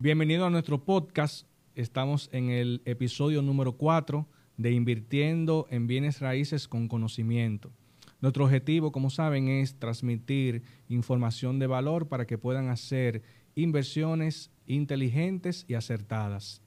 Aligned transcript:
Bienvenido 0.00 0.46
a 0.46 0.50
nuestro 0.50 0.84
podcast. 0.84 1.48
Estamos 1.74 2.28
en 2.32 2.50
el 2.50 2.82
episodio 2.84 3.42
número 3.42 3.72
4 3.72 4.28
de 4.56 4.70
Invirtiendo 4.70 5.66
en 5.70 5.88
bienes 5.88 6.20
raíces 6.20 6.68
con 6.68 6.86
conocimiento. 6.86 7.72
Nuestro 8.20 8.44
objetivo, 8.44 8.92
como 8.92 9.10
saben, 9.10 9.48
es 9.48 9.76
transmitir 9.80 10.62
información 10.88 11.58
de 11.58 11.66
valor 11.66 12.06
para 12.06 12.26
que 12.26 12.38
puedan 12.38 12.68
hacer 12.68 13.22
inversiones 13.56 14.52
inteligentes 14.66 15.64
y 15.66 15.74
acertadas. 15.74 16.62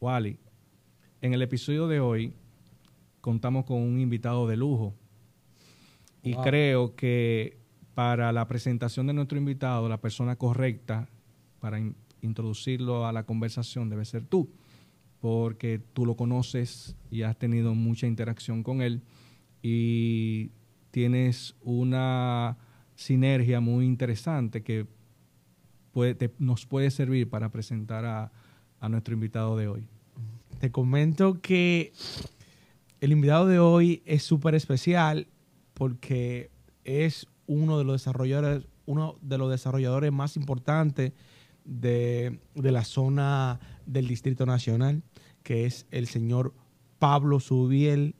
Wally, 0.00 0.38
en 1.20 1.34
el 1.34 1.42
episodio 1.42 1.88
de 1.88 2.00
hoy 2.00 2.32
contamos 3.20 3.66
con 3.66 3.82
un 3.82 4.00
invitado 4.00 4.46
de 4.46 4.56
lujo 4.56 4.94
y 6.22 6.32
Wow. 6.32 6.42
creo 6.44 6.96
que 6.96 7.58
para 7.94 8.32
la 8.32 8.48
presentación 8.48 9.06
de 9.06 9.12
nuestro 9.12 9.36
invitado, 9.36 9.88
la 9.90 10.00
persona 10.00 10.36
correcta 10.36 11.08
para 11.60 11.78
introducirlo 12.26 13.06
a 13.06 13.12
la 13.12 13.24
conversación 13.24 13.88
debe 13.88 14.04
ser 14.04 14.24
tú, 14.24 14.50
porque 15.20 15.80
tú 15.92 16.04
lo 16.06 16.16
conoces 16.16 16.96
y 17.10 17.22
has 17.22 17.38
tenido 17.38 17.74
mucha 17.74 18.06
interacción 18.06 18.62
con 18.62 18.82
él 18.82 19.02
y 19.62 20.50
tienes 20.90 21.54
una 21.62 22.56
sinergia 22.94 23.60
muy 23.60 23.84
interesante 23.86 24.62
que 24.62 24.86
puede- 25.92 26.30
nos 26.38 26.66
puede 26.66 26.90
servir 26.90 27.28
para 27.28 27.50
presentar 27.50 28.04
a, 28.04 28.32
a 28.80 28.88
nuestro 28.88 29.14
invitado 29.14 29.56
de 29.56 29.68
hoy. 29.68 29.86
Te 30.60 30.70
comento 30.70 31.40
que 31.40 31.92
el 33.00 33.12
invitado 33.12 33.46
de 33.46 33.58
hoy 33.58 34.02
es 34.06 34.22
súper 34.22 34.54
especial 34.54 35.26
porque 35.74 36.50
es 36.84 37.26
uno 37.46 37.78
de 37.78 37.84
los 37.84 37.94
desarrolladores, 38.00 38.66
uno 38.86 39.16
de 39.20 39.38
los 39.38 39.50
desarrolladores 39.50 40.12
más 40.12 40.36
importantes 40.36 41.12
de, 41.66 42.40
de 42.54 42.72
la 42.72 42.84
zona 42.84 43.60
del 43.84 44.08
Distrito 44.08 44.46
Nacional, 44.46 45.02
que 45.42 45.66
es 45.66 45.86
el 45.90 46.06
señor 46.06 46.54
Pablo 46.98 47.40
Suriel, 47.40 48.14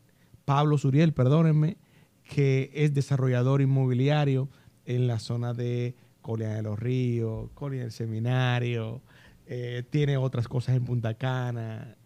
Pablo 0.45 0.79
Suriel, 0.79 1.13
perdónenme, 1.13 1.79
que 2.23 2.71
es 2.75 2.93
desarrollador 2.93 3.63
inmobiliario 3.63 4.49
en 4.85 5.07
la 5.07 5.19
zona 5.19 5.55
de 5.55 5.95
Colia 6.23 6.51
de 6.51 6.63
los 6.63 6.79
Ríos, 6.79 7.51
Colia 7.55 7.83
del 7.83 7.93
Seminario, 7.93 9.03
eh, 9.47 9.85
tiene 9.91 10.17
otras 10.17 10.49
cosas 10.49 10.77
en 10.77 10.85
Punta 10.85 11.15
Cana, 11.15 11.97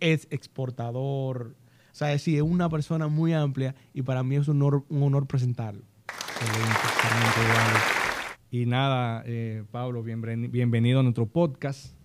es 0.00 0.28
exportador, 0.30 1.56
o 1.90 1.94
sea, 1.94 2.08
decir, 2.08 2.36
es 2.36 2.42
una 2.42 2.68
persona 2.68 3.08
muy 3.08 3.32
amplia 3.32 3.74
y 3.92 4.02
para 4.02 4.22
mí 4.22 4.36
es 4.36 4.48
un 4.48 4.62
honor, 4.62 4.84
un 4.88 5.02
honor 5.02 5.26
presentarlo. 5.26 5.84
Y 8.52 8.66
nada, 8.66 9.22
eh, 9.24 9.64
Pablo, 9.70 10.04
bienven- 10.04 10.50
bienvenido 10.50 11.00
a 11.00 11.02
nuestro 11.02 11.26
podcast. 11.26 11.96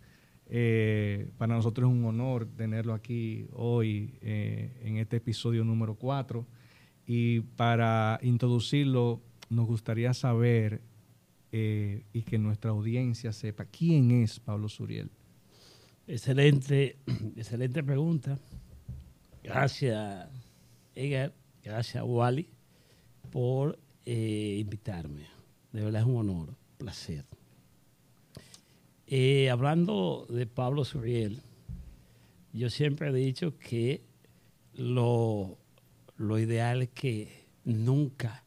Eh, 0.49 1.29
para 1.37 1.55
nosotros 1.55 1.89
es 1.89 1.93
un 1.93 2.05
honor 2.05 2.47
tenerlo 2.55 2.93
aquí 2.93 3.47
hoy 3.51 4.17
eh, 4.21 4.71
en 4.81 4.95
este 4.95 5.17
episodio 5.17 5.65
número 5.65 5.95
4. 5.95 6.47
Y 7.05 7.41
para 7.41 8.17
introducirlo, 8.21 9.21
nos 9.49 9.67
gustaría 9.67 10.13
saber 10.13 10.81
eh, 11.51 12.05
y 12.13 12.21
que 12.21 12.37
nuestra 12.37 12.71
audiencia 12.71 13.33
sepa 13.33 13.65
quién 13.65 14.11
es 14.11 14.39
Pablo 14.39 14.69
Suriel. 14.69 15.11
Excelente, 16.07 16.95
excelente 17.35 17.83
pregunta. 17.83 18.39
Gracias, 19.43 20.29
Edgar. 20.95 21.33
Gracias, 21.61 22.01
Wally, 22.07 22.47
por 23.31 23.77
invitarme. 24.05 25.36
De 25.71 25.83
verdad 25.83 26.01
es 26.01 26.07
un 26.07 26.17
honor, 26.17 26.55
placer. 26.77 27.25
Eh, 29.07 29.49
hablando 29.49 30.25
de 30.29 30.45
Pablo 30.45 30.83
Suriel, 30.83 31.41
yo 32.53 32.69
siempre 32.69 33.09
he 33.09 33.13
dicho 33.13 33.57
que 33.57 34.01
lo, 34.73 35.57
lo 36.17 36.39
ideal 36.39 36.81
es 36.81 36.89
que 36.89 37.45
nunca 37.63 38.43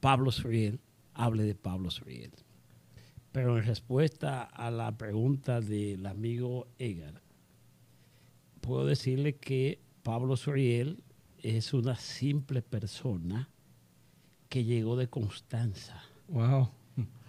Pablo 0.00 0.30
Suriel 0.30 0.80
hable 1.14 1.44
de 1.44 1.54
Pablo 1.54 1.90
Suriel. 1.90 2.32
Pero 3.32 3.58
en 3.58 3.64
respuesta 3.64 4.42
a 4.42 4.70
la 4.70 4.96
pregunta 4.96 5.60
del 5.60 6.06
amigo 6.06 6.66
Edgar, 6.78 7.22
puedo 8.60 8.86
decirle 8.86 9.36
que 9.36 9.80
Pablo 10.02 10.36
Soriel 10.36 11.02
es 11.42 11.72
una 11.72 11.96
simple 11.96 12.62
persona 12.62 13.48
que 14.48 14.64
llegó 14.64 14.96
de 14.96 15.08
Constanza 15.08 16.02
Wow. 16.28 16.70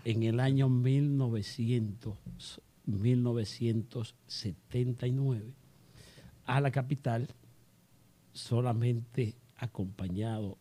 en 0.06 0.24
el 0.24 0.40
año 0.40 0.70
1900, 0.70 2.62
1979 2.86 5.54
a 6.46 6.62
la 6.62 6.72
capital 6.72 7.28
solamente 8.34 9.36
acompañado 9.58 10.58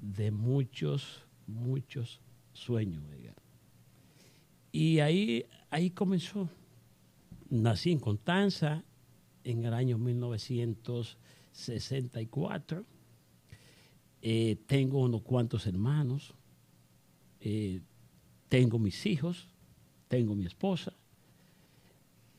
de 0.00 0.30
muchos, 0.30 1.24
muchos 1.46 2.20
sueños. 2.52 3.02
Edgar. 3.18 3.34
Y 4.72 5.00
ahí, 5.00 5.46
ahí 5.70 5.90
comenzó. 5.90 6.48
Nací 7.48 7.92
en 7.92 8.00
Constanza 8.00 8.82
en 9.44 9.64
el 9.64 9.72
año 9.72 9.96
1964. 9.98 12.84
Eh, 14.28 14.56
tengo 14.66 15.02
unos 15.02 15.22
cuantos 15.22 15.68
hermanos. 15.68 16.34
Eh, 17.38 17.80
tengo 18.48 18.76
mis 18.76 19.06
hijos. 19.06 19.46
Tengo 20.08 20.34
mi 20.34 20.44
esposa. 20.44 20.92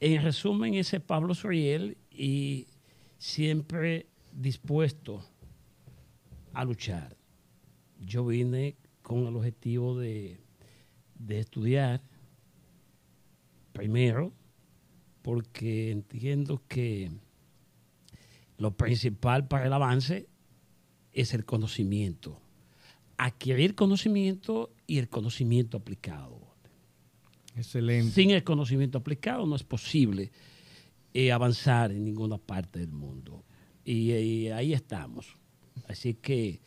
En 0.01 0.21
resumen, 0.21 0.73
ese 0.73 0.97
es 0.97 1.01
Pablo 1.01 1.33
Soriel 1.33 1.97
y 2.11 2.67
siempre 3.17 4.07
dispuesto 4.33 5.23
a 6.51 6.65
luchar. 6.65 7.15
Yo 8.01 8.25
vine 8.25 8.75
con 9.01 9.25
el 9.25 9.37
objetivo 9.37 9.97
de, 9.97 10.41
de 11.15 11.39
estudiar 11.39 12.01
primero 13.71 14.33
porque 15.21 15.91
entiendo 15.91 16.61
que 16.67 17.11
lo 18.57 18.75
principal 18.75 19.47
para 19.47 19.67
el 19.67 19.71
avance 19.71 20.27
es 21.17 21.33
el 21.33 21.45
conocimiento. 21.45 22.39
Adquirir 23.17 23.73
conocimiento 23.73 24.72
y 24.85 25.00
el 25.00 25.09
conocimiento 25.09 25.78
aplicado. 25.78 26.39
Excelente. 27.55 28.11
Sin 28.11 28.29
el 28.29 28.44
conocimiento 28.44 29.00
aplicado 29.00 29.47
no 29.47 29.56
es 29.56 29.63
posible 29.63 30.31
eh, 31.16 31.31
avanzar 31.31 31.91
en 31.91 32.06
ninguna 32.06 32.38
parte 32.38 32.77
del 32.77 32.91
mundo. 32.91 33.44
Y, 33.83 34.11
y 34.11 34.50
ahí 34.50 34.73
estamos. 34.73 35.35
Así 35.88 36.13
que 36.13 36.61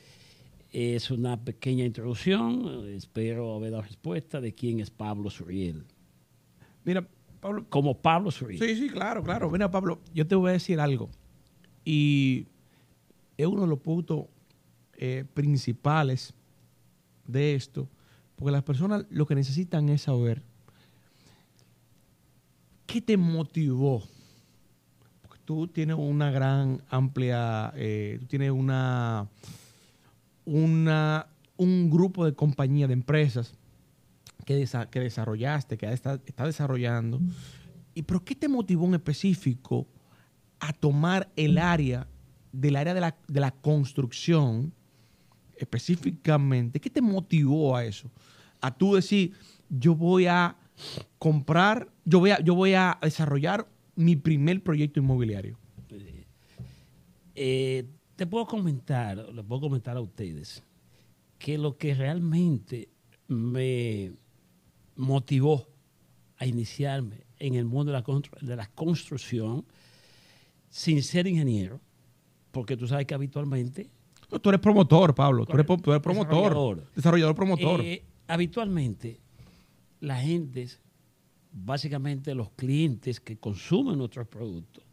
es 0.73 1.13
una 1.13 1.45
pequeña 1.45 1.85
introducción. 1.85 2.89
Espero 2.89 3.55
haber 3.55 3.71
dado 3.71 3.85
respuesta 3.85 4.41
de 4.41 4.53
quién 4.53 4.81
es 4.81 4.91
Pablo 4.91 5.31
Suriel. 5.31 5.85
Mira, 6.85 7.07
Pablo, 7.41 7.67
Como 7.69 8.03
Pablo 8.03 8.33
Suriel. 8.33 8.61
Sí, 8.61 8.75
sí, 8.75 8.89
claro, 8.91 9.23
claro. 9.23 9.49
Mira, 9.49 9.71
Pablo, 9.71 10.01
yo 10.13 10.27
te 10.27 10.35
voy 10.35 10.51
a 10.51 10.55
decir 10.55 10.81
algo. 10.81 11.09
Y 11.85 12.49
es 13.37 13.47
uno 13.47 13.63
de 13.63 13.69
los 13.69 13.79
puntos 13.79 14.27
eh, 15.03 15.25
principales 15.33 16.35
de 17.27 17.55
esto, 17.55 17.89
porque 18.37 18.53
las 18.53 18.63
personas 18.63 19.07
lo 19.11 19.27
que 19.27 19.35
necesitan 19.35 19.89
es 19.89 20.03
saber 20.03 20.43
qué 22.87 23.01
te 23.01 23.17
motivó. 23.17 24.03
Porque 25.23 25.39
tú 25.45 25.69
tienes 25.69 25.97
una 25.99 26.31
gran, 26.31 26.83
amplia, 26.91 27.73
eh, 27.77 28.19
tú 28.21 28.27
tienes 28.27 28.51
una, 28.51 29.27
una, 30.45 31.27
un 31.57 31.91
grupo 31.91 32.25
de 32.25 32.35
compañías, 32.35 32.89
de 32.89 32.95
empresas 32.95 33.55
que, 34.45 34.61
desa- 34.63 34.89
que 34.89 35.01
desarrollaste, 35.01 35.79
que 35.79 35.91
está, 35.93 36.21
está 36.27 36.45
desarrollando. 36.45 37.21
¿Y 37.95 38.03
pero 38.03 38.25
qué 38.25 38.35
te 38.35 38.49
motivó 38.49 38.87
en 38.87 38.95
específico 38.95 39.87
a 40.59 40.73
tomar 40.73 41.31
el 41.37 41.59
área 41.59 42.07
del 42.53 42.77
área 42.77 42.95
de 42.95 43.01
la, 43.01 43.17
de 43.29 43.41
la 43.41 43.51
construcción 43.53 44.73
específicamente? 45.65 46.81
¿Qué 46.81 46.91
te 46.91 47.01
motivó 47.01 47.77
a 47.77 47.85
eso? 47.85 48.11
A 48.61 48.77
tú 48.77 48.95
decir, 48.95 49.33
yo 49.69 49.95
voy 49.95 50.27
a 50.27 50.57
comprar, 51.19 51.91
yo 52.05 52.21
voy 52.21 52.31
a, 52.31 52.41
yo 52.41 52.55
voy 52.55 52.75
a 52.75 52.99
desarrollar 53.03 53.69
mi 53.95 54.17
primer 54.17 54.63
proyecto 54.63 55.01
inmobiliario. 55.01 55.59
Eh, 57.35 57.87
te 58.17 58.27
puedo 58.27 58.47
comentar, 58.47 59.17
le 59.17 59.43
puedo 59.43 59.63
comentar 59.63 59.97
a 59.97 60.01
ustedes 60.01 60.63
que 61.39 61.57
lo 61.57 61.79
que 61.79 61.95
realmente 61.95 62.91
me 63.29 64.13
motivó 64.97 65.67
a 66.37 66.47
iniciarme 66.47 67.25
en 67.39 67.55
el 67.55 67.65
mundo 67.65 67.93
de 67.93 67.99
la, 67.99 68.21
de 68.43 68.57
la 68.57 68.67
construcción 68.67 69.65
sin 70.69 71.03
ser 71.03 71.27
ingeniero, 71.27 71.81
porque 72.51 72.77
tú 72.77 72.87
sabes 72.87 73.07
que 73.07 73.15
habitualmente 73.15 73.91
tú 74.39 74.49
eres 74.49 74.61
promotor, 74.61 75.15
Pablo. 75.15 75.45
Tú 75.47 75.53
eres, 75.53 75.67
Correcto. 75.67 75.85
tú 75.85 75.91
eres 75.91 76.03
promotor. 76.03 76.43
Desarrollador. 76.43 76.93
Desarrollador 76.95 77.35
promotor. 77.35 77.81
Eh, 77.81 78.05
habitualmente 78.29 79.21
la 80.01 80.17
gente 80.17 80.69
básicamente 81.53 82.35
los 82.35 82.51
clientes 82.51 83.21
que 83.21 83.39
consumen 83.39 83.99
nuestros 83.99 84.29
productos, 84.29 84.85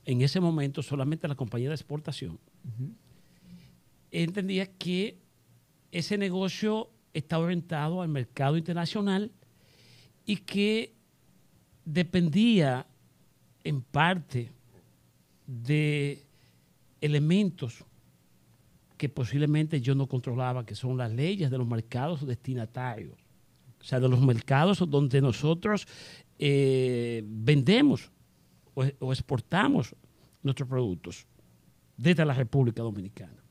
en 0.03 0.21
ese 0.21 0.41
momento 0.41 0.83
solamente 0.83 1.29
la 1.29 1.35
compañía 1.35 1.69
de 1.69 1.75
exportación, 1.75 2.37
entendía 4.11 4.65
que 4.65 5.17
ese 5.93 6.17
negocio 6.17 6.89
está 7.13 7.39
orientado 7.39 8.01
al 8.01 8.09
mercado 8.09 8.57
internacional 8.57 9.31
y 10.25 10.35
que 10.35 10.93
dependía 11.85 12.85
en 13.63 13.81
parte 13.81 14.51
de 15.47 16.21
elementos 16.99 17.85
que 18.97 19.07
posiblemente 19.07 19.79
yo 19.79 19.95
no 19.95 20.07
controlaba, 20.07 20.65
que 20.65 20.75
son 20.75 20.97
las 20.97 21.13
leyes 21.13 21.49
de 21.49 21.57
los 21.57 21.67
mercados 21.67 22.27
destinatarios, 22.27 23.17
o 23.79 23.85
sea, 23.85 24.01
de 24.01 24.09
los 24.09 24.19
mercados 24.19 24.83
donde 24.89 25.21
nosotros 25.21 25.87
eh, 26.45 27.23
vendemos 27.25 28.11
o, 28.73 29.13
exportamos 29.13 29.95
nuestros 30.41 30.67
productos 30.67 31.25
desde 31.95 32.25
la 32.25 32.33
República 32.33 32.83
Dominicana. 32.83 33.41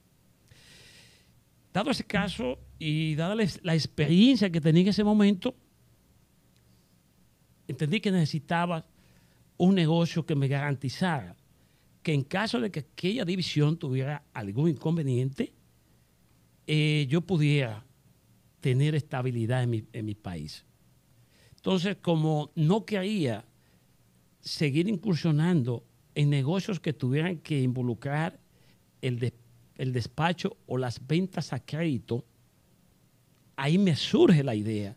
Dado 1.72 1.90
ese 1.90 2.04
caso 2.04 2.58
y 2.78 3.14
dada 3.14 3.34
la 3.34 3.74
experiencia 3.74 4.50
que 4.50 4.60
tenía 4.60 4.82
en 4.82 4.88
ese 4.88 5.04
momento, 5.04 5.54
entendí 7.66 7.98
que 7.98 8.10
necesitaba 8.10 8.84
un 9.56 9.74
negocio 9.74 10.26
que 10.26 10.34
me 10.34 10.48
garantizara 10.48 11.34
que 12.02 12.12
en 12.12 12.24
caso 12.24 12.60
de 12.60 12.70
que 12.70 12.80
aquella 12.80 13.24
división 13.24 13.78
tuviera 13.78 14.22
algún 14.34 14.68
inconveniente, 14.68 15.54
eh, 16.66 17.06
yo 17.08 17.22
pudiera 17.22 17.86
tener 18.60 18.94
estabilidad 18.94 19.62
en 19.62 19.70
mi, 19.70 19.84
en 19.94 20.04
mi, 20.04 20.14
país. 20.14 20.66
Entonces, 21.62 21.96
como 22.02 22.50
no 22.56 22.84
quería 22.84 23.44
seguir 24.40 24.88
incursionando 24.88 25.84
en 26.12 26.28
negocios 26.28 26.80
que 26.80 26.92
tuvieran 26.92 27.38
que 27.38 27.60
involucrar 27.60 28.40
el, 29.00 29.32
el 29.76 29.92
despacho 29.92 30.56
o 30.66 30.76
las 30.76 31.06
ventas 31.06 31.52
a 31.52 31.60
crédito, 31.60 32.24
ahí 33.54 33.78
me 33.78 33.94
surge 33.94 34.42
la 34.42 34.56
idea 34.56 34.96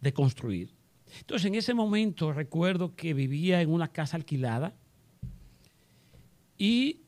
de 0.00 0.12
construir. 0.12 0.74
Entonces, 1.20 1.46
en 1.46 1.54
ese 1.54 1.72
momento 1.72 2.32
recuerdo 2.32 2.96
que 2.96 3.14
vivía 3.14 3.62
en 3.62 3.70
una 3.70 3.86
casa 3.86 4.16
alquilada 4.16 4.74
y 6.58 7.02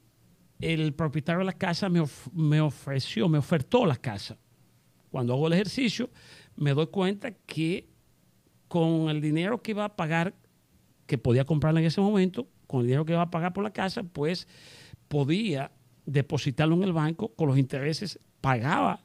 el 0.61 0.95
propietario 0.95 1.41
de 1.41 1.47
la 1.47 1.53
casa 1.53 1.89
me, 1.89 2.05
me, 2.33 2.61
ofreció, 2.61 3.29
me 3.29 3.39
ofertó 3.39 3.85
la 3.85 3.97
casa. 3.97 4.39
Cuando 5.11 5.33
hago 5.33 5.49
el 5.49 5.55
ejercicio, 5.55 6.11
me 6.55 6.73
doy 6.75 6.87
cuenta 6.87 7.33
que 7.33 7.93
con 8.69 9.09
el 9.09 9.21
dinero 9.21 9.63
que 9.63 9.73
iba 9.73 9.85
a 9.85 9.97
pagar, 9.97 10.35
que 11.07 11.19
podía 11.19 11.45
comprarla 11.45 11.81
en 11.81 11.87
ese 11.87 12.01
momento, 12.01 12.49
con 12.67 12.81
el 12.81 12.87
dinero 12.87 13.05
que 13.05 13.13
iba 13.13 13.23
a 13.23 13.31
pagar 13.31 13.53
por 13.53 13.65
la 13.65 13.73
casa, 13.73 14.03
pues 14.03 14.49
podía 15.09 15.71
depositarlo 16.07 16.75
en 16.77 16.83
el 16.83 16.93
banco, 16.93 17.29
con 17.35 17.49
los 17.49 17.59
intereses 17.59 18.19
pagaba 18.41 19.03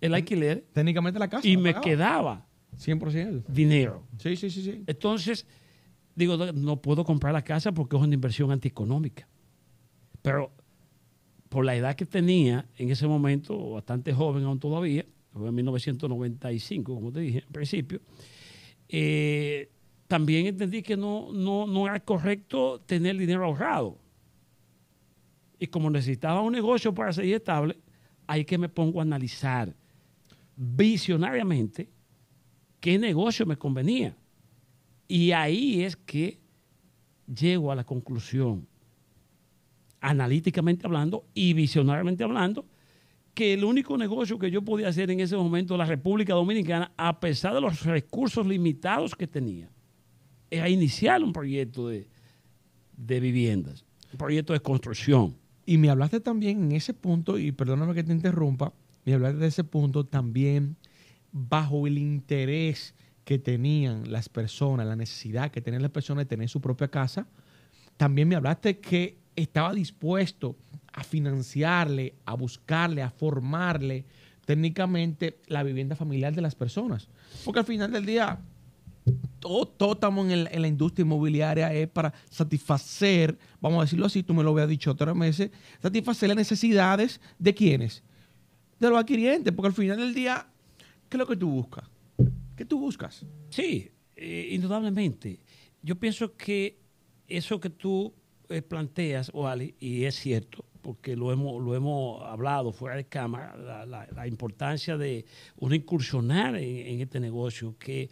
el 0.00 0.14
alquiler. 0.14 0.66
Técnicamente 0.72 1.18
la 1.18 1.28
casa. 1.28 1.46
Y 1.46 1.56
me 1.56 1.72
pagaba. 1.72 1.82
quedaba 1.82 2.46
100% 2.76 3.44
dinero. 3.48 4.06
Sí, 4.18 4.36
sí, 4.36 4.50
sí, 4.50 4.62
sí. 4.62 4.84
Entonces, 4.86 5.46
digo, 6.14 6.36
no 6.36 6.80
puedo 6.80 7.04
comprar 7.04 7.32
la 7.32 7.42
casa 7.42 7.72
porque 7.72 7.96
es 7.96 8.02
una 8.02 8.14
inversión 8.14 8.50
antieconómica. 8.50 9.28
Pero 10.22 10.52
por 11.48 11.64
la 11.64 11.74
edad 11.74 11.94
que 11.94 12.06
tenía 12.06 12.66
en 12.76 12.90
ese 12.90 13.06
momento, 13.06 13.70
bastante 13.70 14.12
joven 14.12 14.44
aún 14.44 14.58
todavía, 14.58 15.04
fue 15.38 15.48
en 15.48 15.54
1995, 15.54 16.94
como 16.94 17.12
te 17.12 17.20
dije 17.20 17.44
en 17.46 17.52
principio, 17.52 18.00
eh, 18.88 19.70
también 20.06 20.46
entendí 20.46 20.82
que 20.82 20.96
no, 20.96 21.32
no, 21.32 21.66
no 21.66 21.86
era 21.86 22.00
correcto 22.00 22.80
tener 22.86 23.16
dinero 23.16 23.44
ahorrado. 23.44 23.98
Y 25.58 25.66
como 25.66 25.90
necesitaba 25.90 26.40
un 26.40 26.52
negocio 26.52 26.94
para 26.94 27.12
seguir 27.12 27.36
estable, 27.36 27.78
ahí 28.26 28.44
que 28.44 28.58
me 28.58 28.68
pongo 28.68 29.00
a 29.00 29.02
analizar 29.02 29.74
visionariamente 30.56 31.90
qué 32.80 32.98
negocio 32.98 33.46
me 33.46 33.56
convenía. 33.56 34.16
Y 35.08 35.32
ahí 35.32 35.82
es 35.82 35.96
que 35.96 36.38
llego 37.26 37.72
a 37.72 37.74
la 37.74 37.84
conclusión, 37.84 38.66
analíticamente 40.00 40.86
hablando 40.86 41.24
y 41.34 41.54
visionariamente 41.54 42.24
hablando, 42.24 42.66
que 43.34 43.52
el 43.52 43.64
único 43.64 43.98
negocio 43.98 44.38
que 44.38 44.50
yo 44.50 44.62
podía 44.62 44.88
hacer 44.88 45.10
en 45.10 45.20
ese 45.20 45.36
momento 45.36 45.74
en 45.74 45.78
la 45.78 45.86
República 45.86 46.34
Dominicana, 46.34 46.92
a 46.96 47.18
pesar 47.18 47.52
de 47.52 47.60
los 47.60 47.84
recursos 47.84 48.46
limitados 48.46 49.14
que 49.14 49.26
tenía, 49.26 49.68
era 50.50 50.68
iniciar 50.68 51.22
un 51.22 51.32
proyecto 51.32 51.88
de, 51.88 52.08
de 52.96 53.20
viviendas, 53.20 53.84
un 54.12 54.18
proyecto 54.18 54.52
de 54.52 54.60
construcción. 54.60 55.36
Y 55.66 55.78
me 55.78 55.90
hablaste 55.90 56.20
también 56.20 56.62
en 56.62 56.72
ese 56.72 56.94
punto, 56.94 57.38
y 57.38 57.50
perdóname 57.50 57.94
que 57.94 58.04
te 58.04 58.12
interrumpa, 58.12 58.72
me 59.04 59.14
hablaste 59.14 59.38
de 59.38 59.46
ese 59.48 59.64
punto 59.64 60.04
también 60.04 60.76
bajo 61.32 61.86
el 61.86 61.98
interés 61.98 62.94
que 63.24 63.38
tenían 63.38 64.12
las 64.12 64.28
personas, 64.28 64.86
la 64.86 64.96
necesidad 64.96 65.50
que 65.50 65.60
tenían 65.60 65.82
las 65.82 65.90
personas 65.90 66.24
de 66.24 66.26
tener 66.26 66.48
su 66.48 66.60
propia 66.60 66.88
casa, 66.88 67.26
también 67.96 68.28
me 68.28 68.36
hablaste 68.36 68.78
que 68.78 69.18
estaba 69.36 69.72
dispuesto 69.72 70.56
a 70.92 71.02
financiarle, 71.02 72.14
a 72.24 72.34
buscarle, 72.34 73.02
a 73.02 73.10
formarle 73.10 74.04
técnicamente 74.44 75.40
la 75.46 75.62
vivienda 75.62 75.96
familiar 75.96 76.34
de 76.34 76.42
las 76.42 76.54
personas. 76.54 77.08
Porque 77.44 77.60
al 77.60 77.66
final 77.66 77.90
del 77.90 78.06
día, 78.06 78.38
todo, 79.40 79.66
todo 79.66 79.92
estamos 79.94 80.30
en, 80.30 80.44
la 80.44 80.68
industria 80.68 81.04
inmobiliaria 81.04 81.72
es 81.72 81.88
para 81.88 82.12
satisfacer, 82.30 83.36
vamos 83.60 83.80
a 83.80 83.84
decirlo 83.84 84.06
así, 84.06 84.22
tú 84.22 84.34
me 84.34 84.42
lo 84.42 84.50
habías 84.50 84.68
dicho 84.68 84.90
otras 84.90 85.16
meses, 85.16 85.50
satisfacer 85.82 86.28
las 86.28 86.36
necesidades 86.36 87.20
de 87.38 87.54
quienes? 87.54 88.02
De 88.78 88.88
los 88.88 88.98
adquirientes, 88.98 89.52
porque 89.52 89.68
al 89.68 89.74
final 89.74 89.98
del 89.98 90.14
día, 90.14 90.46
¿qué 91.08 91.16
es 91.16 91.18
lo 91.18 91.26
que 91.26 91.36
tú 91.36 91.50
buscas? 91.50 91.84
¿Qué 92.56 92.64
tú 92.64 92.78
buscas? 92.78 93.24
Sí, 93.50 93.90
eh, 94.16 94.48
indudablemente. 94.52 95.40
Yo 95.82 95.96
pienso 95.96 96.36
que 96.36 96.78
eso 97.28 97.60
que 97.60 97.70
tú 97.70 98.14
planteas, 98.68 99.30
Wally, 99.32 99.74
y 99.80 100.04
es 100.04 100.16
cierto, 100.16 100.64
porque 100.82 101.16
lo 101.16 101.32
hemos, 101.32 101.62
lo 101.62 101.74
hemos 101.74 102.22
hablado 102.24 102.72
fuera 102.72 102.96
de 102.96 103.06
cámara, 103.06 103.56
la, 103.56 103.86
la, 103.86 104.06
la 104.14 104.26
importancia 104.26 104.96
de 104.96 105.24
uno 105.56 105.74
incursionar 105.74 106.56
en, 106.56 106.86
en, 106.86 107.00
este 107.00 107.20
negocio, 107.20 107.76
que 107.78 108.10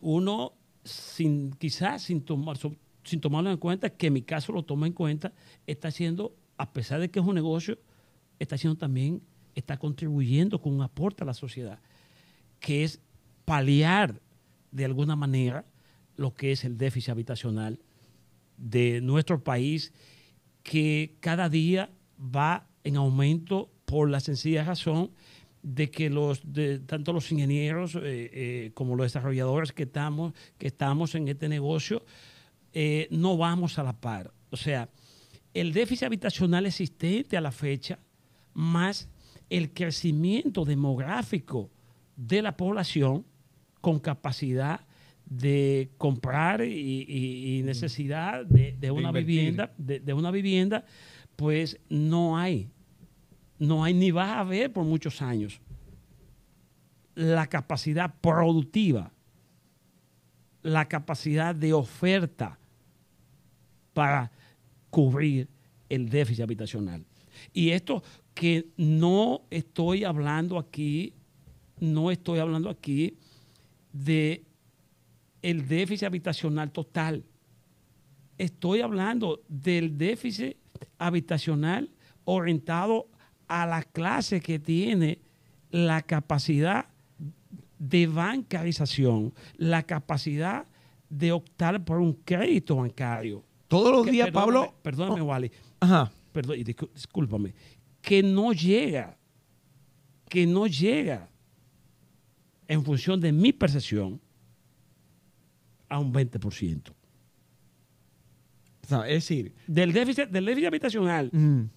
uno, 0.00 0.54
sin, 0.84 1.52
quizás 1.52 2.02
sin, 2.02 2.22
tomar, 2.22 2.56
sin 3.04 3.20
tomarlo 3.20 3.50
en 3.50 3.58
cuenta, 3.58 3.90
que 3.90 4.06
en 4.06 4.14
mi 4.14 4.22
caso 4.22 4.52
lo 4.52 4.62
toma 4.62 4.86
en 4.86 4.94
cuenta, 4.94 5.32
está 5.66 5.88
haciendo, 5.88 6.34
a 6.56 6.72
pesar 6.72 7.00
de 7.00 7.10
que 7.10 7.20
es 7.20 7.26
un 7.26 7.34
negocio, 7.34 7.78
está 8.38 8.54
haciendo 8.54 8.78
también, 8.78 9.22
está 9.54 9.76
contribuyendo 9.76 10.60
con 10.60 10.72
un 10.72 10.82
aporte 10.82 11.24
a 11.24 11.26
la 11.26 11.34
sociedad, 11.34 11.78
que 12.58 12.84
es 12.84 13.00
paliar 13.44 14.20
de 14.70 14.84
alguna 14.86 15.14
manera 15.14 15.66
lo 16.16 16.34
que 16.34 16.52
es 16.52 16.64
el 16.64 16.78
déficit 16.78 17.10
habitacional 17.10 17.80
de 18.64 19.02
nuestro 19.02 19.44
país, 19.44 19.92
que 20.62 21.16
cada 21.20 21.50
día 21.50 21.90
va 22.18 22.66
en 22.82 22.96
aumento 22.96 23.70
por 23.84 24.08
la 24.08 24.20
sencilla 24.20 24.64
razón 24.64 25.10
de 25.62 25.90
que 25.90 26.08
los 26.08 26.40
de, 26.50 26.78
tanto 26.78 27.12
los 27.12 27.30
ingenieros 27.30 27.94
eh, 27.94 28.00
eh, 28.02 28.70
como 28.72 28.96
los 28.96 29.04
desarrolladores 29.04 29.72
que 29.72 29.82
estamos, 29.82 30.32
que 30.56 30.68
estamos 30.68 31.14
en 31.14 31.28
este 31.28 31.48
negocio 31.48 32.04
eh, 32.72 33.06
no 33.10 33.36
vamos 33.36 33.78
a 33.78 33.82
la 33.82 33.92
par. 33.92 34.32
O 34.50 34.56
sea, 34.56 34.88
el 35.52 35.72
déficit 35.72 36.04
habitacional 36.04 36.64
existente 36.64 37.36
a 37.36 37.42
la 37.42 37.52
fecha, 37.52 37.98
más 38.54 39.08
el 39.50 39.72
crecimiento 39.72 40.64
demográfico 40.64 41.70
de 42.16 42.40
la 42.40 42.56
población 42.56 43.26
con 43.82 44.00
capacidad 44.00 44.80
de 45.26 45.90
comprar 45.96 46.62
y, 46.64 47.62
necesidad 47.64 48.44
de, 48.44 48.90
una 48.90 49.10
vivienda, 49.12 49.72
de, 49.78 50.12
una 50.12 50.30
vivienda, 50.30 50.84
pues 51.36 51.78
no 51.88 52.36
hay, 52.36 52.70
no 53.58 53.84
hay 53.84 53.94
ni 53.94 54.10
va 54.10 54.34
a 54.34 54.40
haber 54.40 54.72
por 54.72 54.84
muchos 54.84 55.22
años 55.22 55.60
la 57.14 57.46
capacidad 57.46 58.14
productiva, 58.20 59.12
la 60.62 60.88
capacidad 60.88 61.54
de 61.54 61.72
oferta 61.72 62.58
para 63.92 64.32
cubrir 64.90 65.48
el 65.88 66.08
déficit 66.08 66.42
habitacional. 66.42 67.04
Y 67.52 67.70
esto 67.70 68.02
que 68.34 68.68
no 68.76 69.42
estoy 69.50 70.04
hablando 70.04 70.58
aquí, 70.58 71.14
no 71.80 72.10
estoy 72.10 72.40
hablando 72.40 72.68
aquí 72.68 73.16
de 73.92 74.44
el 75.44 75.68
déficit 75.68 76.06
habitacional 76.06 76.72
total. 76.72 77.22
Estoy 78.38 78.80
hablando 78.80 79.42
del 79.46 79.98
déficit 79.98 80.56
habitacional 80.98 81.90
orientado 82.24 83.08
a 83.46 83.66
la 83.66 83.82
clase 83.82 84.40
que 84.40 84.58
tiene 84.58 85.20
la 85.70 86.00
capacidad 86.00 86.86
de 87.78 88.06
bancarización, 88.06 89.34
la 89.58 89.82
capacidad 89.82 90.66
de 91.10 91.32
optar 91.32 91.84
por 91.84 91.98
un 91.98 92.14
crédito 92.14 92.76
bancario. 92.76 93.44
Todos 93.68 93.92
los 93.92 94.06
días, 94.06 94.30
Pablo. 94.30 94.74
Perdóname, 94.80 95.20
oh, 95.20 95.26
Wally. 95.26 95.52
Ajá. 95.80 96.10
Perdón, 96.32 96.56
discúlpame. 96.94 97.52
Que 98.00 98.22
no 98.22 98.54
llega, 98.54 99.18
que 100.26 100.46
no 100.46 100.66
llega 100.66 101.28
en 102.66 102.82
función 102.82 103.20
de 103.20 103.30
mi 103.30 103.52
percepción 103.52 104.23
a 105.88 105.98
un 105.98 106.12
20%. 106.12 106.90
O 108.84 108.86
sea, 108.86 109.08
es 109.08 109.14
decir, 109.14 109.54
del 109.66 109.92
déficit, 109.92 110.28
del 110.28 110.44
déficit 110.44 110.66
habitacional 110.66 111.30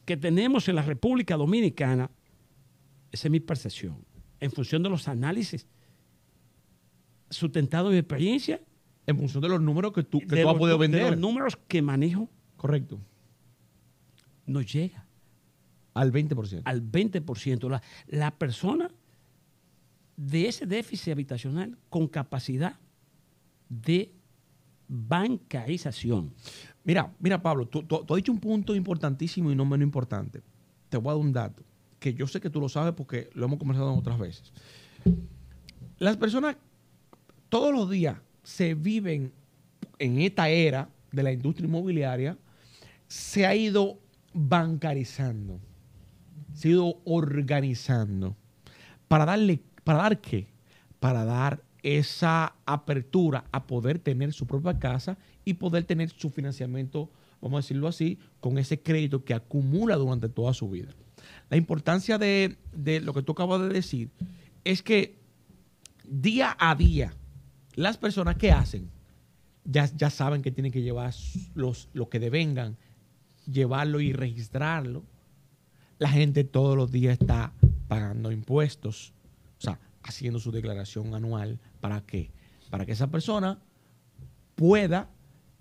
que 0.06 0.18
tenemos 0.18 0.68
en 0.68 0.76
la 0.76 0.82
República 0.82 1.38
Dominicana, 1.38 2.12
esa 3.12 3.28
es 3.28 3.32
mi 3.32 3.40
percepción, 3.40 4.04
en 4.40 4.52
función 4.52 4.84
de 4.84 4.90
los 4.90 5.08
análisis 5.08 5.68
sustentados 7.30 7.88
en 7.90 7.94
mi 7.94 8.00
experiencia. 8.00 8.62
En 9.06 9.18
función 9.18 9.42
de 9.42 9.50
los 9.50 9.62
números 9.62 9.94
que 9.94 10.04
tú, 10.04 10.20
que 10.20 10.42
tú 10.42 10.50
has 10.50 10.58
podido 10.58 10.78
vender. 10.78 11.04
De 11.04 11.12
los 11.12 11.20
números 11.20 11.58
que 11.68 11.82
manejo. 11.82 12.30
Correcto. 12.58 13.00
No 14.46 14.62
llega. 14.62 15.06
Al 15.94 16.12
20%. 16.12 16.64
Al 16.66 16.84
20%. 16.84 17.70
La, 17.70 17.82
la 18.08 18.32
persona 18.38 18.92
de 20.18 20.48
ese 20.48 20.66
déficit 20.66 21.14
habitacional 21.14 21.78
con 21.90 22.08
capacidad 22.08 22.78
de 23.70 24.14
bancarización. 24.88 26.34
Mira, 26.84 27.14
mira 27.20 27.42
Pablo, 27.42 27.68
tú, 27.68 27.86
has 28.10 28.16
dicho 28.16 28.32
un 28.32 28.40
punto 28.40 28.76
importantísimo 28.76 29.52
y 29.52 29.56
no 29.56 29.66
menos 29.66 29.86
importante. 29.86 30.42
Te 30.90 30.98
voy 30.98 31.12
a 31.12 31.14
dar 31.14 31.22
un 31.22 31.34
dato 31.34 31.64
que 32.00 32.14
yo 32.14 32.28
sé 32.28 32.40
que 32.40 32.50
tú 32.50 32.60
lo 32.62 32.70
sabes 32.70 32.94
porque 32.94 33.30
lo 33.34 33.46
hemos 33.46 33.60
conversado 33.60 33.94
otras 33.94 34.20
veces. 34.20 34.54
Las 35.98 36.16
personas 36.18 36.58
todos 37.50 37.74
los 37.74 37.90
días 37.90 38.18
se 38.44 38.76
viven 38.76 39.34
en 40.00 40.22
esta 40.22 40.50
era 40.50 40.90
de 41.12 41.24
la 41.24 41.32
industria 41.32 41.68
inmobiliaria, 41.68 42.38
se 43.08 43.46
ha 43.46 43.56
ido 43.56 44.00
bancarizando, 44.34 45.60
se 46.54 46.68
ha 46.68 46.72
ido 46.72 47.02
organizando 47.06 48.36
para 49.08 49.26
darle 49.26 49.62
¿Para 49.88 50.00
dar 50.00 50.20
qué? 50.20 50.50
Para 51.00 51.24
dar 51.24 51.64
esa 51.84 52.56
apertura 52.66 53.46
a 53.52 53.68
poder 53.68 54.00
tener 54.00 54.34
su 54.34 54.48
propia 54.48 54.80
casa 54.80 55.18
y 55.46 55.56
poder 55.56 55.84
tener 55.84 56.10
su 56.10 56.30
financiamiento, 56.30 57.10
vamos 57.42 57.58
a 57.58 57.62
decirlo 57.62 57.88
así, 57.88 58.20
con 58.40 58.58
ese 58.58 58.82
crédito 58.82 59.24
que 59.24 59.34
acumula 59.34 59.96
durante 59.96 60.30
toda 60.30 60.54
su 60.54 60.70
vida. 60.70 60.90
La 61.50 61.58
importancia 61.58 62.18
de, 62.18 62.58
lo 63.04 63.14
que 63.14 63.22
tú 63.22 63.32
acabas 63.32 63.62
de 63.62 63.70
decir 63.70 64.10
es 64.64 64.82
que 64.82 65.18
día 66.04 66.56
a 66.60 66.76
día 66.76 67.14
las 67.76 67.98
personas 67.98 68.38
que 68.38 68.52
hacen 68.52 68.90
ya, 69.64 69.86
ya 69.96 70.10
saben 70.10 70.42
que 70.42 70.52
tienen 70.52 70.72
que 70.72 70.82
llevar 70.82 71.14
los, 71.54 71.90
lo 71.94 72.10
que 72.10 72.20
devengan, 72.20 72.78
llevarlo 73.52 74.00
y 74.00 74.14
registrarlo. 74.14 75.04
La 76.00 76.10
gente 76.10 76.44
todos 76.44 76.78
los 76.78 76.92
días 76.92 77.18
está 77.20 77.54
pagando 77.88 78.32
impuestos 78.32 79.14
o 79.58 79.62
sea, 79.62 79.80
haciendo 80.08 80.40
su 80.40 80.52
declaración 80.52 81.14
anual. 81.14 81.60
¿Para 81.80 82.02
qué? 82.02 82.32
Para 82.70 82.86
que 82.86 82.94
esa 82.94 83.08
persona 83.08 83.60
pueda 84.56 85.10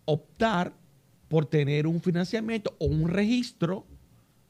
optar 0.05 0.75
por 1.29 1.47
tener 1.47 1.87
un 1.87 2.01
financiamiento 2.01 2.77
o 2.79 2.87
un 2.87 3.09
registro, 3.09 3.87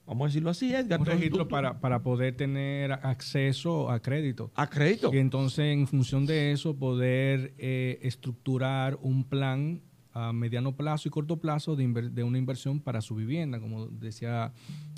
vamos 0.07 0.27
a 0.27 0.29
decirlo 0.29 0.51
así, 0.51 0.75
Edgar. 0.75 1.01
Un 1.01 1.07
registro 1.07 1.49
para, 1.49 1.81
para, 1.81 2.03
poder 2.03 2.37
tener 2.37 2.93
acceso 2.93 3.91
a 3.91 4.01
crédito. 4.01 4.51
A 4.55 4.69
crédito. 4.69 5.11
Y 5.13 5.19
entonces, 5.19 5.73
en 5.73 5.87
función 5.87 6.27
de 6.27 6.53
eso, 6.53 6.77
poder 6.77 7.55
eh, 7.59 7.99
estructurar 8.03 8.99
un 9.01 9.25
plan 9.25 9.81
a 10.13 10.33
mediano 10.33 10.77
plazo 10.77 11.09
y 11.09 11.11
corto 11.11 11.39
plazo 11.39 11.77
de, 11.77 11.87
de 11.87 12.23
una 12.23 12.39
inversión 12.39 12.81
para 12.81 13.01
su 13.01 13.15
vivienda, 13.15 13.61
como 13.61 13.87
decía 13.87 14.53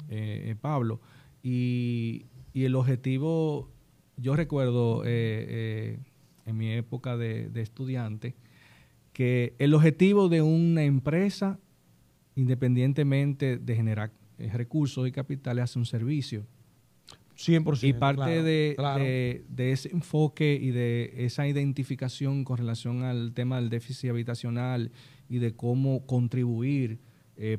eh, 0.08 0.54
Pablo. 0.60 1.00
Y, 1.42 2.26
y 2.52 2.64
el 2.64 2.74
objetivo 2.74 3.70
yo 4.20 4.36
recuerdo 4.36 5.04
eh, 5.04 5.08
eh, 5.48 5.98
en 6.46 6.56
mi 6.56 6.72
época 6.72 7.16
de, 7.16 7.50
estudiante 7.54 8.34
que 9.12 9.54
el 9.58 9.74
objetivo 9.74 10.28
de 10.28 10.42
una 10.42 10.84
empresa, 10.84 11.58
independientemente 12.34 13.58
de 13.58 13.76
generar 13.76 14.12
eh, 14.38 14.50
recursos 14.52 15.06
y 15.08 15.12
capital, 15.12 15.58
es 15.58 15.76
un 15.76 15.86
servicio. 15.86 16.44
100%. 17.36 17.88
Y 17.88 17.92
parte 17.92 18.42
de, 18.42 19.44
ese 19.56 19.90
enfoque 19.90 20.58
y 20.60 20.70
de 20.70 21.14
esa 21.18 21.46
identificación 21.46 22.42
con 22.42 22.58
relación 22.58 23.04
al 23.04 23.32
tema 23.32 23.60
del 23.60 23.68
déficit 23.68 24.10
habitacional 24.10 24.90
y 25.28 25.38
de 25.38 25.54
cómo 25.54 26.04
contribuir 26.04 26.98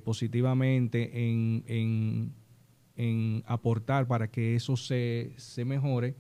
positivamente 0.04 1.10
en, 1.14 2.34
aportar 3.46 4.06
para 4.06 4.30
que 4.30 4.56
eso 4.56 4.76
se, 4.76 5.32
se 5.38 5.64
mejore, 5.64 6.16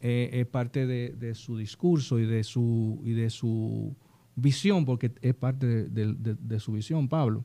eh, 0.00 0.30
es 0.32 0.46
parte 0.46 0.86
de, 0.86 1.34
su 1.34 1.56
discurso 1.56 2.18
y 2.18 2.26
de 2.26 2.44
su, 2.44 3.00
y 3.04 3.12
de 3.12 3.30
su 3.30 3.94
visión, 4.34 4.84
porque 4.84 5.12
es 5.22 5.34
parte 5.34 5.66
de, 5.66 6.60
su 6.60 6.72
visión, 6.72 7.08
Pablo. 7.08 7.44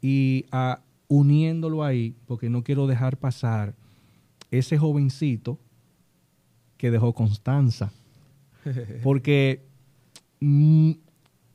Y 0.00 0.46
ah, 0.52 0.82
uniéndolo 1.08 1.84
ahí, 1.84 2.14
porque 2.26 2.48
no 2.48 2.62
quiero 2.62 2.86
dejar 2.86 3.16
pasar 3.16 3.74
ese 4.50 4.78
jovencito 4.78 5.58
que 6.76 6.90
dejó 6.90 7.12
Constanza. 7.12 7.92
Porque 9.02 9.62
mm, 10.40 10.92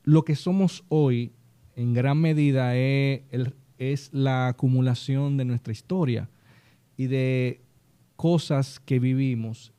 lo 0.04 0.24
que 0.24 0.34
somos 0.34 0.84
hoy, 0.88 1.32
en 1.74 1.94
gran 1.94 2.20
medida, 2.20 2.76
es, 2.76 3.22
es 3.78 4.12
la 4.12 4.48
acumulación 4.48 5.36
de 5.36 5.44
nuestra 5.44 5.72
historia 5.72 6.28
y 6.96 7.06
de 7.06 7.60
cosas 8.16 8.80
que 8.80 8.98
vivimos 8.98 9.72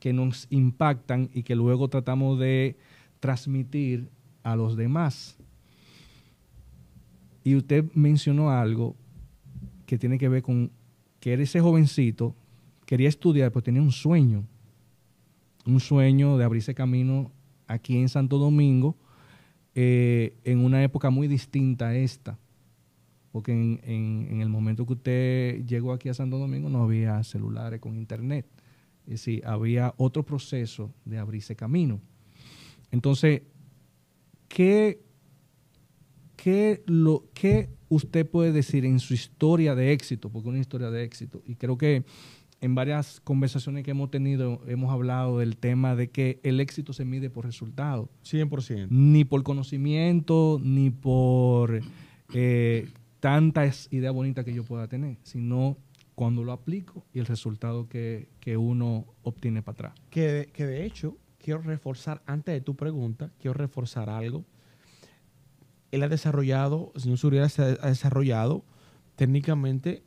que 0.00 0.12
nos 0.12 0.46
impactan 0.50 1.30
y 1.32 1.42
que 1.44 1.54
luego 1.54 1.88
tratamos 1.88 2.38
de 2.40 2.76
transmitir 3.20 4.08
a 4.42 4.56
los 4.56 4.76
demás. 4.76 5.36
Y 7.44 7.54
usted 7.54 7.84
mencionó 7.94 8.50
algo 8.50 8.96
que 9.86 9.98
tiene 9.98 10.18
que 10.18 10.28
ver 10.28 10.42
con 10.42 10.70
que 11.20 11.34
ese 11.34 11.60
jovencito 11.60 12.34
quería 12.86 13.08
estudiar, 13.08 13.52
pero 13.52 13.62
tenía 13.62 13.82
un 13.82 13.92
sueño, 13.92 14.44
un 15.66 15.80
sueño 15.80 16.38
de 16.38 16.44
abrirse 16.44 16.74
camino 16.74 17.30
aquí 17.66 17.96
en 17.98 18.08
Santo 18.08 18.38
Domingo, 18.38 18.96
eh, 19.74 20.34
en 20.44 20.64
una 20.64 20.82
época 20.82 21.10
muy 21.10 21.28
distinta 21.28 21.88
a 21.88 21.94
esta, 21.94 22.38
porque 23.30 23.52
en, 23.52 23.80
en, 24.28 24.40
el 24.40 24.48
momento 24.48 24.84
que 24.86 24.92
usted 24.94 25.66
llegó 25.66 25.92
aquí 25.92 26.08
a 26.08 26.14
Santo 26.14 26.38
Domingo 26.38 26.68
no 26.68 26.82
había 26.82 27.22
celulares 27.22 27.80
con 27.80 27.96
internet. 27.96 28.46
Es 29.10 29.24
decir, 29.24 29.42
había 29.44 29.92
otro 29.96 30.24
proceso 30.24 30.94
de 31.04 31.18
abrirse 31.18 31.56
camino. 31.56 32.00
Entonces, 32.92 33.42
¿qué, 34.46 35.02
qué, 36.36 36.84
lo, 36.86 37.24
qué 37.34 37.70
usted 37.88 38.24
puede 38.24 38.52
decir 38.52 38.84
en 38.84 39.00
su 39.00 39.14
historia 39.14 39.74
de 39.74 39.92
éxito? 39.92 40.30
Porque 40.30 40.48
es 40.48 40.52
una 40.52 40.60
historia 40.60 40.90
de 40.90 41.02
éxito. 41.02 41.42
Y 41.44 41.56
creo 41.56 41.76
que 41.76 42.04
en 42.60 42.76
varias 42.76 43.18
conversaciones 43.18 43.82
que 43.82 43.90
hemos 43.90 44.12
tenido 44.12 44.62
hemos 44.68 44.92
hablado 44.92 45.40
del 45.40 45.56
tema 45.56 45.96
de 45.96 46.10
que 46.10 46.38
el 46.44 46.60
éxito 46.60 46.92
se 46.92 47.04
mide 47.04 47.30
por 47.30 47.44
resultados. 47.44 48.08
100%. 48.24 48.86
Ni 48.90 49.24
por 49.24 49.42
conocimiento, 49.42 50.60
ni 50.62 50.90
por 50.90 51.80
eh, 52.32 52.88
tantas 53.18 53.88
ideas 53.90 54.14
bonitas 54.14 54.44
que 54.44 54.54
yo 54.54 54.62
pueda 54.62 54.86
tener, 54.86 55.16
sino 55.24 55.76
cuando 56.20 56.44
lo 56.44 56.52
aplico 56.52 57.06
y 57.14 57.18
el 57.18 57.24
resultado 57.24 57.88
que, 57.88 58.28
que 58.40 58.58
uno 58.58 59.06
obtiene 59.22 59.62
para 59.62 59.72
atrás. 59.72 59.94
Que, 60.10 60.50
que 60.52 60.66
de 60.66 60.84
hecho, 60.84 61.16
quiero 61.38 61.62
reforzar, 61.62 62.22
antes 62.26 62.52
de 62.52 62.60
tu 62.60 62.76
pregunta, 62.76 63.32
quiero 63.38 63.54
reforzar 63.54 64.10
algo. 64.10 64.44
Él 65.90 66.02
ha 66.02 66.08
desarrollado, 66.10 66.92
el 66.94 67.00
señor 67.00 67.16
Suriel 67.16 67.48
ha 67.80 67.88
desarrollado 67.88 68.66
técnicamente 69.16 70.02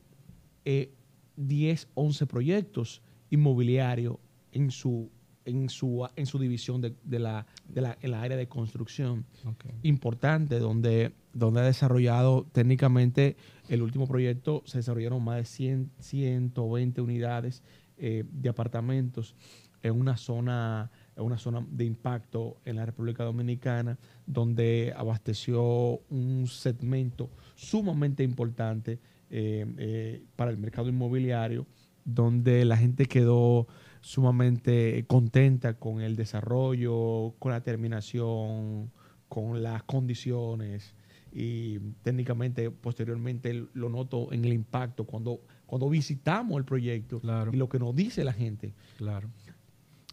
eh, 0.66 0.94
10, 1.38 1.88
11 1.96 2.28
proyectos 2.28 3.02
inmobiliarios 3.32 4.18
en 4.52 4.70
su, 4.70 5.10
en 5.46 5.70
su, 5.70 6.08
en 6.16 6.26
su 6.26 6.40
división 6.40 6.82
de, 6.82 6.96
de 7.04 7.20
la, 7.20 7.46
de 7.68 7.82
la, 7.82 7.98
en 8.02 8.12
la 8.12 8.22
área 8.22 8.38
de 8.38 8.48
construcción. 8.48 9.26
Okay. 9.46 9.72
Importante, 9.84 10.60
donde, 10.60 11.14
donde 11.34 11.62
ha 11.62 11.64
desarrollado 11.64 12.48
técnicamente 12.52 13.38
el 13.70 13.82
último 13.82 14.08
proyecto, 14.08 14.64
se 14.66 14.80
desarrollaron 14.80 15.24
más 15.24 15.38
de 15.38 15.46
100, 15.46 15.92
120 16.00 17.02
unidades 17.02 17.64
eh, 17.98 18.24
de 18.32 18.50
apartamentos 18.50 19.36
en 19.82 20.00
una 20.00 20.18
zona 20.18 20.90
en 21.16 21.24
una 21.24 21.38
zona 21.38 21.66
de 21.70 21.86
impacto 21.86 22.58
en 22.66 22.78
la 22.78 22.86
República 22.86 23.24
Dominicana, 23.24 24.00
donde 24.26 24.94
abasteció 24.96 26.00
un 26.10 26.48
segmento 26.48 27.30
sumamente 27.56 28.24
importante 28.24 29.00
eh, 29.30 29.66
eh, 29.78 30.24
para 30.36 30.52
el 30.52 30.58
mercado 30.58 30.90
inmobiliario, 30.90 31.68
donde 32.06 32.66
la 32.66 32.78
gente 32.78 33.06
quedó 33.06 33.68
sumamente 34.04 35.06
contenta 35.08 35.80
con 35.80 36.02
el 36.02 36.18
desarrollo, 36.18 37.34
con 37.40 37.54
la 37.54 37.62
terminación, 37.62 38.92
con 39.30 39.64
las 39.64 39.84
condiciones 39.84 40.94
y 41.32 41.80
técnicamente 42.04 42.70
posteriormente 42.70 43.66
lo 43.74 43.90
noto 43.90 44.32
en 44.34 44.44
el 44.46 44.54
impacto 44.54 45.06
cuando, 45.06 45.42
cuando 45.66 45.90
visitamos 45.90 46.58
el 46.58 46.66
proyecto 46.66 47.22
claro. 47.22 47.52
y 47.54 47.58
lo 47.58 47.70
que 47.70 47.80
nos 47.80 47.96
dice 47.96 48.26
la 48.26 48.34
gente. 48.34 48.74
Claro. 48.98 49.30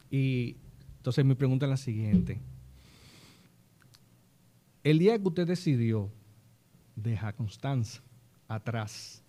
Y 0.08 0.56
entonces 0.98 1.24
mi 1.24 1.34
pregunta 1.34 1.66
es 1.66 1.70
la 1.70 1.76
siguiente. 1.76 2.40
El 4.84 5.00
día 5.00 5.18
que 5.18 5.28
usted 5.28 5.46
decidió 5.48 6.10
dejar 6.94 7.34
Constanza 7.34 8.00
atrás, 8.46 9.24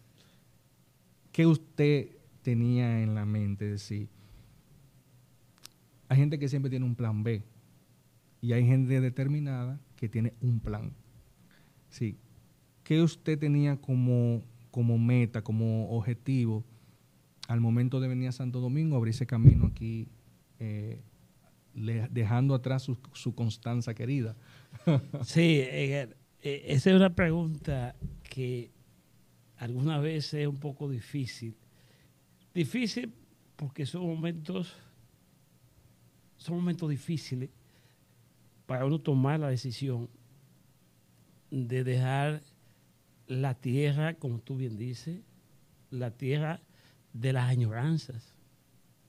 ¿qué 1.31 1.47
usted 1.47 2.09
tenía 2.43 3.01
en 3.01 3.15
la 3.15 3.25
mente? 3.25 3.65
Es 3.65 3.71
decir, 3.71 4.07
hay 6.11 6.17
gente 6.17 6.37
que 6.37 6.49
siempre 6.49 6.69
tiene 6.69 6.85
un 6.85 6.95
plan 6.95 7.23
B 7.23 7.41
y 8.41 8.51
hay 8.51 8.65
gente 8.65 8.99
determinada 8.99 9.79
que 9.95 10.09
tiene 10.09 10.33
un 10.41 10.59
plan. 10.59 10.91
Sí. 11.87 12.17
¿Qué 12.83 13.01
usted 13.01 13.39
tenía 13.39 13.77
como, 13.79 14.43
como 14.71 14.97
meta, 14.97 15.41
como 15.41 15.89
objetivo 15.89 16.65
al 17.47 17.61
momento 17.61 18.01
de 18.01 18.09
venir 18.09 18.27
a 18.27 18.33
Santo 18.33 18.59
Domingo, 18.59 18.97
abrirse 18.97 19.25
camino 19.25 19.67
aquí 19.67 20.09
eh, 20.59 20.99
dejando 21.73 22.55
atrás 22.55 22.83
su, 22.83 22.97
su, 23.13 23.33
Constanza 23.33 23.93
querida. 23.93 24.35
sí, 25.23 25.61
eh, 25.61 26.09
eh, 26.41 26.63
esa 26.65 26.89
es 26.89 26.95
una 26.97 27.15
pregunta 27.15 27.95
que 28.29 28.69
alguna 29.55 29.97
vez 29.99 30.33
es 30.33 30.45
un 30.45 30.59
poco 30.59 30.89
difícil. 30.89 31.55
Difícil 32.53 33.13
porque 33.55 33.85
son 33.85 34.01
momentos, 34.01 34.75
son 36.41 36.55
momentos 36.55 36.89
difíciles 36.89 37.49
para 38.65 38.85
uno 38.85 38.99
tomar 38.99 39.39
la 39.39 39.49
decisión 39.49 40.09
de 41.51 41.83
dejar 41.83 42.41
la 43.27 43.53
tierra, 43.53 44.15
como 44.15 44.39
tú 44.39 44.55
bien 44.55 44.75
dices, 44.75 45.21
la 45.91 46.09
tierra 46.09 46.59
de 47.13 47.33
las 47.33 47.47
añoranzas, 47.47 48.33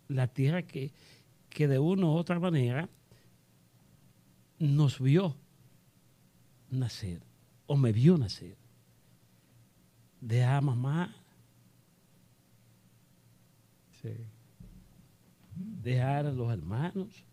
la 0.09 0.27
tierra 0.29 0.63
que, 0.63 0.91
que 1.49 1.69
de 1.69 1.79
una 1.79 2.07
u 2.07 2.11
otra 2.11 2.39
manera 2.39 2.89
nos 4.59 5.01
vio 5.01 5.35
nacer 6.71 7.23
o 7.67 7.77
me 7.77 7.93
vio 7.93 8.19
nacer. 8.19 8.57
Dejar 10.21 10.57
a 10.57 10.61
mamá. 10.61 11.17
Sí. 14.03 14.15
Dejar 15.57 16.27
a 16.27 16.33
los 16.33 16.53
hermanos. 16.53 17.25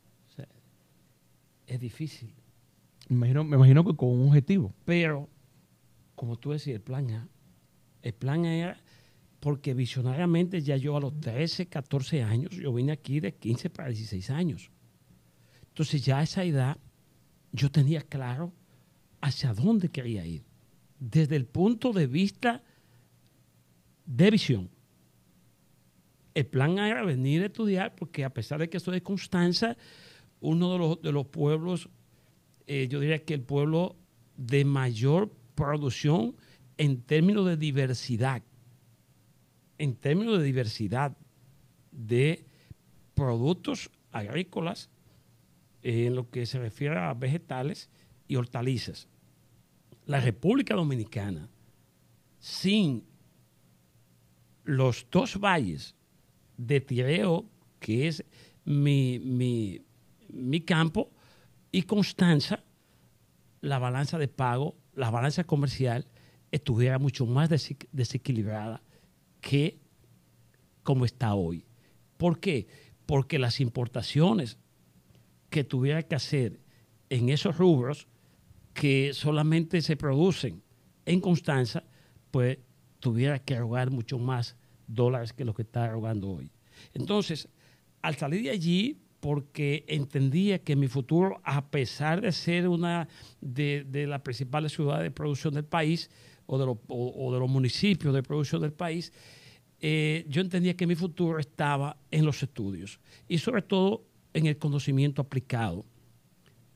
Es 1.69 1.79
difícil. 1.79 2.33
Me 3.09 3.15
imagino, 3.15 3.43
me 3.43 3.55
imagino 3.55 3.85
que 3.85 3.95
con 3.95 4.09
un 4.09 4.27
objetivo. 4.29 4.73
Pero, 4.85 5.29
como 6.15 6.35
tú 6.35 6.51
decías, 6.51 6.75
el 6.75 6.81
plan 6.81 7.11
A. 7.11 7.27
El 8.01 8.13
plan 8.13 8.43
A 8.45 8.55
era 8.55 8.81
porque 9.39 9.75
visionariamente 9.75 10.61
ya 10.63 10.77
yo 10.77 10.97
a 10.97 10.99
los 10.99 11.19
13, 11.19 11.67
14 11.67 12.23
años, 12.23 12.51
yo 12.55 12.73
vine 12.73 12.91
aquí 12.91 13.19
de 13.19 13.35
15 13.35 13.69
para 13.69 13.89
16 13.89 14.31
años. 14.31 14.71
Entonces 15.67 16.03
ya 16.03 16.17
a 16.17 16.23
esa 16.23 16.43
edad 16.43 16.77
yo 17.51 17.71
tenía 17.71 18.01
claro 18.01 18.51
hacia 19.21 19.53
dónde 19.53 19.89
quería 19.89 20.25
ir, 20.25 20.43
desde 20.99 21.35
el 21.35 21.45
punto 21.45 21.93
de 21.93 22.07
vista 22.07 22.63
de 24.07 24.31
visión. 24.31 24.71
El 26.33 26.47
plan 26.47 26.79
era 26.79 27.03
venir 27.03 27.43
a 27.43 27.45
estudiar 27.45 27.95
porque 27.95 28.25
a 28.25 28.33
pesar 28.33 28.59
de 28.59 28.69
que 28.69 28.79
soy 28.79 28.95
de 28.95 29.03
Constanza, 29.03 29.77
uno 30.41 30.73
de 30.73 30.79
los, 30.79 31.01
de 31.01 31.11
los 31.11 31.27
pueblos, 31.27 31.89
eh, 32.67 32.87
yo 32.89 32.99
diría 32.99 33.23
que 33.23 33.33
el 33.33 33.41
pueblo 33.41 33.95
de 34.37 34.65
mayor 34.65 35.31
producción 35.55 36.35
en 36.77 37.01
términos 37.01 37.45
de 37.45 37.57
diversidad 37.57 38.41
en 39.79 39.95
términos 39.95 40.37
de 40.37 40.43
diversidad 40.43 41.17
de 41.91 42.45
productos 43.15 43.89
agrícolas 44.11 44.89
en 45.81 46.15
lo 46.15 46.29
que 46.29 46.45
se 46.45 46.59
refiere 46.59 46.97
a 46.99 47.13
vegetales 47.13 47.89
y 48.27 48.35
hortalizas. 48.35 49.07
La 50.05 50.19
República 50.19 50.75
Dominicana, 50.75 51.49
sin 52.39 53.05
los 54.65 55.07
dos 55.09 55.39
valles 55.39 55.95
de 56.57 56.81
Tireo, 56.81 57.45
que 57.79 58.09
es 58.09 58.23
mi, 58.65 59.19
mi, 59.19 59.81
mi 60.29 60.61
campo, 60.61 61.11
y 61.71 61.83
Constanza, 61.83 62.63
la 63.61 63.79
balanza 63.79 64.17
de 64.17 64.27
pago, 64.27 64.75
la 64.93 65.09
balanza 65.09 65.43
comercial, 65.43 66.07
estuviera 66.51 66.97
mucho 66.97 67.25
más 67.25 67.49
desequilibrada 67.91 68.81
que 69.41 69.79
como 70.83 71.05
está 71.05 71.35
hoy. 71.35 71.65
¿Por 72.17 72.39
qué? 72.39 72.67
Porque 73.05 73.39
las 73.39 73.59
importaciones 73.59 74.57
que 75.49 75.63
tuviera 75.63 76.03
que 76.03 76.15
hacer 76.15 76.59
en 77.09 77.29
esos 77.29 77.57
rubros 77.57 78.07
que 78.73 79.11
solamente 79.13 79.81
se 79.81 79.97
producen 79.97 80.63
en 81.05 81.21
Constanza, 81.21 81.83
pues 82.31 82.59
tuviera 82.99 83.39
que 83.39 83.57
rogar 83.57 83.91
mucho 83.91 84.19
más 84.19 84.55
dólares 84.87 85.33
que 85.33 85.45
lo 85.45 85.53
que 85.53 85.63
está 85.63 85.87
rogando 85.87 86.29
hoy. 86.29 86.51
Entonces, 86.93 87.49
al 88.01 88.15
salir 88.15 88.43
de 88.43 88.51
allí, 88.51 89.01
porque 89.19 89.85
entendía 89.87 90.59
que 90.59 90.75
mi 90.75 90.87
futuro, 90.87 91.41
a 91.43 91.69
pesar 91.69 92.21
de 92.21 92.31
ser 92.31 92.67
una 92.67 93.07
de, 93.41 93.85
de 93.87 94.07
las 94.07 94.21
principales 94.21 94.71
ciudades 94.71 95.03
de 95.03 95.11
producción 95.11 95.53
del 95.53 95.65
país, 95.65 96.09
o 96.45 96.57
de, 96.57 96.65
lo, 96.65 96.81
o, 96.87 97.27
o 97.27 97.33
de 97.33 97.39
los 97.39 97.49
municipios 97.49 98.13
de 98.13 98.23
producción 98.23 98.61
del 98.61 98.73
país, 98.73 99.13
eh, 99.81 100.25
yo 100.27 100.41
entendía 100.41 100.75
que 100.75 100.87
mi 100.87 100.95
futuro 100.95 101.39
estaba 101.39 101.97
en 102.11 102.25
los 102.25 102.41
estudios 102.43 102.99
y 103.27 103.37
sobre 103.37 103.61
todo 103.61 104.03
en 104.33 104.47
el 104.47 104.57
conocimiento 104.57 105.21
aplicado. 105.21 105.85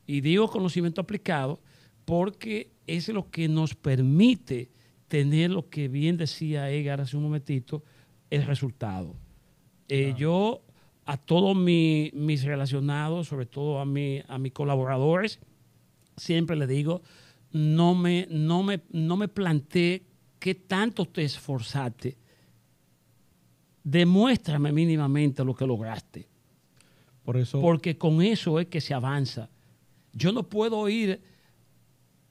Y 0.06 0.20
digo 0.20 0.48
conocimiento 0.48 1.00
aplicado 1.00 1.60
porque 2.04 2.70
es 2.86 3.08
lo 3.08 3.30
que 3.30 3.48
nos 3.48 3.74
permite 3.74 4.70
tener 5.08 5.50
lo 5.50 5.68
que 5.68 5.88
bien 5.88 6.16
decía 6.16 6.70
Edgar 6.70 7.00
hace 7.00 7.16
un 7.16 7.24
momentito, 7.24 7.82
el 8.30 8.44
resultado. 8.44 9.14
Eh. 9.88 10.14
Yo 10.16 10.63
a 11.06 11.16
todos 11.16 11.56
mi, 11.56 12.10
mis 12.14 12.44
relacionados, 12.44 13.28
sobre 13.28 13.46
todo 13.46 13.78
a, 13.78 13.84
mi, 13.84 14.22
a 14.26 14.38
mis 14.38 14.52
colaboradores, 14.52 15.38
siempre 16.16 16.56
les 16.56 16.68
digo, 16.68 17.02
no 17.52 17.94
me, 17.94 18.26
no 18.30 18.62
me, 18.62 18.80
no 18.90 19.16
me 19.16 19.28
planteé 19.28 20.06
qué 20.38 20.54
tanto 20.54 21.04
te 21.06 21.22
esforzaste. 21.24 22.16
Demuéstrame 23.82 24.72
mínimamente 24.72 25.44
lo 25.44 25.54
que 25.54 25.66
lograste. 25.66 26.26
Por 27.22 27.36
eso, 27.36 27.60
Porque 27.60 27.96
con 27.96 28.22
eso 28.22 28.58
es 28.58 28.66
que 28.66 28.80
se 28.80 28.94
avanza. 28.94 29.50
Yo 30.12 30.32
no 30.32 30.48
puedo 30.48 30.88
ir 30.88 31.20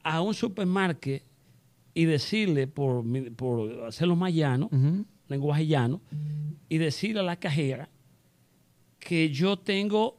a 0.04 0.22
un 0.22 0.34
supermarket 0.34 1.24
y 1.94 2.06
decirle, 2.06 2.68
por, 2.68 3.04
por 3.36 3.86
hacerlo 3.86 4.16
más 4.16 4.34
llano, 4.34 4.68
uh 4.72 4.76
-huh. 4.76 5.06
lenguaje 5.28 5.68
llano, 5.68 6.02
y 6.70 6.78
decirle 6.80 7.20
a 7.20 7.24
la 7.24 7.36
cajera 7.36 7.90
que 9.04 9.30
yo 9.30 9.58
tengo 9.58 10.18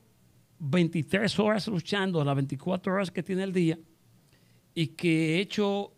23 0.59 1.38
horas 1.38 1.66
luchando, 1.68 2.23
las 2.25 2.35
24 2.37 2.92
horas 2.92 3.11
que 3.11 3.23
tiene 3.23 3.42
el 3.44 3.53
día, 3.53 3.79
y 4.75 4.88
que 4.88 5.37
he 5.37 5.40
hecho 5.40 5.92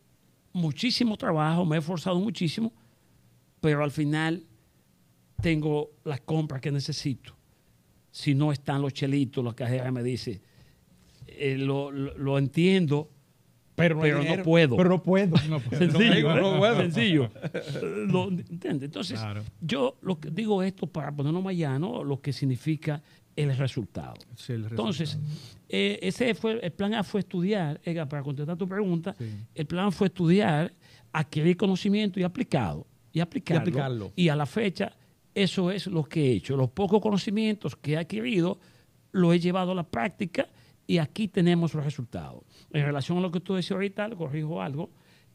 muchísimo 0.52 1.16
trabajo, 1.16 1.64
me 1.64 1.76
he 1.76 1.78
esforzado 1.80 2.18
muchísimo, 2.20 2.72
pero 3.60 3.82
al 3.82 3.90
final 3.90 4.44
tengo 5.42 5.90
las 6.04 6.20
compras 6.20 6.60
que 6.60 6.70
necesito. 6.70 7.34
Si 8.10 8.34
no 8.34 8.52
están 8.52 8.80
los 8.82 8.92
chelitos, 8.92 9.44
la 9.44 9.54
cajera 9.54 9.90
me 9.90 10.02
dice, 10.02 10.40
eh, 11.26 11.56
lo- 11.58 11.90
lo 11.90 12.38
entiendo, 12.38 13.10
Pero, 13.76 14.00
Pero 14.00 14.24
no 14.24 14.42
puedo. 14.42 14.76
Pero 14.76 14.88
no 14.88 15.02
puedo. 15.02 15.36
sencillo, 15.36 16.34
No, 16.34 16.52
no 16.52 16.58
puedo. 16.58 16.76
sencillo. 16.80 17.30
Lo- 18.08 18.28
¿entiendes? 18.30 18.84
Entonces, 18.84 19.20
Claro. 19.20 19.42
yo 19.60 19.96
lo 20.00 20.18
que 20.18 20.30
digo 20.30 20.62
esto 20.62 20.86
para 20.86 21.12
ponerlo 21.14 21.42
más 21.42 21.54
llano, 21.54 22.02
lo 22.02 22.20
que 22.20 22.32
significa 22.32 23.02
el 23.36 23.54
resultado. 23.56 24.14
Sí, 24.34 24.54
el 24.54 24.64
Entonces, 24.64 25.18
eh, 25.68 25.98
ese 26.00 26.34
fue 26.34 26.58
el 26.64 26.72
plan 26.72 26.94
A 26.94 27.04
fue 27.04 27.20
estudiar, 27.20 27.78
Edgar, 27.84 28.08
para 28.08 28.22
contestar 28.22 28.56
tu 28.56 28.66
pregunta, 28.66 29.14
Sí. 29.18 29.26
el 29.54 29.66
plan 29.66 29.92
fue 29.92 30.06
estudiar, 30.06 30.72
adquirir 31.12 31.56
conocimiento 31.58 32.18
y 32.18 32.22
aplicado. 32.22 32.86
Y 33.12 33.20
aplicarlo. 33.20 33.60
aplicarlo. 33.60 34.12
Y 34.16 34.28
a 34.30 34.36
la 34.36 34.46
fecha, 34.46 34.92
eso 35.34 35.70
es 35.70 35.86
lo 35.86 36.04
que 36.04 36.28
he 36.28 36.32
hecho. 36.32 36.56
Los 36.56 36.70
pocos 36.70 37.00
conocimientos 37.02 37.76
que 37.76 37.92
he 37.92 37.96
adquirido, 37.98 38.58
lo 39.12 39.34
he 39.34 39.38
llevado 39.38 39.72
a 39.72 39.74
la 39.74 39.84
práctica 39.84 40.48
y 40.86 40.98
aquí 40.98 41.28
tenemos 41.28 41.74
los 41.74 41.84
resultados. 41.84 42.42
En 42.72 42.84
relación 42.84 43.18
a 43.18 43.20
lo 43.20 43.30
que 43.30 43.40
tú 43.40 43.54
decías 43.54 43.72
ahorita, 43.72 44.08
corrijo 44.16 44.62
algo, 44.62 44.90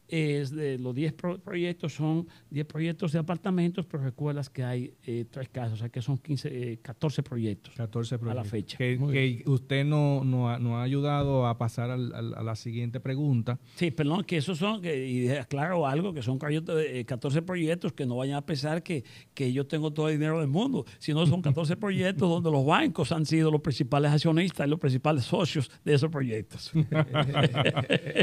es 0.08 0.50
de 0.50 0.78
los 0.78 0.94
10 0.94 1.12
pro- 1.14 1.38
proyectos, 1.38 1.94
son 1.94 2.26
10 2.50 2.66
proyectos 2.66 3.12
de 3.12 3.18
apartamentos, 3.20 3.86
pero 3.86 4.02
recuerdas 4.02 4.50
que 4.50 4.62
hay 4.62 4.92
eh, 5.04 5.24
tres 5.30 5.48
casos, 5.48 5.74
o 5.74 5.76
sea 5.78 5.88
que 5.88 6.02
son 6.02 6.18
15, 6.18 6.72
eh, 6.72 6.78
14 6.82 7.22
proyectos. 7.22 7.74
14 7.76 8.14
a 8.14 8.18
la 8.18 8.20
proyectos. 8.42 8.50
fecha. 8.50 8.76
Que, 8.78 9.42
usted 9.46 9.84
no, 9.86 10.22
no 10.24 10.50
ha, 10.50 10.58
nos 10.58 10.72
ha 10.74 10.82
ayudado 10.82 11.46
a 11.46 11.56
pasar 11.56 11.90
al- 11.90 12.14
al- 12.14 12.34
a 12.34 12.42
la 12.42 12.54
siguiente 12.56 13.00
pregunta. 13.00 13.58
Sí, 13.76 13.90
perdón, 13.90 14.24
que 14.24 14.36
esos 14.36 14.58
son, 14.58 14.82
que, 14.82 15.06
y 15.08 15.28
aclaro 15.30 15.86
algo, 15.86 16.12
que 16.12 16.22
son 16.22 16.38
proyectos 16.38 16.76
de, 16.76 17.00
eh, 17.00 17.04
14 17.06 17.40
proyectos 17.42 17.92
que 17.94 18.04
no 18.04 18.16
vayan 18.16 18.36
a 18.36 18.44
pensar 18.44 18.82
que, 18.82 19.04
que 19.32 19.52
yo 19.52 19.66
tengo 19.66 19.92
todo 19.92 20.08
el 20.10 20.16
dinero 20.18 20.38
del 20.40 20.48
mundo, 20.48 20.84
sino 20.98 21.24
son 21.26 21.40
14 21.40 21.76
proyectos 21.76 22.28
donde 22.28 22.50
los 22.50 22.66
bancos 22.66 23.12
han 23.12 23.24
sido 23.24 23.50
los 23.50 23.60
principales 23.62 24.10
accionistas 24.12 24.66
y 24.66 24.70
los 24.70 24.78
principales 24.78 25.24
socios 25.24 25.70
de 25.84 25.94
esos 25.94 26.10
proyectos. 26.10 26.70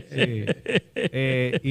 Sí. 0.10 0.44
Eh, 0.96 1.60
y, 1.64 1.69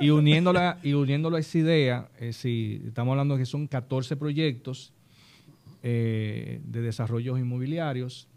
y 0.00 0.10
uniéndola 0.10 0.78
y 0.82 0.92
uniéndolo 0.94 1.36
a 1.36 1.40
esa 1.40 1.58
idea, 1.58 2.10
eh, 2.18 2.32
sí, 2.32 2.82
estamos 2.86 3.12
hablando 3.12 3.34
de 3.34 3.40
que 3.42 3.46
son 3.46 3.66
14 3.66 4.16
proyectos 4.16 4.92
eh, 5.82 6.60
de 6.64 6.80
desarrollos 6.82 7.38
inmobiliarios. 7.38 8.28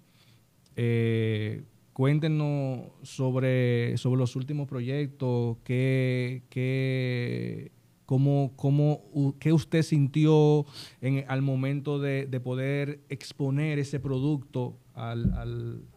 Eh, 0.76 1.64
cuéntenos 1.94 2.82
sobre, 3.04 3.98
sobre 3.98 4.20
los 4.20 4.36
últimos 4.36 4.68
proyectos, 4.68 5.58
qué, 5.64 6.44
qué, 6.50 7.72
cómo, 8.06 8.54
cómo, 8.56 9.02
qué 9.40 9.52
usted 9.54 9.82
sintió 9.82 10.66
en- 11.02 11.26
al 11.28 11.42
momento 11.42 12.00
de, 12.00 12.28
de 12.28 12.40
poder 12.40 13.00
exponer 13.10 13.80
ese 13.80 14.00
producto 14.00 14.78
al, 14.94 15.34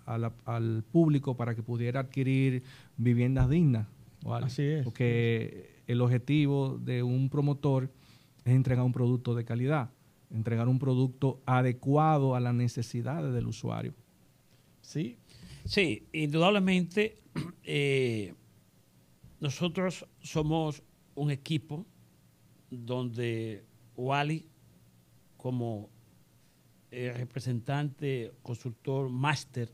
al- 0.07 0.33
al 0.47 0.83
público 0.91 1.37
para 1.37 1.55
que 1.55 1.63
pudiera 1.63 2.01
adquirir 2.01 2.63
viviendas 2.97 3.49
dignas. 3.51 3.87
¿Vale? 4.23 4.47
Así 4.47 4.63
es. 4.63 4.85
Porque 4.85 5.83
el 5.87 6.01
objetivo 6.01 6.79
de 6.79 7.03
un 7.03 7.31
promotor 7.31 7.91
es 8.45 8.53
entregar 8.53 8.85
un 8.85 8.93
producto 8.93 9.35
de 9.35 9.45
calidad, 9.45 9.91
entregar 10.31 10.69
un 10.69 10.79
producto 10.79 11.43
adecuado 11.47 12.35
a 12.35 12.41
las 12.41 12.55
necesidades 12.55 13.33
del 13.35 13.47
usuario. 13.47 13.95
Sí. 14.81 15.17
Sí, 15.65 16.07
indudablemente 16.13 17.23
eh, 17.65 18.35
nosotros 19.41 20.07
somos 20.21 20.83
un 21.15 21.31
equipo 21.31 21.87
donde 22.71 23.65
Wally, 23.97 24.47
como 25.37 25.91
eh, 26.91 27.13
representante, 27.17 28.33
consultor 28.43 29.09
máster 29.09 29.73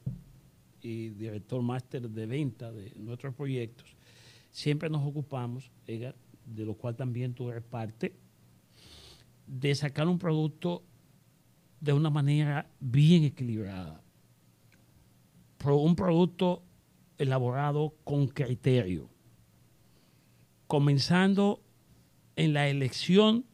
y 0.83 1.09
director 1.11 1.63
máster 1.63 2.09
de 2.09 2.27
venta 2.27 2.71
de 2.73 2.93
nuestros 2.97 3.35
proyectos, 3.35 3.96
siempre 4.57 4.89
nos 4.89 5.07
ocupamos, 5.07 5.71
de 5.85 6.65
lo 6.65 6.75
cual 6.77 6.97
también 6.97 7.35
tú 7.35 7.51
eres 7.51 7.63
parte, 7.63 8.17
de 9.47 9.75
sacar 9.75 10.09
un 10.09 10.19
producto 10.19 10.83
de 11.79 11.93
una 11.93 12.09
manera 12.09 12.67
bien 12.81 13.25
equilibrada. 13.25 14.03
Un 15.63 15.95
producto 15.95 16.63
elaborado 17.19 17.97
con 18.03 18.29
criterio, 18.29 19.11
comenzando 20.67 21.61
en 22.35 22.55
la 22.55 22.67
elección 22.69 23.45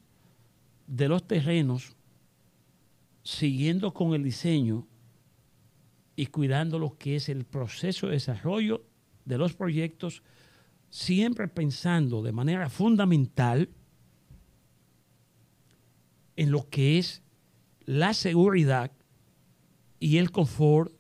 de 0.87 1.09
los 1.09 1.27
terrenos, 1.27 1.97
siguiendo 3.25 3.93
con 3.93 4.15
el 4.15 4.23
diseño 4.23 4.87
y 6.15 6.27
cuidando 6.27 6.79
lo 6.79 6.97
que 6.97 7.17
es 7.17 7.29
el 7.29 7.45
proceso 7.45 8.07
de 8.07 8.13
desarrollo 8.13 8.85
de 9.25 9.39
los 9.39 9.55
proyectos, 9.55 10.23
siempre 10.93 11.49
pensando 11.49 12.21
de 12.21 12.33
manera 12.33 12.69
fundamental 12.69 13.71
en 16.37 16.51
lo 16.51 16.69
que 16.69 16.99
es 16.99 17.23
la 17.87 18.13
seguridad 18.13 18.93
y 19.99 20.19
el 20.19 20.31
confort 20.31 20.93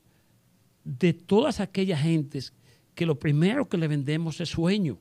de 0.82 1.12
todas 1.12 1.60
aquellas 1.60 2.00
gentes 2.00 2.54
que 2.94 3.04
lo 3.04 3.18
primero 3.18 3.68
que 3.68 3.76
le 3.76 3.86
vendemos 3.86 4.40
es 4.40 4.48
sueño. 4.48 4.98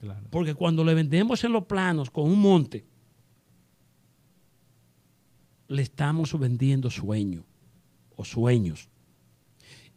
Claro. 0.00 0.26
Porque 0.30 0.54
cuando 0.54 0.82
le 0.82 0.94
vendemos 0.94 1.44
en 1.44 1.52
los 1.52 1.66
planos 1.66 2.10
con 2.10 2.30
un 2.30 2.40
monte, 2.40 2.86
le 5.68 5.82
estamos 5.82 6.38
vendiendo 6.38 6.88
sueño 6.88 7.44
o 8.16 8.24
sueños. 8.24 8.88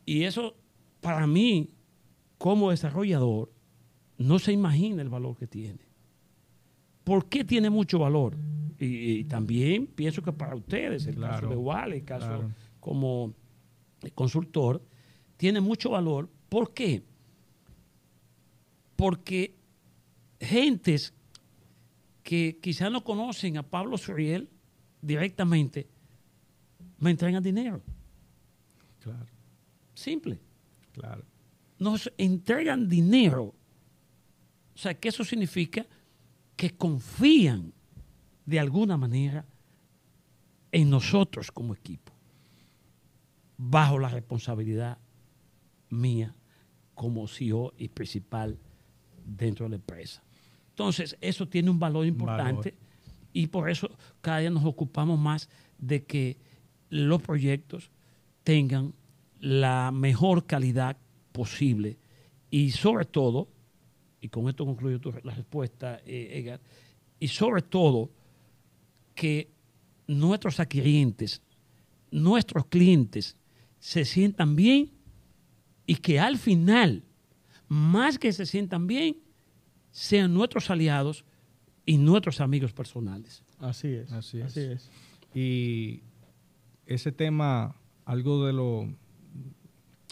Y 0.06 0.24
eso, 0.24 0.58
para 1.00 1.26
mí, 1.26 1.70
como 2.38 2.72
desarrollador, 2.72 3.54
no 4.20 4.38
se 4.38 4.52
imagina 4.52 5.02
el 5.02 5.10
valor 5.10 5.36
que 5.36 5.48
tiene. 5.48 5.80
¿Por 7.04 7.28
qué 7.28 7.44
tiene 7.44 7.70
mucho 7.70 7.98
valor? 7.98 8.38
Y, 8.78 9.20
y 9.20 9.24
también 9.24 9.88
pienso 9.88 10.22
que 10.22 10.32
para 10.32 10.56
ustedes, 10.56 11.08
el 11.08 11.20
caso 11.20 11.48
de 11.48 11.56
Wally, 11.56 11.98
el 11.98 12.06
caso 12.06 12.28
claro. 12.28 12.52
como 12.80 13.34
consultor, 14.14 14.84
tiene 15.38 15.62
mucho 15.62 15.90
valor. 15.92 16.30
¿Por 16.50 16.74
qué? 16.74 17.04
Porque 18.96 19.56
gentes 20.40 21.14
que 22.22 22.60
quizás 22.62 22.92
no 22.92 23.04
conocen 23.04 23.58
a 23.58 23.64
Pablo 23.64 23.98
Suriel 23.98 24.50
directamente, 25.02 25.88
me 27.00 27.12
entregan 27.12 27.42
dinero. 27.42 27.82
Claro, 29.00 29.26
Simple. 29.94 30.40
claro. 30.92 31.24
Nos 31.80 32.12
entregan 32.18 32.90
dinero. 32.90 33.56
O 34.80 34.82
sea, 34.82 34.94
que 34.94 35.10
eso 35.10 35.26
significa 35.26 35.86
que 36.56 36.78
confían 36.78 37.74
de 38.46 38.62
alguna 38.62 38.96
manera 38.96 39.46
en 40.72 40.90
nosotros 40.90 41.52
como 41.52 41.74
equipo, 41.74 42.14
bajo 43.58 44.00
la 44.00 44.08
responsabilidad 44.08 44.98
mía 45.90 46.34
como 46.96 47.28
CEO 47.28 47.74
y 47.78 47.90
principal 47.90 48.58
dentro 49.26 49.66
de 49.66 49.72
la 49.72 49.76
empresa. 49.76 50.24
Entonces, 50.70 51.18
eso 51.20 51.46
tiene 51.46 51.70
un 51.70 51.78
valor 51.78 52.06
importante 52.06 52.74
y 53.34 53.48
por 53.48 53.70
eso 53.70 53.90
cada 54.22 54.40
día 54.40 54.50
nos 54.50 54.64
ocupamos 54.64 55.20
más 55.20 55.50
de 55.78 56.06
que 56.06 56.38
los 56.90 57.22
proyectos 57.22 57.92
tengan 58.46 58.94
la 59.42 59.92
mejor 59.92 60.46
calidad 60.46 60.96
posible 61.34 61.98
y 62.50 62.72
sobre 62.72 63.04
todo, 63.04 63.50
y 64.22 64.28
con 64.30 64.50
esto 64.50 64.66
concluyo 64.66 65.00
tu- 65.00 65.14
la 65.24 65.34
respuesta, 65.34 66.02
eh, 66.06 66.40
Edgar, 66.40 66.60
y 67.20 67.28
sobre 67.28 67.62
todo 67.62 68.10
que 69.16 69.50
nuestros 70.08 70.60
adquirientes, 70.60 71.42
nuestros 72.12 72.66
clientes 72.68 73.36
se 73.80 74.06
sientan 74.06 74.56
bien 74.56 74.92
y 75.86 75.96
que 75.96 76.20
al 76.20 76.38
final, 76.38 77.04
más 77.68 78.18
que 78.18 78.32
se 78.34 78.46
sientan 78.46 78.88
bien, 78.88 79.18
sean 79.92 80.34
nuestros 80.34 80.70
aliados 80.70 81.24
y 81.86 81.98
nuestros 81.98 82.42
amigos 82.42 82.74
personales. 82.74 83.44
Así 83.60 83.88
es. 83.90 84.12
Así 84.12 84.40
es. 84.40 84.46
Así 84.46 84.60
es. 84.62 84.90
Y 85.34 86.02
ese 86.86 87.12
tema, 87.12 87.76
algo 88.06 88.46
de 88.46 88.54
lo, 88.54 88.88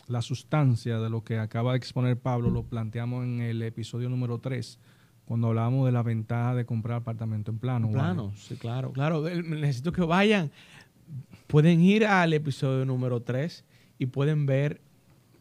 la 0.07 0.21
sustancia 0.21 0.99
de 0.99 1.09
lo 1.09 1.23
que 1.23 1.37
acaba 1.37 1.71
de 1.71 1.77
exponer 1.77 2.17
Pablo, 2.17 2.49
lo 2.49 2.63
planteamos 2.63 3.23
en 3.23 3.41
el 3.41 3.61
episodio 3.61 4.09
número 4.09 4.39
3, 4.39 4.79
cuando 5.25 5.47
hablábamos 5.47 5.85
de 5.85 5.91
la 5.91 6.03
ventaja 6.03 6.55
de 6.55 6.65
comprar 6.65 6.97
apartamento 6.97 7.51
en 7.51 7.59
plano. 7.59 7.91
Plano, 7.91 8.31
sí, 8.35 8.55
claro, 8.55 8.91
claro. 8.93 9.27
Eh, 9.27 9.43
Necesito 9.43 9.91
que 9.91 10.01
vayan. 10.01 10.51
Pueden 11.47 11.81
ir 11.81 12.05
al 12.05 12.33
episodio 12.33 12.85
número 12.85 13.21
3 13.21 13.65
y 13.99 14.05
pueden 14.07 14.45
ver 14.45 14.81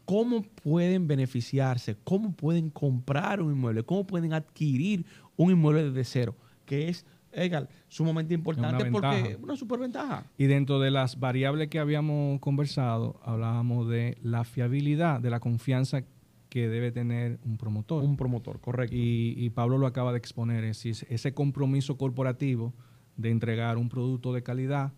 cómo 0.05 0.43
pueden 0.43 1.07
beneficiarse, 1.07 1.97
cómo 2.05 2.33
pueden 2.33 2.71
comprar 2.71 3.43
un 3.43 3.53
inmueble, 3.53 3.83
cómo 3.83 4.07
pueden 4.07 4.33
adquirir 4.33 5.05
un 5.37 5.51
inmueble 5.51 5.91
desde 5.91 6.05
cero, 6.05 6.37
que 6.65 6.89
es, 6.89 7.05
Edgar, 7.37 7.69
sumamente 7.89 8.35
importante 8.35 8.83
Una 8.85 8.91
porque 8.93 9.31
es 9.33 9.39
una 9.39 9.57
superventaja. 9.57 10.25
Y 10.39 10.47
dentro 10.47 10.81
de 10.81 10.91
las 10.91 11.21
variables 11.21 11.69
que 11.69 11.79
habíamos 11.79 12.41
conversado, 12.41 13.21
hablábamos 13.25 13.89
de 13.89 14.17
la 14.23 14.45
fiabilidad, 14.45 15.21
de 15.21 15.31
la 15.31 15.39
confianza 15.41 16.03
que 16.49 16.69
debe 16.69 16.91
tener 16.93 17.39
un 17.45 17.59
promotor. 17.59 18.03
Un 18.03 18.17
promotor, 18.17 18.61
correcto. 18.61 18.97
Y, 18.97 19.35
y 19.37 19.51
Pablo 19.51 19.77
lo 19.79 19.87
acaba 19.87 20.13
de 20.13 20.19
exponer, 20.19 20.65
es 20.65 20.83
decir, 20.83 21.07
ese 21.11 21.35
compromiso 21.35 21.97
corporativo 21.99 22.73
de 23.17 23.31
entregar 23.31 23.77
un 23.77 23.89
producto 23.89 24.33
de 24.33 24.43
calidad 24.43 24.93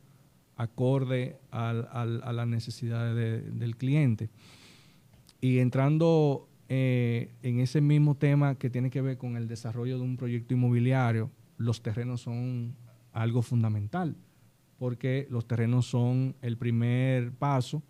acorde 0.56 1.38
al- 1.50 1.88
al- 1.92 2.22
a 2.24 2.32
las 2.32 2.46
necesidades 2.46 3.14
de- 3.14 3.50
del 3.50 3.76
cliente. 3.76 4.30
Y 5.40 5.58
entrando 5.58 6.48
eh, 6.70 7.30
en 7.42 7.60
ese 7.60 7.80
mismo 7.80 8.14
tema 8.16 8.56
que 8.56 8.68
tiene 8.68 8.90
que 8.90 9.00
ver 9.00 9.16
con 9.16 9.36
el 9.36 9.48
desarrollo 9.48 9.96
de 9.96 10.02
un 10.04 10.16
proyecto 10.18 10.52
inmobiliario, 10.52 11.30
los 11.58 11.82
terrenos 11.82 12.22
son 12.22 12.74
algo 13.12 13.42
fundamental, 13.42 14.16
porque 14.78 15.26
los 15.30 15.46
terrenos 15.46 15.86
son 15.86 16.36
el 16.40 16.56
primer 16.56 17.32
paso 17.32 17.82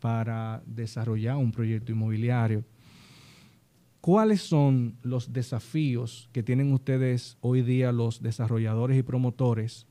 para 0.00 0.62
desarrollar 0.66 1.36
un 1.36 1.52
proyecto 1.52 1.92
inmobiliario. 1.92 2.64
¿Cuáles 4.00 4.42
son 4.42 4.96
los 5.02 5.32
desafíos 5.32 6.28
que 6.32 6.42
tienen 6.42 6.72
ustedes 6.72 7.36
hoy 7.40 7.62
día 7.62 7.92
los 7.92 8.22
desarrolladores 8.22 8.98
y 8.98 9.02
promotores 9.02 9.86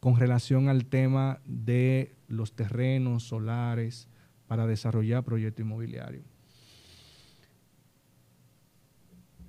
con 0.00 0.16
relación 0.18 0.68
al 0.68 0.86
tema 0.86 1.40
de 1.44 2.16
los 2.28 2.54
terrenos 2.54 3.24
solares 3.24 4.08
para 4.46 4.66
desarrollar 4.66 5.24
proyecto 5.24 5.62
inmobiliario? 5.62 6.22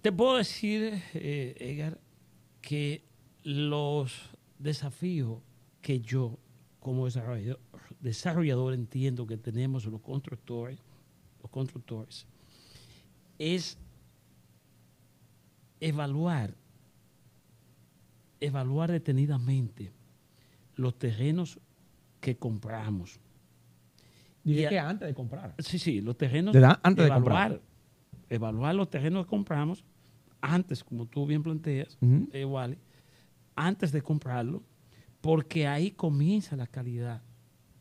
Te 0.01 0.11
puedo 0.11 0.37
decir, 0.37 1.01
eh, 1.15 1.55
Edgar, 1.59 1.99
que 2.65 3.05
los 3.43 4.31
desafíos 4.57 5.39
que 5.81 6.01
yo 6.01 6.39
como 6.79 7.05
desarrollador, 7.05 7.59
desarrollador 7.99 8.73
entiendo 8.73 9.27
que 9.27 9.37
tenemos 9.37 9.85
los 9.85 10.01
constructores, 10.01 10.79
los 11.43 11.51
constructores, 11.51 12.25
es 13.37 13.77
evaluar, 15.79 16.55
evaluar 18.39 18.91
detenidamente 18.91 19.91
los 20.75 20.97
terrenos 20.97 21.59
que 22.19 22.35
compramos. 22.35 23.19
Dije 24.43 24.69
que 24.69 24.79
antes 24.79 25.07
de 25.07 25.13
comprar. 25.13 25.53
Sí, 25.59 25.77
sí, 25.77 26.01
los 26.01 26.17
terrenos. 26.17 26.51
De 26.51 26.65
antes 26.65 27.05
de 27.05 27.05
evaluar, 27.05 27.61
Evaluar 28.27 28.73
los 28.73 28.89
terrenos 28.89 29.25
que 29.25 29.29
compramos 29.29 29.85
antes, 30.53 30.83
como 30.83 31.05
tú 31.07 31.25
bien 31.25 31.41
planteas, 31.43 31.97
Ujú. 32.01 32.29
eh, 32.31 32.45
Wally, 32.45 32.77
antes 33.55 33.91
de 33.91 34.01
comprarlo, 34.01 34.63
porque 35.21 35.65
ahí 35.67 35.91
comienza 35.91 36.55
la 36.55 36.67
calidad 36.67 37.21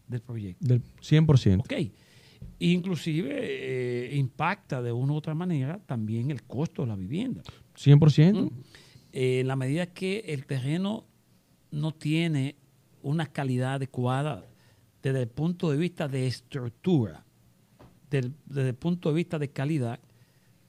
del 0.08 0.20
proyecto. 0.22 0.64
Del 0.66 0.82
100%. 1.00 1.60
Ok. 1.60 1.72
Inclusive 2.58 3.30
eh, 3.40 4.16
impacta 4.16 4.82
de 4.82 4.92
una 4.92 5.12
u 5.12 5.16
otra 5.16 5.34
manera 5.34 5.78
también 5.86 6.30
el 6.30 6.42
costo 6.44 6.82
de 6.82 6.88
la 6.88 6.96
vivienda. 6.96 7.42
100%. 7.76 8.42
¿Mm? 8.44 8.50
Eh, 9.12 9.40
en 9.40 9.46
la 9.48 9.56
medida 9.56 9.86
que 9.86 10.20
el 10.28 10.46
terreno 10.46 11.04
no 11.70 11.92
tiene 11.92 12.56
una 13.02 13.26
calidad 13.26 13.74
adecuada 13.74 14.44
desde 15.02 15.22
el 15.22 15.28
punto 15.28 15.70
de 15.70 15.76
vista 15.76 16.08
de 16.08 16.26
estructura, 16.26 17.24
del- 18.10 18.34
desde 18.46 18.70
el 18.70 18.74
punto 18.74 19.08
de 19.10 19.16
vista 19.16 19.38
de 19.38 19.50
calidad, 19.50 20.00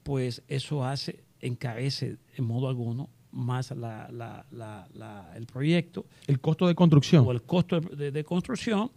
pues 0.02 0.42
eso 0.48 0.84
hace, 0.84 1.24
encarece 1.40 2.16
en 2.36 2.44
modo 2.44 2.68
alguno 2.68 3.10
más 3.32 3.70
la- 3.72 4.08
la- 4.10 4.46
la- 4.50 4.88
la- 4.94 5.32
el 5.36 5.46
proyecto 5.46 6.06
El 6.26 6.40
costo 6.40 6.66
de 6.66 6.74
construcción. 6.74 7.26
o 7.26 7.32
el 7.32 7.42
costo 7.42 7.80
de, 7.80 8.10
de 8.10 8.24
construcción 8.24 8.90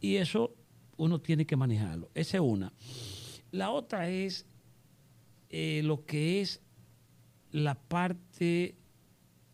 y 0.00 0.16
eso 0.16 0.54
uno 0.96 1.20
tiene 1.20 1.44
que 1.46 1.56
manejarlo. 1.56 2.10
Esa 2.14 2.38
es 2.38 2.42
una. 2.42 2.72
La 3.50 3.70
otra 3.70 4.08
es 4.08 4.46
eh, 5.50 5.82
lo 5.84 6.06
que 6.06 6.40
es 6.40 6.60
la 7.50 7.74
parte, 7.74 8.76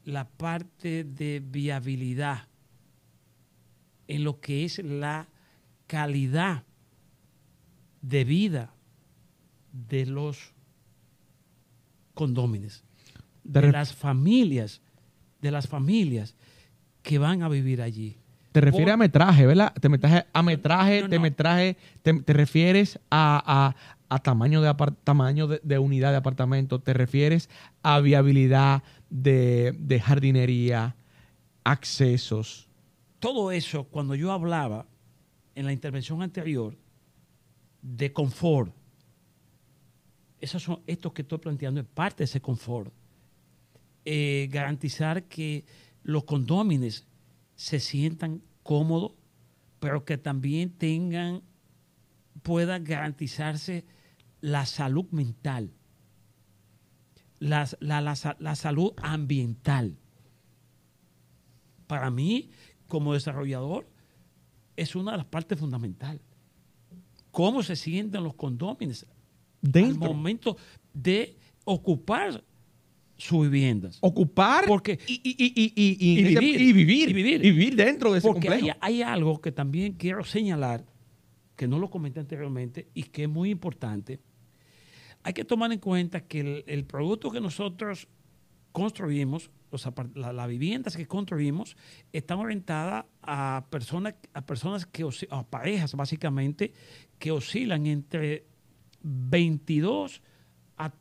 la 0.05 0.29
parte 0.29 1.03
de 1.05 1.43
viabilidad 1.45 2.47
en 4.07 4.23
lo 4.25 4.41
que 4.41 4.65
es 4.65 4.79
la 4.79 5.29
calidad 5.89 6.65
de 8.03 8.25
vida 8.25 8.73
de 9.73 10.07
los 10.07 10.53
condóminos, 12.19 12.83
Te 13.45 13.61
de 13.61 13.69
ref- 13.69 13.73
las 13.73 13.95
familias, 13.95 14.81
de 15.41 15.51
las 15.53 15.69
familias 15.69 16.35
que 17.03 17.19
van 17.19 17.43
a 17.43 17.49
vivir 17.49 17.81
allí. 17.81 18.17
Te 18.53 18.61
refieres 18.61 18.93
a 18.95 18.97
metraje, 18.97 19.47
¿verdad? 19.47 19.73
Te 19.81 19.89
metraje, 19.89 20.27
a 20.33 20.43
metraje, 20.43 21.03
No, 21.03 21.09
te 21.09 21.17
no. 21.17 21.23
metraje, 21.23 21.77
te, 22.03 22.13
te 22.23 22.33
refieres 22.33 22.99
a, 23.11 23.43
a- 23.47 23.77
a 24.11 24.19
tamaño, 24.19 24.61
de, 24.63 24.69
apar- 24.71 24.97
tamaño 25.05 25.47
de, 25.47 25.61
de 25.63 25.79
unidad 25.79 26.11
de 26.11 26.17
apartamento, 26.17 26.81
te 26.81 26.93
refieres 26.95 27.49
a 27.83 28.01
viabilidad 28.01 28.83
de, 29.11 29.77
de 29.79 30.01
jardinería, 30.01 30.97
accesos. 31.65 32.69
Todo 33.21 33.53
eso, 33.53 33.85
cuando 33.85 34.15
yo 34.15 34.33
hablaba 34.33 34.87
en 35.55 35.67
la 35.67 35.73
intervención 35.73 36.23
anterior 36.23 36.77
de 37.83 38.13
confort, 38.13 38.73
esos 40.41 40.63
son, 40.63 40.83
esto 40.87 41.13
que 41.13 41.23
estoy 41.23 41.39
planteando 41.39 41.81
es 41.81 41.87
parte 41.87 42.19
de 42.19 42.25
ese 42.25 42.41
confort. 42.41 42.93
Eh, 44.05 44.49
garantizar 44.51 45.25
que 45.25 45.65
los 46.03 46.25
condómines 46.25 47.07
se 47.57 47.81
sientan 47.81 48.43
cómodos, 48.63 49.13
pero 49.81 50.05
que 50.05 50.17
también 50.19 50.71
tengan, 50.71 51.43
pueda 52.43 52.79
garantizarse 52.79 53.85
la 54.41 54.65
salud 54.67 55.07
mental, 55.11 55.73
la, 57.41 57.69
la 57.81 58.17
sa- 58.17 58.37
la 58.39 58.55
salud 58.55 58.93
ambiental. 58.97 59.97
Para 61.87 62.11
mí, 62.11 62.51
como 62.87 63.15
desarrollador, 63.15 63.89
es 64.77 64.95
una 64.95 65.13
de 65.13 65.19
las 65.19 65.27
partes 65.27 65.59
fundamentales. 65.59 66.23
¿Cómo 67.31 67.63
se 67.63 67.77
sienten 67.77 68.25
los 68.25 68.35
condóminos 68.35 69.07
al 69.65 69.73
Dentro. 69.73 70.13
momento 70.13 70.57
de 70.93 71.37
ocupar 71.65 72.43
sus 73.17 73.43
viviendas? 73.51 73.99
Ocupar 74.01 74.65
Porque- 74.67 74.99
y, 75.07 75.15
y- 75.15 75.37
y- 75.45 75.53
y- 75.55 75.73
y- 75.77 76.15
Y 76.15 76.19
en 76.21 76.27
ese- 76.27 76.41
vivir. 76.41 76.61
y 76.61 76.73
vivir. 76.73 77.09
Y 77.09 77.13
vivir. 77.13 77.45
Y 77.45 77.51
vivir 77.51 77.77
dentro 77.77 78.13
de 78.13 78.19
ese 78.19 78.29
Porque 78.29 78.49
hay, 78.49 78.55
complejo. 78.61 78.79
hay 78.81 79.03
algo 79.03 79.41
que 79.41 79.51
también 79.53 79.95
quiero 79.95 80.23
señalar, 80.25 80.85
que 81.57 81.67
no 81.67 81.79
lo 81.81 81.91
comenté 81.91 82.21
anteriormente 82.21 82.89
y 82.95 83.03
que 83.05 83.25
es 83.25 83.29
muy 83.29 83.51
importante. 83.51 84.21
Hay 85.25 85.33
que 85.33 85.45
tomar 85.45 85.73
en 85.73 85.81
cuenta 85.81 86.21
que 86.21 86.41
el, 86.41 86.65
el 86.69 86.85
producto 86.85 87.31
que 87.33 87.41
nosotros 87.41 88.07
construimos, 88.71 89.51
los 89.73 89.87
la- 90.15 90.33
las 90.33 90.49
viviendas 90.49 90.97
que 90.97 91.07
construimos, 91.07 91.77
están 92.13 92.39
orientadas 92.39 93.05
a 93.23 93.67
personas, 93.71 94.15
a 94.33 94.47
personas 94.47 94.87
que, 94.87 95.05
a 95.31 95.43
parejas 95.45 95.95
básicamente, 95.97 96.73
que 97.19 97.33
oscilan 97.33 97.87
entre 97.87 98.47
22 99.03 100.23
a, 100.77 100.93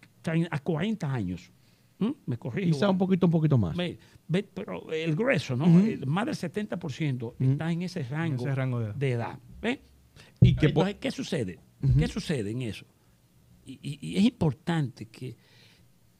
a 0.52 0.60
40 0.60 1.14
años. 1.14 1.52
¿Mm? 2.00 2.12
Me 2.28 2.38
corrijo. 2.38 2.72
Quizá 2.74 2.90
un 2.90 2.98
poquito, 2.98 3.26
un 3.26 3.32
poquito 3.32 3.58
más. 3.58 3.76
Pero 4.54 4.92
el 4.92 5.16
grueso, 5.16 5.56
¿no? 5.56 5.66
Más 6.06 6.26
del 6.26 6.36
70% 6.36 7.24
Ujú. 7.24 7.36
está 7.52 7.72
en 7.72 7.82
ese 7.82 8.04
rango, 8.04 8.46
ese 8.46 8.54
rango 8.56 8.80
de 8.94 9.12
edad. 9.12 9.40
de. 9.62 9.82
Y 10.42 10.56
que 10.56 10.70
po- 10.70 10.82
Entonces, 10.82 10.96
¿qué 11.00 11.12
sucede? 11.12 11.60
¿Qué 11.98 12.08
sucede 12.08 12.52
en 12.52 12.62
eso? 12.64 12.86
Y, 13.66 13.80
y- 13.82 14.00
y 14.02 14.18
es 14.18 14.24
importante 14.26 15.06
que 15.08 15.36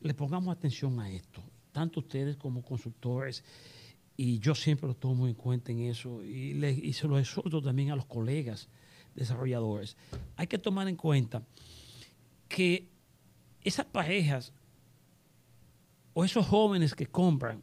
le 0.02 0.14
pongamos 0.14 0.56
atención 0.56 1.00
a 1.00 1.10
esto, 1.12 1.42
tanto 1.72 2.00
ustedes 2.00 2.38
como 2.38 2.62
consultores, 2.62 3.44
y 4.16 4.40
yo 4.40 4.54
siempre 4.56 4.88
lo 4.88 4.96
tomo 4.96 5.28
en 5.28 5.34
cuenta 5.36 5.72
en 5.72 5.80
eso, 5.82 6.24
y, 6.24 6.54
le- 6.54 6.72
y 6.72 6.94
se 6.94 7.08
lo 7.08 7.18
exhorto 7.20 7.62
también 7.62 7.92
a 7.92 7.96
los 7.96 8.06
colegas 8.06 8.68
desarrolladores. 9.18 9.98
Hay 10.38 10.48
que 10.48 10.58
tomar 10.58 10.88
en 10.88 10.96
cuenta 10.96 11.44
que 12.48 12.88
esas 13.62 13.86
parejas 13.86 14.54
o 16.14 16.24
esos 16.24 16.46
jóvenes 16.46 16.96
que 16.96 17.06
compran 17.08 17.62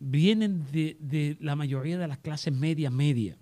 vienen 0.00 0.64
de, 0.72 0.96
de 0.98 1.36
la 1.40 1.54
mayoría 1.54 1.96
de 1.98 2.08
la 2.08 2.16
clase 2.16 2.50
media 2.50 2.90
media. 2.90 3.38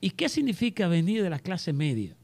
¿Y 0.00 0.10
qué 0.10 0.28
significa 0.28 0.88
venir 0.88 1.22
de 1.22 1.30
la 1.30 1.38
clase 1.38 1.72
media? 1.72 2.16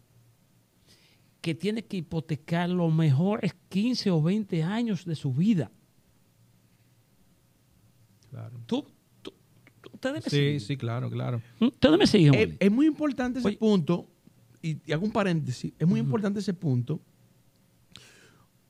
Que 1.40 1.54
tiene 1.54 1.84
que 1.84 1.98
hipotecar 1.98 2.70
los 2.70 2.92
mejores 2.94 3.54
15 3.68 4.10
o 4.10 4.22
20 4.22 4.62
años 4.62 5.04
de 5.04 5.14
su 5.14 5.32
vida. 5.34 5.70
Claro. 8.30 8.58
Tú- 8.66 8.86
ustedes 10.08 10.24
me 10.24 10.30
Sí, 10.30 10.36
siguen. 10.36 10.60
sí, 10.60 10.76
claro, 10.76 11.10
claro. 11.10 11.40
Ustedes 11.60 11.98
me 11.98 12.06
siguen. 12.06 12.34
es, 12.34 12.40
Willy? 12.46 12.56
es 12.60 12.70
muy 12.72 12.86
importante 12.86 13.38
ese 13.38 13.48
Oye. 13.48 13.56
punto 13.56 14.06
y, 14.62 14.78
y 14.86 14.92
hago 14.92 15.04
un 15.04 15.12
paréntesis, 15.12 15.72
es 15.78 15.86
muy 15.86 16.00
importante 16.00 16.40
ese 16.40 16.54
punto, 16.54 17.00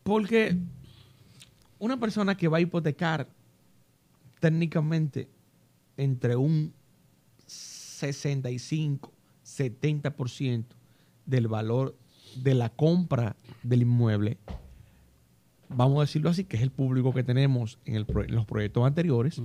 porque 0.03 0.57
una 1.79 1.99
persona 1.99 2.37
que 2.37 2.49
va 2.49 2.59
a 2.59 2.61
hipotecar 2.61 3.29
técnicamente 4.41 5.29
entre 5.97 6.37
un 6.37 6.73
65, 7.47 9.13
70% 9.45 10.65
del 11.27 11.49
valor 11.49 11.97
de 12.37 12.55
la 12.55 12.69
compra 12.71 13.37
del 13.63 13.83
inmueble, 13.83 14.39
vamos 15.69 15.99
a 15.99 16.01
decirlo 16.03 16.31
así, 16.31 16.45
que 16.45 16.57
es 16.57 16.63
el 16.63 16.71
público 16.71 17.15
que 17.15 17.23
tenemos 17.23 17.79
en, 17.85 17.95
el 17.95 18.05
pro- 18.07 18.25
en 18.25 18.35
los 18.35 18.45
proyectos 18.47 18.85
anteriores, 18.87 19.41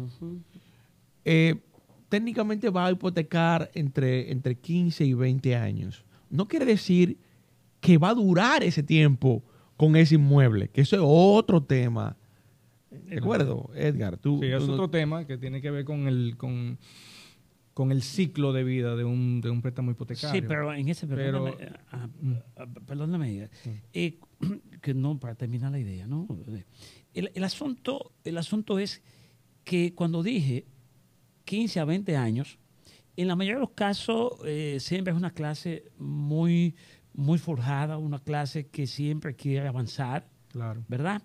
eh, 1.26 1.62
técnicamente 2.10 2.70
va 2.70 2.88
a 2.88 2.92
hipotecar 2.92 3.70
entre, 3.74 4.32
entre 4.32 4.56
15 4.56 5.06
y 5.06 5.14
20 5.14 5.56
años. 5.56 6.04
No 6.30 6.48
quiere 6.48 6.66
decir 6.66 7.18
que 7.80 7.98
va 7.98 8.10
a 8.10 8.14
durar 8.16 8.64
ese 8.64 8.84
tiempo 8.84 9.44
con 9.78 9.96
ese 9.96 10.16
inmueble, 10.16 10.68
que 10.70 10.82
eso 10.82 10.96
es 10.96 11.02
otro 11.06 11.64
tema. 11.64 12.18
¿De 12.92 13.18
acuerdo, 13.20 13.70
Edgar? 13.76 14.18
Tú, 14.18 14.40
Sí, 14.42 14.48
es 14.48 14.60
tú 14.60 14.68
no- 14.68 14.74
otro 14.74 14.90
tema 14.90 15.26
que 15.26 15.38
tiene 15.38 15.62
que 15.62 15.72
ver 15.72 15.86
con 15.86 16.08
el, 16.08 16.36
con, 16.38 16.78
con 17.74 17.92
el 17.92 18.02
ciclo 18.02 18.52
de 18.52 18.64
vida 18.64 18.96
de 18.96 19.06
un, 19.06 19.40
de 19.42 19.50
un 19.52 19.62
préstamo 19.62 19.92
hipotecario. 19.92 20.42
Sí, 20.42 20.46
pero 20.46 20.74
en 20.74 20.90
ese, 20.90 21.08
Pero- 21.08 21.56
perdóname, 22.86 23.50
eh, 23.94 24.20
que 24.82 24.94
no, 24.94 25.20
para 25.20 25.36
terminar 25.36 25.72
la 25.72 25.80
idea, 25.80 26.08
¿no? 26.08 26.28
El, 27.14 27.32
el 27.34 27.44
asunto, 27.44 28.12
el 28.24 28.38
asunto 28.38 28.80
es 28.80 29.02
que 29.64 29.94
cuando 29.94 30.24
dije 30.24 30.66
15 31.50 31.80
a 31.80 31.86
20 31.86 32.16
años, 32.16 32.60
en 33.18 33.28
la 33.28 33.36
mayoría 33.36 33.56
de 33.56 33.62
los 33.62 33.72
casos 33.72 34.34
eh, 34.46 34.78
siempre 34.80 35.12
es 35.12 35.18
una 35.18 35.32
clase 35.32 35.86
muy, 35.98 36.76
muy 37.16 37.40
forjada, 37.40 37.98
una 37.98 38.20
clase 38.20 38.68
que 38.68 38.86
siempre 38.86 39.36
quiere 39.36 39.68
avanzar, 39.68 40.28
Claro. 40.50 40.84
¿verdad? 40.88 41.24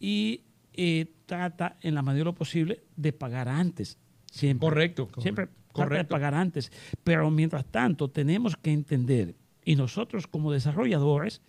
Y 0.00 0.44
eh, 0.72 1.12
trata 1.26 1.76
en 1.82 1.94
la 1.94 2.00
medida 2.00 2.20
de 2.20 2.24
lo 2.24 2.34
posible 2.34 2.84
de 2.96 3.12
pagar 3.12 3.48
antes, 3.50 3.98
siempre. 4.32 4.66
Correcto. 4.66 5.10
Siempre 5.18 5.46
trata 5.46 5.58
de 5.58 5.72
Correcto. 5.90 6.08
pagar 6.14 6.34
antes. 6.34 6.72
Pero 7.04 7.30
mientras 7.30 7.66
tanto, 7.66 8.08
tenemos 8.08 8.56
que 8.56 8.72
entender, 8.72 9.34
y 9.62 9.76
nosotros 9.76 10.26
como 10.26 10.52
desarrolladores, 10.52 11.42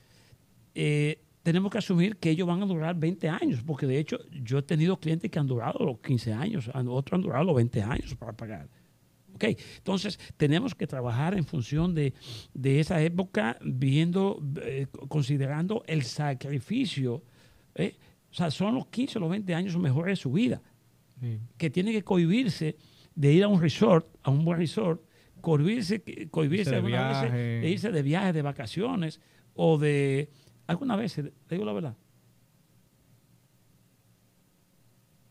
eh, 0.75 1.21
tenemos 1.47 1.71
que 1.71 1.77
asumir 1.77 2.17
que 2.17 2.29
ellos 2.29 2.45
van 2.45 2.61
a 2.61 2.65
durar 2.65 2.93
20 2.99 3.29
años, 3.29 3.63
porque 3.65 3.87
de 3.87 3.97
hecho 3.97 4.19
yo 4.43 4.57
he 4.57 4.61
tenido 4.63 4.99
clientes 4.99 5.31
que 5.31 5.39
han 5.39 5.47
durado 5.47 5.85
los 5.85 5.99
15 5.99 6.33
años, 6.33 6.69
otros 6.89 7.17
han 7.17 7.21
durado 7.21 7.45
los 7.45 7.55
20 7.55 7.81
años 7.83 8.15
para 8.15 8.33
pagar. 8.33 8.67
¿Ok? 9.33 9.45
Entonces, 9.77 10.19
tenemos 10.35 10.75
que 10.75 10.85
trabajar 10.87 11.35
en 11.35 11.45
función 11.45 11.95
de, 11.95 12.13
de 12.53 12.81
esa 12.81 13.01
época, 13.01 13.57
viendo, 13.63 14.43
eh, 14.61 14.87
considerando 15.07 15.85
el 15.87 16.03
sacrificio. 16.03 17.23
¿eh? 17.75 17.95
O 18.29 18.33
sea, 18.33 18.51
son 18.51 18.75
los 18.75 18.87
15 18.87 19.17
o 19.17 19.21
los 19.21 19.29
20 19.29 19.55
años 19.55 19.77
mejores 19.77 20.17
de 20.17 20.21
su 20.21 20.33
vida 20.33 20.61
Sí. 21.21 21.39
que 21.57 21.69
tiene 21.69 21.93
que 21.93 22.03
cohibirse 22.03 22.75
de 23.15 23.31
ir 23.31 23.45
a 23.45 23.47
un 23.47 23.61
resort, 23.61 24.05
a 24.21 24.31
un 24.31 24.43
buen 24.43 24.59
resort, 24.59 25.01
cohibirse, 25.39 26.03
cohibirse 26.29 26.71
de 26.81 27.69
irse 27.69 27.89
de 27.89 28.01
viajes, 28.01 28.33
de 28.35 28.41
vacaciones 28.41 29.21
o 29.53 29.77
de... 29.77 30.29
Algunas 30.67 30.97
veces, 30.97 31.31
te 31.47 31.55
digo 31.55 31.65
la 31.65 31.73
verdad, 31.73 31.95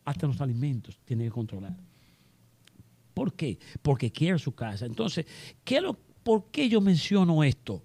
hasta 0.06 0.26
los 0.26 0.40
alimentos 0.40 0.98
tiene 1.04 1.24
que 1.24 1.30
controlar. 1.30 1.76
¿Por 3.12 3.34
qué? 3.34 3.58
Porque 3.82 4.10
quiere 4.10 4.38
su 4.38 4.54
casa. 4.54 4.86
Entonces, 4.86 5.26
¿qué 5.64 5.80
¿por 6.22 6.50
qué 6.50 6.68
yo 6.68 6.80
menciono 6.80 7.44
esto? 7.44 7.82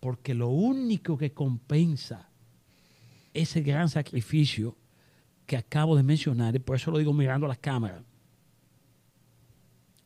Porque 0.00 0.34
lo 0.34 0.48
único 0.48 1.16
que 1.16 1.32
compensa 1.32 2.28
ese 3.32 3.62
gran 3.62 3.88
sacrificio 3.88 4.76
que 5.46 5.56
acabo 5.56 5.96
de 5.96 6.02
mencionar, 6.02 6.54
y 6.54 6.58
por 6.58 6.76
eso 6.76 6.90
lo 6.90 6.98
digo 6.98 7.12
mirando 7.12 7.46
a 7.46 7.48
las 7.48 7.58
cámaras, 7.58 8.02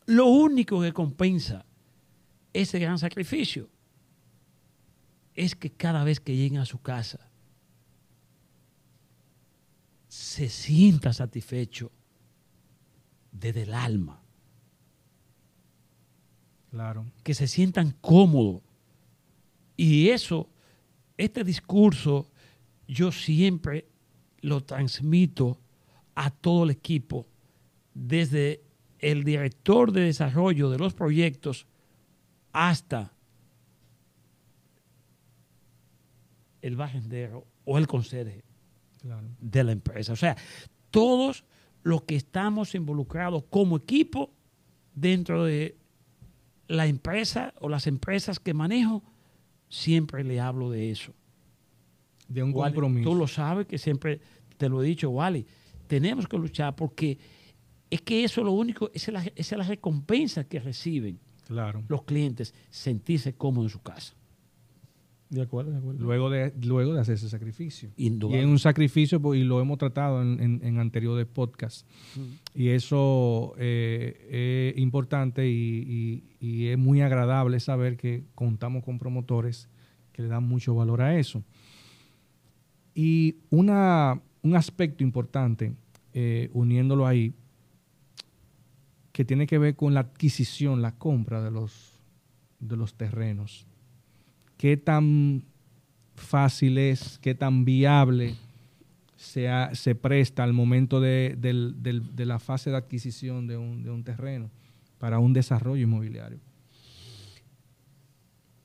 lo 0.06 0.26
único 0.26 0.80
que 0.80 0.92
compensa 0.92 1.64
ese 2.52 2.78
gran 2.78 2.98
sacrificio 2.98 3.68
es 5.36 5.54
que 5.54 5.70
cada 5.70 6.02
vez 6.02 6.18
que 6.18 6.34
lleguen 6.34 6.58
a 6.58 6.64
su 6.64 6.80
casa 6.80 7.30
se 10.08 10.48
sienta 10.48 11.12
satisfecho 11.12 11.92
desde 13.32 13.62
el 13.62 13.74
alma, 13.74 14.22
Claro. 16.70 17.04
que 17.22 17.34
se 17.34 17.46
sientan 17.46 17.92
cómodos. 18.00 18.62
Y 19.76 20.08
eso, 20.08 20.48
este 21.16 21.44
discurso, 21.44 22.30
yo 22.88 23.12
siempre 23.12 23.86
lo 24.40 24.62
transmito 24.62 25.58
a 26.14 26.30
todo 26.30 26.64
el 26.64 26.70
equipo, 26.70 27.26
desde 27.94 28.62
el 28.98 29.24
director 29.24 29.92
de 29.92 30.02
desarrollo 30.02 30.70
de 30.70 30.78
los 30.78 30.94
proyectos 30.94 31.66
hasta 32.52 33.12
el 36.66 36.76
barrendero 36.76 37.46
o 37.64 37.78
el 37.78 37.86
conserje 37.86 38.42
Claro. 39.00 39.26
de 39.40 39.64
la 39.64 39.72
empresa. 39.72 40.12
O 40.12 40.16
sea, 40.16 40.36
todos 40.90 41.44
los 41.82 42.02
que 42.02 42.16
estamos 42.16 42.74
involucrados 42.74 43.44
como 43.50 43.76
equipo 43.76 44.30
dentro 44.94 45.44
de 45.44 45.76
la 46.68 46.86
empresa 46.86 47.54
o 47.60 47.68
las 47.68 47.86
empresas 47.86 48.40
que 48.40 48.54
manejo, 48.54 49.02
siempre 49.68 50.24
le 50.24 50.40
hablo 50.40 50.70
de 50.70 50.90
eso. 50.90 51.12
De 52.28 52.42
un 52.42 52.52
Wally, 52.52 52.74
compromiso. 52.74 53.10
Tú 53.10 53.14
lo 53.16 53.28
sabes 53.28 53.66
que 53.66 53.78
siempre 53.78 54.20
te 54.56 54.68
lo 54.68 54.82
he 54.82 54.86
dicho, 54.86 55.10
Wally. 55.10 55.46
Tenemos 55.86 56.26
que 56.26 56.36
luchar 56.38 56.74
porque 56.74 57.18
es 57.88 58.00
que 58.02 58.24
eso 58.24 58.40
es 58.40 58.44
lo 58.46 58.52
único, 58.52 58.90
esa 58.94 59.10
es 59.10 59.12
la, 59.12 59.20
esa 59.36 59.54
es 59.54 59.58
la 59.58 59.64
recompensa 59.64 60.42
que 60.44 60.58
reciben 60.58 61.20
Claro. 61.46 61.84
los 61.86 62.02
clientes, 62.02 62.52
sentirse 62.70 63.34
cómodos 63.34 63.66
en 63.70 63.78
su 63.78 63.82
casa. 63.82 64.14
De 65.28 65.42
acuerdo, 65.42 65.72
de 65.72 65.78
acuerdo. 65.78 66.04
Luego 66.04 66.30
de, 66.30 66.52
luego 66.62 66.94
de 66.94 67.00
hacer 67.00 67.14
ese 67.16 67.28
sacrificio. 67.28 67.90
Y 68.30 68.34
es 68.34 68.46
un 68.46 68.58
sacrificio, 68.60 69.20
y 69.34 69.42
lo 69.42 69.60
hemos 69.60 69.76
tratado 69.78 70.22
en, 70.22 70.40
en- 70.40 70.60
en 70.62 70.78
anteriores 70.78 71.26
podcasts. 71.26 71.84
Y 72.54 72.68
eso 72.68 73.54
eh, 73.58 74.72
es 74.74 74.80
importante 74.80 75.48
y, 75.50 76.22
y- 76.40 76.46
y 76.46 76.66
es 76.68 76.78
muy 76.78 77.00
agradable 77.00 77.58
saber 77.58 77.96
que 77.96 78.24
contamos 78.36 78.84
con 78.84 78.98
promotores 79.00 79.68
que 80.12 80.22
le 80.22 80.28
dan 80.28 80.44
mucho 80.44 80.74
valor 80.76 81.02
a 81.02 81.18
eso. 81.18 81.42
Y 82.94 83.36
una, 83.50 84.20
un 84.42 84.54
aspecto 84.56 85.02
importante, 85.04 85.74
eh, 86.14 86.50
uniéndolo 86.54 87.06
ahí, 87.06 87.34
que 89.12 89.24
tiene 89.24 89.46
que 89.46 89.58
ver 89.58 89.74
con 89.76 89.92
la 89.92 90.00
adquisición, 90.00 90.82
la 90.82 90.96
compra 90.96 91.42
de 91.42 91.50
los, 91.50 91.98
de 92.60 92.76
los 92.76 92.94
terrenos. 92.94 93.66
¿Qué 94.56 94.76
tan 94.76 95.44
fácil 96.14 96.78
es, 96.78 97.18
qué 97.18 97.34
tan 97.34 97.64
viable 97.64 98.36
se, 99.16 99.48
se 99.74 99.94
presta 99.94 100.44
al 100.44 100.52
momento 100.52 101.00
de, 101.00 101.36
de 101.36 102.26
la 102.26 102.38
fase 102.38 102.70
de 102.70 102.76
adquisición 102.76 103.46
de 103.46 103.56
un, 103.56 103.88
un 103.88 104.04
terreno 104.04 104.50
para 104.98 105.18
un 105.18 105.32
desarrollo 105.32 105.82
inmobiliario? 105.82 106.40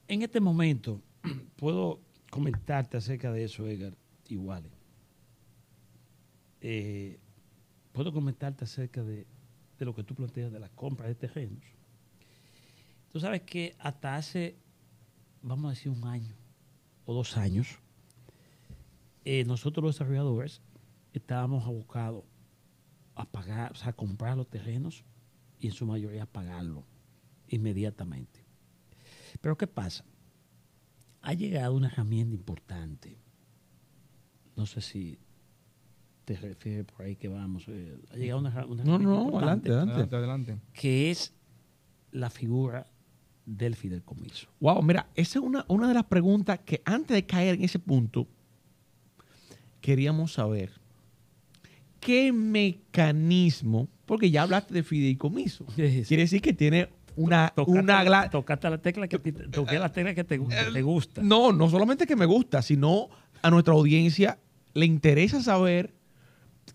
En 0.07 0.21
este 0.21 0.39
momento, 0.41 1.01
puedo 1.55 2.01
comentarte 2.29 2.97
acerca 2.97 3.31
de 3.31 3.43
eso, 3.43 3.67
Edgar, 3.67 3.93
igual. 4.27 4.63
Eh, 6.61 7.17
puedo 7.91 8.11
comentarte 8.13 8.63
acerca 8.63 9.03
de, 9.03 9.25
de 9.79 9.85
lo 9.85 9.95
que 9.95 10.03
tú 10.03 10.13
planteas 10.13 10.51
de 10.51 10.59
la 10.59 10.69
compra 10.69 11.07
de 11.07 11.15
terrenos. 11.15 11.63
Tú 13.11 13.19
sabes 13.19 13.41
que 13.41 13.75
hasta 13.79 14.15
hace, 14.15 14.55
vamos 15.41 15.65
a 15.65 15.69
decir, 15.71 15.91
un 15.91 16.05
año 16.05 16.35
o 17.05 17.13
dos 17.13 17.37
años, 17.37 17.79
eh, 19.25 19.43
nosotros 19.45 19.83
los 19.83 19.95
desarrolladores 19.95 20.61
estábamos 21.13 21.65
abocados 21.65 22.23
a 23.15 23.25
pagar, 23.29 23.71
o 23.71 23.75
sea, 23.75 23.89
a 23.89 23.93
comprar 23.93 24.37
los 24.37 24.49
terrenos 24.49 25.03
y 25.59 25.67
en 25.67 25.73
su 25.73 25.85
mayoría 25.85 26.23
a 26.23 26.25
pagarlo 26.25 26.85
inmediatamente. 27.47 28.43
Pero 29.41 29.57
¿qué 29.57 29.67
pasa? 29.67 30.05
Ha 31.21 31.33
llegado 31.33 31.75
una 31.75 31.87
herramienta 31.87 32.35
importante. 32.35 33.17
No 34.55 34.65
sé 34.65 34.81
si 34.81 35.19
te 36.25 36.35
refieres 36.37 36.85
por 36.85 37.03
ahí 37.05 37.15
que 37.15 37.27
vamos. 37.27 37.65
eh, 37.67 37.97
ha 38.11 38.15
llegado 38.15 38.39
una, 38.39 38.65
una 38.65 38.83
No, 38.83 38.95
herramienta 38.95 39.13
no, 39.19 39.23
importante, 39.25 39.69
adelante. 39.69 39.91
Adelante, 39.93 40.15
adelante. 40.15 40.59
que 40.73 41.11
es 41.11 41.33
la 42.11 42.29
figura 42.29 42.90
del 43.45 43.75
fideicomiso. 43.75 44.47
Wow, 44.59 44.81
mira, 44.83 45.07
esa 45.15 45.39
es 45.39 45.45
una, 45.45 45.65
una 45.67 45.87
de 45.87 45.93
las 45.93 46.05
preguntas 46.05 46.59
que 46.65 46.81
antes 46.85 47.15
de 47.15 47.25
caer 47.25 47.55
en 47.55 47.63
ese 47.63 47.79
punto, 47.79 48.27
queríamos 49.81 50.33
saber. 50.33 50.71
¿Qué 51.99 52.31
mecanismo, 52.31 53.87
porque 54.05 54.31
ya 54.31 54.43
hablaste 54.43 54.73
de 54.73 54.83
fideicomiso, 54.83 55.65
Sí, 55.75 55.89
sí. 55.91 56.03
quiere 56.03 56.23
decir 56.23 56.41
que 56.41 56.53
tiene 56.53 56.89
una, 57.15 57.51
Tocaste, 57.55 57.79
una 57.79 58.29
tocaste 58.29 58.69
la 58.69 58.77
tecla 58.81 59.07
que, 59.07 59.19
te- 59.19 59.31
toqué 59.49 59.77
la 59.77 59.91
tecla 59.91 60.15
que 60.15 60.23
te, 60.23 60.39
que 60.39 60.71
te 60.73 60.81
gusta. 60.81 61.21
No, 61.21 61.51
no 61.51 61.69
solamente 61.69 62.07
que 62.07 62.15
me 62.15 62.25
gusta, 62.25 62.61
sino 62.61 63.09
a 63.41 63.49
nuestra 63.51 63.73
audiencia 63.73 64.39
le 64.73 64.85
interesa 64.85 65.43
saber 65.43 65.93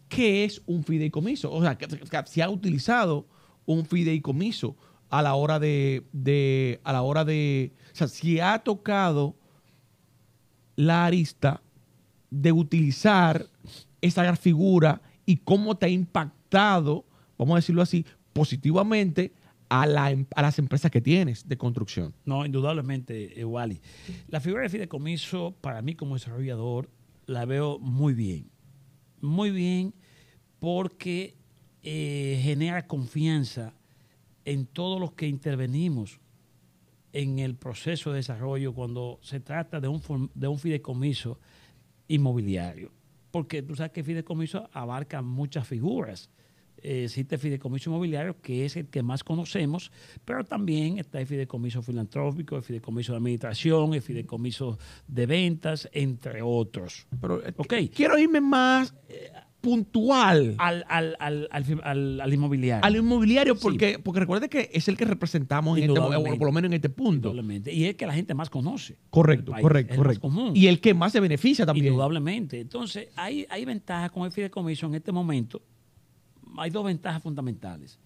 qué 0.09 0.45
es 0.45 0.63
un 0.67 0.85
fideicomiso. 0.85 1.51
O 1.53 1.63
sea, 1.63 1.77
que, 1.77 1.87
que 1.89 2.23
se 2.27 2.43
ha 2.43 2.51
utilizado 2.51 3.27
un 3.65 3.85
fideicomiso 3.87 4.77
a 5.11 5.23
la 5.23 5.35
hora 5.35 5.59
de, 5.59 6.05
de- 6.13 6.81
a 6.85 6.93
la 6.93 7.03
hora 7.03 7.25
de, 7.25 7.73
o 7.93 7.97
sea, 7.97 8.09
si 8.09 8.41
ha 8.41 8.59
tocado 8.61 9.37
la 10.77 11.07
arista 11.07 11.63
de 12.31 12.53
utilizar 12.53 13.47
esa 14.01 14.37
figura 14.37 15.01
y 15.25 15.39
cómo 15.39 15.77
te 15.77 15.87
ha 15.87 15.89
impactado, 15.89 17.05
vamos 17.39 17.55
a 17.55 17.57
decirlo 17.57 17.83
así, 17.83 18.05
positivamente 18.33 19.33
a, 19.69 19.87
la 19.87 20.11
em- 20.11 20.27
a 20.35 20.43
las 20.43 20.59
empresas 20.59 20.91
que 20.91 21.01
tienes 21.01 21.49
de 21.49 21.57
construcción. 21.57 22.15
No, 22.25 22.45
indudablemente, 22.45 23.41
eh, 23.41 23.45
Wally. 23.45 23.81
La 24.29 24.41
figura 24.41 24.63
de 24.63 24.69
fideicomiso, 24.69 25.57
para 25.61 25.83
mí 25.83 25.95
como 25.95 26.15
desarrollador, 26.15 26.91
la 27.27 27.45
veo 27.47 27.79
muy 27.79 28.13
bien. 28.15 28.51
Muy 29.21 29.51
bien 29.51 29.95
porque 30.61 31.37
eh, 31.83 32.39
genera 32.43 32.87
confianza 32.87 33.73
en 34.47 34.65
todos 34.65 34.99
los 34.99 35.13
que 35.13 35.27
intervenimos 35.29 36.19
en 37.13 37.39
el 37.41 37.55
proceso 37.57 38.11
de 38.11 38.17
desarrollo 38.17 38.73
cuando 38.75 39.19
se 39.23 39.41
trata 39.41 39.81
de 39.81 39.89
un, 39.89 40.31
de 40.35 40.49
un 40.49 40.59
fideicomiso 40.59 41.39
inmobiliario. 42.09 42.91
Porque 43.31 43.63
tú 43.63 43.75
sabes 43.75 43.93
que 43.93 44.01
el 44.01 44.07
fideicomiso 44.07 44.69
abarca 44.73 45.21
muchas 45.23 45.67
figuras. 45.67 46.31
Eh, 46.83 47.05
existe 47.05 47.35
el 47.37 47.41
fideicomiso 47.41 47.91
inmobiliario, 47.91 48.41
que 48.41 48.65
es 48.67 48.77
el 48.77 48.87
que 48.89 49.03
más 49.03 49.25
conocemos, 49.25 49.91
pero 50.25 50.45
también 50.45 50.99
está 50.99 51.21
el 51.21 51.27
fideicomiso 51.27 51.83
filantrópico, 51.83 52.57
el 52.57 52.63
fideicomiso 52.63 53.13
de 53.13 53.19
administración, 53.19 53.95
el 53.95 54.03
fideicomiso 54.03 54.79
de 55.09 55.27
ventas, 55.27 55.89
entre 55.93 56.43
otros. 56.43 57.07
Pero 57.21 57.45
eh, 57.47 57.53
Ok. 57.57 57.73
qu- 57.73 57.91
quiero 57.95 58.19
irme 58.19 58.41
más 58.43 58.95
eh, 59.09 59.33
puntual 59.67 60.55
Al, 60.59 60.85
al, 60.89 61.17
al, 61.19 61.49
al, 62.21 62.33
inmobiliario. 62.33 62.85
al 62.85 62.95
inmobiliario, 62.97 63.55
Sí. 63.57 63.61
porque, 63.63 63.99
porque 63.99 64.21
recuerde 64.21 64.49
que 64.49 64.71
es 64.73 64.87
el 64.87 64.97
que 64.97 65.05
representamos 65.05 65.77
en 65.79 65.91
este, 65.91 65.99
o 65.99 66.09
por 66.39 66.47
lo 66.47 66.53
menos 66.53 66.69
en 66.69 66.75
este 66.75 66.89
punto. 66.89 67.29
Indudablemente. 67.31 67.73
Y 67.73 67.83
es 67.85 67.91
el 67.91 67.97
que 67.97 68.07
la 68.07 68.15
gente 68.15 68.33
más 68.35 68.49
conoce. 68.49 68.97
Correcto, 69.11 69.51
país. 69.53 69.63
correcto, 69.63 69.93
el 69.95 69.99
más 69.99 70.05
correcto. 70.07 70.21
común. 70.23 70.53
Y 70.55 70.69
el 70.69 70.81
que 70.81 70.95
más 70.95 71.11
se 71.13 71.19
beneficia 71.21 71.67
también. 71.67 71.87
Indudablemente. 71.87 72.61
Entonces, 72.61 73.09
hay, 73.17 73.45
hay 73.51 73.65
ventajas 73.65 74.11
con 74.13 74.25
el 74.25 74.31
fideicomiso 74.33 74.87
en 74.87 74.95
este 74.95 75.11
momento. 75.11 75.61
Hay 76.57 76.71
dos 76.71 76.85
ventajas 76.85 77.23
fundamentales. 77.23 77.99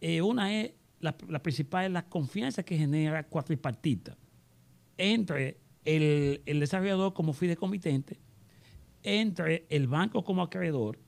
Eh, 0.00 0.22
una 0.22 0.54
es, 0.54 0.70
la, 1.00 1.16
la 1.28 1.42
principal 1.42 1.86
es 1.86 1.90
la 1.90 2.06
confianza 2.06 2.62
que 2.62 2.78
genera 2.78 3.24
cuatripartita 3.24 4.16
entre 4.96 5.58
el, 5.84 6.40
el 6.46 6.60
desarrollador 6.60 7.12
como 7.12 7.32
fideicomitente, 7.32 8.18
entre 9.06 9.66
el 9.70 9.86
banco 9.86 10.24
como 10.24 10.42
acreedor, 10.42 10.98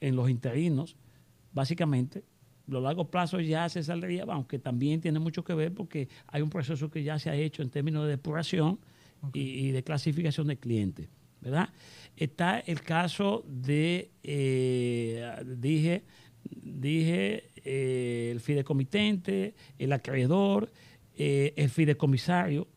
en 0.00 0.16
los 0.16 0.30
interinos, 0.30 0.96
básicamente. 1.52 2.24
Los 2.66 2.82
largos 2.82 3.08
plazos 3.08 3.46
ya 3.46 3.68
se 3.68 3.82
saldría, 3.82 4.24
aunque 4.28 4.58
también 4.58 5.00
tiene 5.00 5.18
mucho 5.18 5.44
que 5.44 5.54
ver 5.54 5.74
porque 5.74 6.08
hay 6.28 6.40
un 6.40 6.48
proceso 6.48 6.90
que 6.90 7.02
ya 7.02 7.18
se 7.18 7.28
ha 7.28 7.34
hecho 7.34 7.62
en 7.62 7.70
términos 7.70 8.04
de 8.04 8.10
depuración 8.10 8.78
y, 9.32 9.40
y 9.40 9.70
de 9.72 9.82
clasificación 9.82 10.46
de 10.46 10.56
clientes, 10.56 11.08
¿verdad? 11.40 11.68
Está 12.16 12.60
el 12.60 12.80
caso 12.80 13.44
de, 13.46 14.12
eh, 14.22 15.34
dije, 15.44 16.04
dije 16.44 17.50
eh, 17.56 18.28
el 18.30 18.40
fideicomitente, 18.40 19.54
el 19.78 19.92
acreedor, 19.92 20.70
eh, 21.16 21.52
el 21.56 21.70
fideicomisario, 21.70 22.68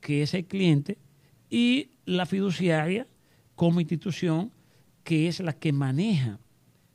que 0.00 0.22
es 0.22 0.34
el 0.34 0.46
cliente, 0.46 0.98
y 1.50 1.90
la 2.04 2.26
fiduciaria 2.26 3.06
como 3.60 3.78
institución, 3.78 4.50
que 5.04 5.28
es 5.28 5.38
la 5.40 5.52
que 5.52 5.70
maneja, 5.70 6.38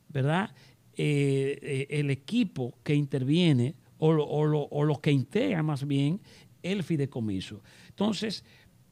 ¿verdad? 0.09 0.49
Eh, 0.97 1.59
eh, 1.61 1.87
el 1.99 2.09
equipo 2.09 2.73
que 2.83 2.95
interviene 2.95 3.75
o, 3.99 4.11
lo- 4.11 4.25
o 4.25 4.45
lo- 4.47 4.63
o 4.71 4.83
los 4.83 4.99
que 4.99 5.11
integra 5.11 5.61
más 5.61 5.85
bien 5.85 6.19
el 6.63 6.81
fideicomiso. 6.81 7.61
Entonces, 7.89 8.43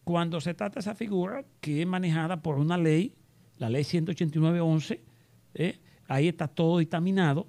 cuando 0.03 0.39
se 0.39 0.53
trata 0.53 0.76
de 0.76 0.80
esa 0.82 0.93
figura 0.93 1.43
que 1.61 1.82
es 1.82 1.88
manejada 1.88 2.43
por 2.43 2.59
una 2.59 2.78
ley, 2.78 3.15
la 3.57 3.71
ley 3.71 3.84
189.11, 3.84 4.99
¿eh? 5.55 5.80
ahí 6.07 6.28
está 6.28 6.47
todo 6.47 6.78
dictaminado, 6.78 7.47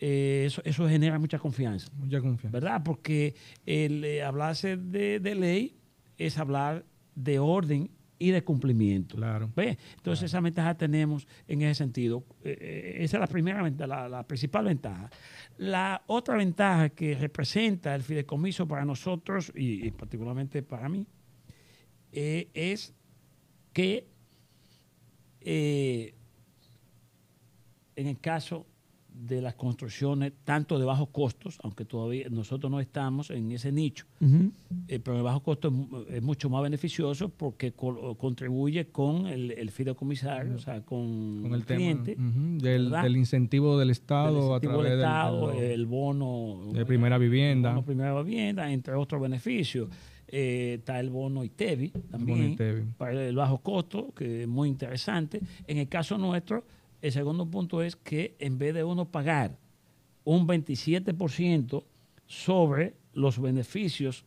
eh, 0.00 0.44
eso, 0.46 0.62
eso 0.64 0.88
genera 0.88 1.16
mucha 1.20 1.38
confianza. 1.38 1.88
Mucha 1.96 2.20
confianza. 2.20 2.58
¿verdad? 2.58 2.82
Porque 2.84 3.36
el 3.66 4.02
eh, 4.04 4.24
hablarse 4.24 4.76
de, 4.76 5.20
de 5.20 5.34
ley 5.36 5.76
es 6.18 6.38
hablar 6.38 6.84
de 7.14 7.38
orden 7.38 7.88
y 8.20 8.30
de 8.30 8.44
cumplimiento. 8.44 9.16
Claro. 9.16 9.50
¿Ve? 9.56 9.76
Entonces, 9.96 10.26
esa 10.26 10.40
ventaja 10.40 10.76
tenemos 10.76 11.26
en 11.48 11.62
ese 11.62 11.74
sentido. 11.74 12.24
Eh, 12.44 12.56
eh, 12.60 12.96
esa 13.00 13.16
es 13.16 13.20
la 13.20 13.26
primera 13.26 13.60
ventaja, 13.62 13.88
la, 13.88 14.08
la 14.08 14.22
principal 14.22 14.66
ventaja. 14.66 15.10
La 15.58 16.04
otra 16.06 16.36
ventaja 16.36 16.90
que 16.90 17.16
representa 17.16 17.94
el 17.96 18.02
fideicomiso 18.02 18.68
para 18.68 18.84
nosotros 18.84 19.50
y, 19.56 19.86
y 19.86 19.90
particularmente 19.90 20.62
para 20.62 20.88
mí 20.88 21.04
eh, 22.12 22.50
es 22.54 22.94
que 23.72 24.06
eh, 25.40 26.14
en 27.96 28.06
el 28.06 28.18
caso 28.18 28.66
de 29.12 29.40
las 29.42 29.54
construcciones, 29.54 30.32
tanto 30.44 30.78
de 30.78 30.84
bajos 30.84 31.08
costos, 31.10 31.58
aunque 31.62 31.84
todavía 31.84 32.28
nosotros 32.30 32.70
no 32.70 32.80
estamos 32.80 33.30
en 33.30 33.52
ese 33.52 33.70
nicho, 33.72 34.06
Ujú. 34.20 34.50
eh, 34.88 34.98
pero 34.98 35.16
el 35.18 35.22
bajo 35.22 35.42
costo 35.42 35.68
es, 35.68 35.74
mu- 35.74 36.04
es 36.08 36.22
mucho 36.22 36.48
más 36.48 36.62
beneficioso 36.62 37.28
porque 37.28 37.72
co- 37.72 38.16
contribuye 38.16 38.86
con 38.88 39.26
el, 39.26 39.50
el 39.52 39.70
fideicomisario, 39.70 40.54
o 40.54 40.58
sea, 40.58 40.80
con, 40.82 41.42
Con 41.42 41.54
el 41.54 41.64
tema 41.64 41.78
cliente, 41.78 42.16
del, 42.18 42.90
del 42.90 43.16
incentivo 43.16 43.78
del 43.78 43.88
del 43.88 43.90
Estado 43.92 44.54
a 44.54 44.60
través 44.60 44.78
del 44.82 44.90
del- 44.92 45.00
Estado, 45.00 45.48
de 45.48 45.54
lo- 45.54 45.60
el 45.74 45.86
bono 45.86 46.70
de 46.72 46.86
primera 46.86 47.18
vivienda. 47.18 47.68
el 47.70 47.74
bono 47.76 47.86
primera 47.86 48.22
vivienda, 48.22 48.70
entre 48.72 48.94
otros 48.94 49.20
beneficios. 49.20 49.88
Eh, 50.32 50.76
está 50.78 51.00
el 51.00 51.10
bono 51.10 51.42
ITEVI 51.42 51.88
también, 52.08 52.38
bono 52.38 52.50
ITEVI. 52.52 52.82
para 52.96 53.26
el 53.26 53.34
bajo 53.34 53.58
costo, 53.58 54.12
que 54.14 54.42
es 54.42 54.48
muy 54.48 54.68
interesante. 54.68 55.40
En 55.66 55.78
el 55.78 55.88
caso 55.88 56.16
nuestro, 56.18 56.64
el 57.02 57.12
segundo 57.12 57.46
punto 57.46 57.82
es 57.82 57.96
que 57.96 58.36
en 58.38 58.58
vez 58.58 58.74
de 58.74 58.84
uno 58.84 59.06
pagar 59.06 59.56
un 60.24 60.46
27% 60.46 61.84
sobre 62.26 62.94
los 63.14 63.40
beneficios 63.40 64.24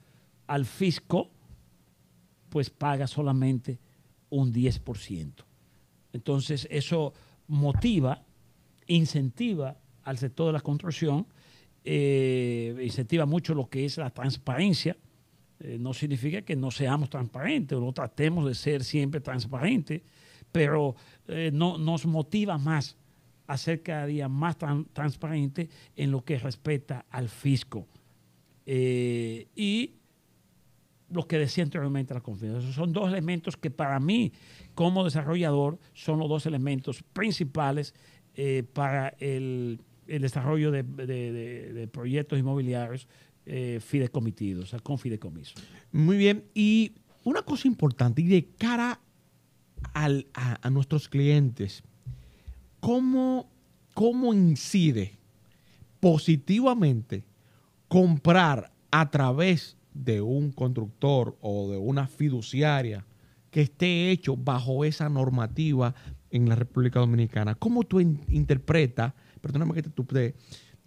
al 0.47 0.65
fisco, 0.65 1.29
pues 2.49 2.69
paga 2.69 3.07
solamente 3.07 3.79
un 4.29 4.53
10%. 4.53 5.31
Entonces, 6.13 6.67
eso 6.69 7.13
motiva, 7.47 8.23
incentiva 8.87 9.77
al 10.03 10.17
sector 10.17 10.47
de 10.47 10.53
la 10.53 10.61
construcción, 10.61 11.25
eh, 11.83 12.75
incentiva 12.83 13.25
mucho 13.25 13.53
lo 13.53 13.69
que 13.69 13.85
es 13.85 13.97
la 13.97 14.09
transparencia. 14.09 14.97
Eh, 15.59 15.77
no 15.79 15.93
significa 15.93 16.41
que 16.41 16.55
no 16.55 16.71
seamos 16.71 17.09
transparentes 17.09 17.77
o 17.77 17.81
no 17.81 17.93
tratemos 17.93 18.45
de 18.45 18.55
ser 18.55 18.83
siempre 18.83 19.21
transparentes, 19.21 20.01
pero 20.53 20.95
eh, 21.27 21.49
no, 21.53 21.77
nos 21.77 22.05
motiva 22.05 22.57
más 22.57 22.95
a 23.47 23.57
ser 23.57 23.83
cada 23.83 24.05
día 24.05 24.29
más 24.29 24.57
tran- 24.57 24.87
transparente 24.93 25.67
en 25.97 26.11
lo 26.11 26.23
que 26.23 26.39
respecta 26.39 27.05
al 27.09 27.27
fisco. 27.27 27.85
Eh, 28.65 29.47
y 29.55 29.95
lo 31.09 31.27
que 31.27 31.37
decía 31.37 31.63
anteriormente 31.65 32.13
la 32.13 32.21
confianza. 32.21 32.59
Esos 32.59 32.75
son 32.75 32.93
dos 32.93 33.09
elementos 33.09 33.57
que 33.57 33.69
para 33.69 33.99
mí, 33.99 34.31
como 34.73 35.03
desarrollador, 35.03 35.77
son 35.93 36.19
los 36.19 36.29
dos 36.29 36.45
elementos 36.45 37.03
principales 37.11 37.93
eh, 38.35 38.63
para 38.73 39.09
el, 39.19 39.79
el 40.07 40.21
desarrollo 40.21 40.71
de, 40.71 40.83
de- 40.83 41.87
proyectos 41.91 42.39
inmobiliarios 42.39 43.07
fideikomitidos, 43.81 44.63
o 44.63 44.67
sea, 44.67 44.79
con 44.79 44.97
fideicomiso. 44.97 45.55
Muy 45.91 46.15
bien. 46.15 46.45
Y 46.53 46.93
una 47.25 47.41
cosa 47.41 47.67
importante, 47.67 48.21
y 48.21 48.27
de 48.27 48.45
cara 48.57 49.01
a, 49.93 50.69
nuestros 50.69 51.09
clientes, 51.09 51.83
¿cómo, 52.79 53.49
¿cómo 53.93 54.33
incide 54.33 55.17
positivamente 55.99 57.23
comprar 57.87 58.71
a 58.91 59.09
través 59.09 59.77
de 59.93 60.21
un 60.21 60.51
constructor 60.51 61.37
o 61.41 61.69
de 61.71 61.77
una 61.77 62.07
fiduciaria 62.07 63.05
que 63.51 63.61
esté 63.61 64.11
hecho 64.11 64.35
bajo 64.35 64.83
esa 64.85 65.09
normativa 65.09 65.93
en 66.31 66.49
la 66.49 66.55
República 66.55 66.99
Dominicana? 66.99 67.55
¿Cómo 67.55 67.83
tú 67.83 67.99
in- 67.99 68.19
interpretas, 68.27 69.13
perdóname 69.41 69.73
que 69.73 69.83
te 69.83 69.89
tupé, 69.89 70.35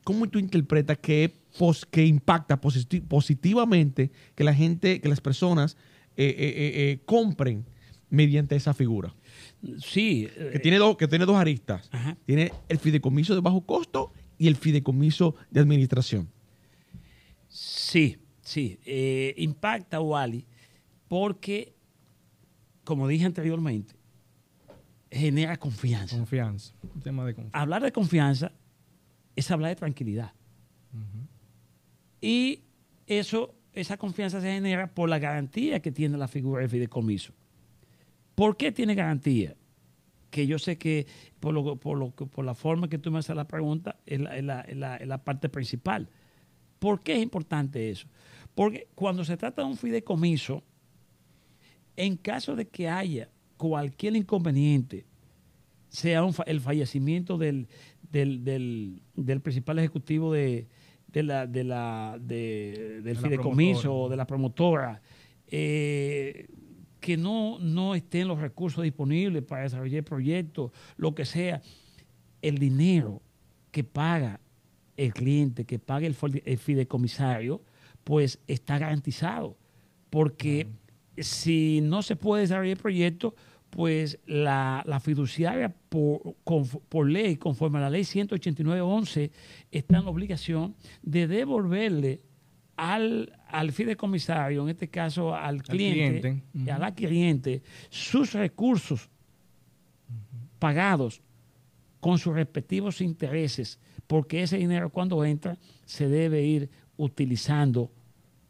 cómo 0.04 0.28
tú 0.28 0.38
interpretas 0.38 0.98
que, 0.98 1.32
pos- 1.58 1.86
que 1.86 2.04
impacta 2.04 2.60
positi- 2.60 3.02
positivamente 3.02 4.10
que 4.34 4.44
la 4.44 4.54
gente, 4.54 5.00
que 5.00 5.08
las 5.08 5.20
personas 5.20 5.76
eh, 6.16 6.26
eh, 6.38 6.72
eh, 6.92 7.00
compren 7.04 7.64
mediante 8.16 8.56
esa 8.56 8.74
figura? 8.74 9.14
Sí, 9.78 10.28
Que 10.34 10.56
eh, 10.56 10.60
tiene, 10.60 10.78
dos, 10.78 10.96
que 10.96 11.06
tiene 11.06 11.24
dos 11.26 11.36
aristas. 11.36 11.88
Ajá. 11.92 12.16
Tiene 12.24 12.52
el 12.68 12.78
fideicomiso 12.78 13.34
de 13.34 13.40
bajo 13.40 13.60
costo 13.64 14.12
y 14.38 14.48
el 14.48 14.56
fideicomiso 14.56 15.34
de 15.50 15.60
administración. 15.60 16.28
Sí, 17.48 18.18
sí. 18.42 18.78
Eh, 18.84 19.34
impacta 19.38 20.00
Wally 20.00 20.44
porque, 21.08 21.74
como 22.84 23.06
dije 23.06 23.24
anteriormente, 23.24 23.94
genera 25.10 25.56
confianza. 25.56 26.16
Confianza. 26.16 26.74
Un 26.94 27.00
tema 27.00 27.24
de 27.24 27.34
confianza. 27.34 27.58
Hablar 27.58 27.82
de 27.82 27.92
confianza 27.92 28.52
es 29.36 29.50
hablar 29.50 29.70
de 29.70 29.76
tranquilidad. 29.76 30.32
Y 32.20 32.62
eso, 33.06 33.54
esa 33.72 33.96
confianza 33.96 34.40
se 34.40 34.50
genera 34.50 34.88
por 34.88 35.08
la 35.08 35.18
garantía 35.18 35.80
que 35.80 35.92
tiene 35.92 36.16
la 36.16 36.26
figura 36.26 36.62
del 36.62 36.70
fideicomiso. 36.70 37.32
¿Por 38.36 38.56
qué 38.56 38.70
tiene 38.70 38.94
garantía? 38.94 39.56
Que 40.30 40.46
yo 40.46 40.58
sé 40.60 40.78
que 40.78 41.06
por, 41.40 41.52
lo, 41.54 41.76
por, 41.76 41.98
lo, 41.98 42.10
por 42.10 42.44
la 42.44 42.54
forma 42.54 42.88
que 42.88 42.98
tú 42.98 43.10
me 43.10 43.18
haces 43.18 43.34
la 43.34 43.48
pregunta 43.48 43.98
es 44.06 44.20
la, 44.20 44.36
es 44.36 44.44
la- 44.44 44.60
es 44.60 44.76
la- 44.76 44.96
es 44.98 45.08
la 45.08 45.24
parte 45.24 45.48
principal. 45.48 46.08
¿Por 46.78 47.00
qué 47.00 47.14
es 47.16 47.22
importante 47.22 47.90
eso? 47.90 48.06
Porque 48.54 48.86
cuando 48.94 49.24
se 49.24 49.36
trata 49.36 49.62
de 49.62 49.68
un 49.68 49.76
fideicomiso, 49.76 50.62
en 51.96 52.16
caso 52.16 52.54
de 52.54 52.68
que 52.68 52.88
haya 52.88 53.30
cualquier 53.56 54.14
inconveniente, 54.16 55.06
sea 55.88 56.22
un 56.22 56.34
fa- 56.34 56.42
el 56.46 56.60
fallecimiento 56.60 57.38
del, 57.38 57.68
del, 58.10 58.44
del- 58.44 59.02
del 59.14 59.40
principal 59.40 59.78
ejecutivo 59.78 60.32
de, 60.34 60.66
de 61.08 61.22
la, 61.22 61.46
de 61.46 61.64
la, 61.64 62.18
de- 62.20 63.00
del 63.02 63.16
fideicomiso 63.16 63.94
o 63.94 64.08
de 64.10 64.16
la 64.16 64.26
promotora, 64.26 65.00
eh, 65.46 66.46
que 67.06 67.16
no, 67.16 67.60
no 67.60 67.94
estén 67.94 68.26
los 68.26 68.40
recursos 68.40 68.82
disponibles 68.82 69.44
para 69.44 69.62
desarrollar 69.62 69.98
el 69.98 70.04
proyecto, 70.04 70.72
lo 70.96 71.14
que 71.14 71.24
sea, 71.24 71.62
el 72.42 72.58
dinero 72.58 73.22
que 73.70 73.84
paga 73.84 74.40
el 74.96 75.12
cliente, 75.14 75.64
que 75.64 75.78
paga 75.78 76.08
el, 76.08 76.16
fideicomisario, 76.58 77.62
pues 78.02 78.40
está 78.48 78.78
garantizado. 78.80 79.56
Porque 80.10 80.66
si 81.16 81.80
no 81.80 82.02
se 82.02 82.16
puede 82.16 82.42
desarrollar 82.42 82.76
el 82.76 82.82
proyecto, 82.82 83.36
pues 83.70 84.18
la, 84.26 84.82
la 84.84 84.98
fiduciaria 84.98 85.72
por, 85.88 86.34
con- 86.42 86.66
por 86.88 87.08
ley, 87.08 87.36
conforme 87.36 87.78
a 87.78 87.82
la 87.82 87.90
ley 87.90 88.02
189.11, 88.02 89.30
está 89.70 89.98
en 89.98 90.04
la 90.06 90.10
obligación 90.10 90.74
de 91.02 91.28
devolverle 91.28 92.22
al, 92.76 93.32
al 93.48 93.72
fideicomisario, 93.72 94.62
en 94.62 94.68
este 94.68 94.88
caso 94.88 95.34
al 95.34 95.62
cliente, 95.62 96.20
cliente, 96.20 96.42
y 96.52 96.68
a 96.70 96.78
la 96.78 96.94
cliente, 96.94 97.62
sus 97.88 98.32
recursos 98.32 99.08
pagados 100.58 101.22
con 102.00 102.18
sus 102.18 102.34
respectivos 102.34 103.00
intereses, 103.00 103.78
porque 104.06 104.42
ese 104.42 104.58
dinero 104.58 104.90
cuando 104.90 105.24
entra 105.24 105.58
se 105.84 106.08
debe 106.08 106.44
ir 106.44 106.70
utilizando 106.96 107.90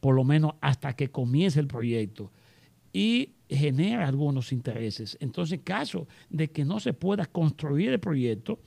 por 0.00 0.14
lo 0.14 0.24
menos 0.24 0.54
hasta 0.60 0.94
que 0.94 1.10
comience 1.10 1.58
el 1.58 1.66
proyecto 1.66 2.30
y 2.92 3.32
genera 3.48 4.06
algunos 4.06 4.52
intereses. 4.52 5.16
Entonces, 5.20 5.58
en 5.58 5.64
caso 5.64 6.06
de 6.30 6.50
que 6.50 6.64
no 6.64 6.80
se 6.80 6.92
pueda 6.92 7.26
construir 7.26 7.90
el 7.90 8.00
proyecto, 8.00 8.60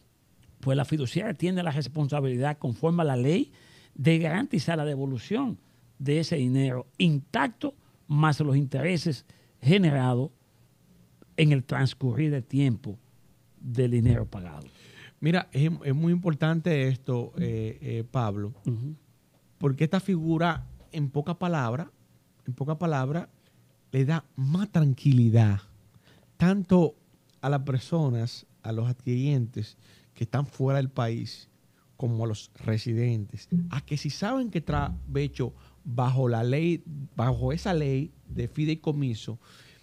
pues 0.59 0.75
la 0.75 0.85
fiduciaria 0.85 1.33
tiene 1.33 1.63
la 1.63 1.71
responsabilidad 1.71 2.57
conforme 2.57 3.03
a 3.03 3.05
la 3.05 3.15
ley 3.15 3.51
de 3.95 4.19
garantizar 4.19 4.77
la 4.77 4.85
devolución 4.85 5.57
de 5.97 6.19
ese 6.19 6.37
dinero 6.37 6.87
intacto 6.97 7.75
más 8.07 8.39
los 8.39 8.55
intereses 8.55 9.25
generados 9.61 10.31
en 11.37 11.51
el 11.51 11.63
transcurrir 11.63 12.31
del 12.31 12.43
tiempo 12.43 12.97
del 13.59 13.91
dinero 13.91 14.25
pagado. 14.25 14.67
Mira, 15.19 15.49
es, 15.51 15.69
es 15.83 15.95
muy 15.95 16.13
importante 16.13 16.87
esto, 16.87 17.33
eh, 17.37 17.77
eh, 17.81 18.03
Pablo, 18.09 18.53
porque 19.57 19.83
esta 19.83 19.99
figura, 19.99 20.65
en 20.91 21.09
pocas 21.09 21.35
palabras, 21.35 21.87
en 22.47 22.53
pocas 22.53 22.77
palabras, 22.77 23.27
le 23.91 24.05
da 24.05 24.23
más 24.35 24.69
tranquilidad 24.71 25.59
tanto 26.37 26.95
a 27.41 27.49
las 27.49 27.61
personas, 27.63 28.45
a 28.63 28.71
los 28.71 28.87
adquirientes 28.87 29.77
que 30.13 30.23
están 30.23 30.45
fuera 30.45 30.77
del 30.77 30.89
país, 30.89 31.48
como 31.99 32.23
a 32.23 32.27
los 32.27 32.49
residentes, 32.63 33.49
a 33.71 33.81
que 33.81 33.97
si 33.97 34.09
saben 34.09 34.51
que 34.51 34.63
hecho 35.15 35.53
bajo 35.83 36.29
la 36.29 36.45
ley, 36.45 36.81
bajo 37.13 37.51
esa 37.51 37.73
ley 37.73 38.13
de 38.25 38.47
fideicomiso, 38.47 39.37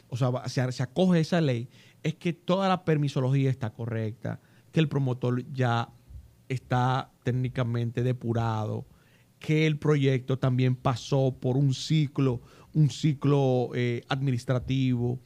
o 0.09 0.17
sea, 0.17 0.49
se 0.49 0.83
acoge 0.83 1.21
esa 1.21 1.43
ley, 1.43 1.69
es 2.03 2.15
que 2.15 2.33
toda 2.33 2.71
la 2.71 2.87
permisología 2.87 3.51
está 3.51 3.75
correcta, 3.75 4.41
que 4.73 4.81
el 4.81 4.89
promotor 4.89 5.45
ya 5.53 5.91
está 6.49 7.13
técnicamente 7.23 8.03
depurado, 8.03 8.87
que 9.39 9.67
el 9.67 9.79
proyecto 9.79 10.39
también 10.39 10.75
pasó 10.75 11.37
por 11.39 11.59
un 11.59 11.75
ciclo, 11.75 12.41
un 12.73 12.89
ciclo 12.89 13.73
eh, 13.75 14.01
administrativo, 14.09 15.21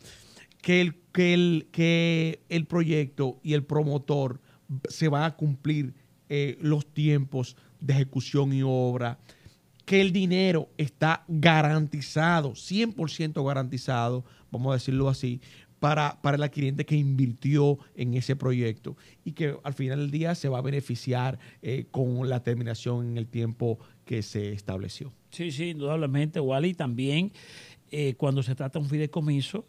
que 0.61 0.81
el, 0.81 0.97
que, 1.13 1.35
el, 1.35 1.69
que 1.71 2.43
el 2.49 2.67
proyecto 2.67 3.39
y 3.45 3.53
el 3.53 3.63
promotor 3.63 4.41
se 4.89 5.07
van 5.07 5.23
a 5.23 5.37
cumplir 5.37 5.95
eh, 6.33 6.57
los 6.61 6.87
tiempos 6.87 7.57
de 7.81 7.93
ejecución 7.93 8.53
y 8.53 8.63
obra, 8.65 9.19
que 9.85 10.01
el 10.01 10.13
dinero 10.13 10.69
está 10.79 11.25
garantizado, 11.27 12.53
100% 12.53 13.45
garantizado, 13.45 14.25
vamos 14.53 14.71
a 14.71 14.75
decirlo 14.75 15.09
así, 15.09 15.41
para, 15.81 16.23
para 16.23 16.37
el 16.37 16.45
adquiriente 16.45 16.87
que 16.87 16.95
invirtió 16.95 17.81
en 17.97 18.15
ese 18.15 18.37
proyecto 18.37 18.97
y 19.25 19.33
que 19.33 19.57
al 19.65 19.75
final 19.75 19.99
del 19.99 20.13
día 20.13 20.37
se 20.37 20.49
va 20.49 20.59
a 20.59 20.63
beneficiar 20.63 21.41
eh, 21.63 21.87
con 21.91 22.29
la 22.29 22.45
terminación 22.45 23.09
en 23.09 23.19
el 23.19 23.27
tiempo 23.27 23.81
que 24.05 24.23
se 24.23 24.53
estableció. 24.53 25.13
Sí, 25.31 25.51
sí, 25.51 25.71
indudablemente, 25.71 26.39
Wally. 26.39 26.75
También 26.75 27.33
eh, 27.91 28.15
cuando 28.15 28.45
se 28.45 28.55
trata 28.55 28.79
de 28.79 28.85
un 28.85 28.89
fideicomiso, 28.89 29.67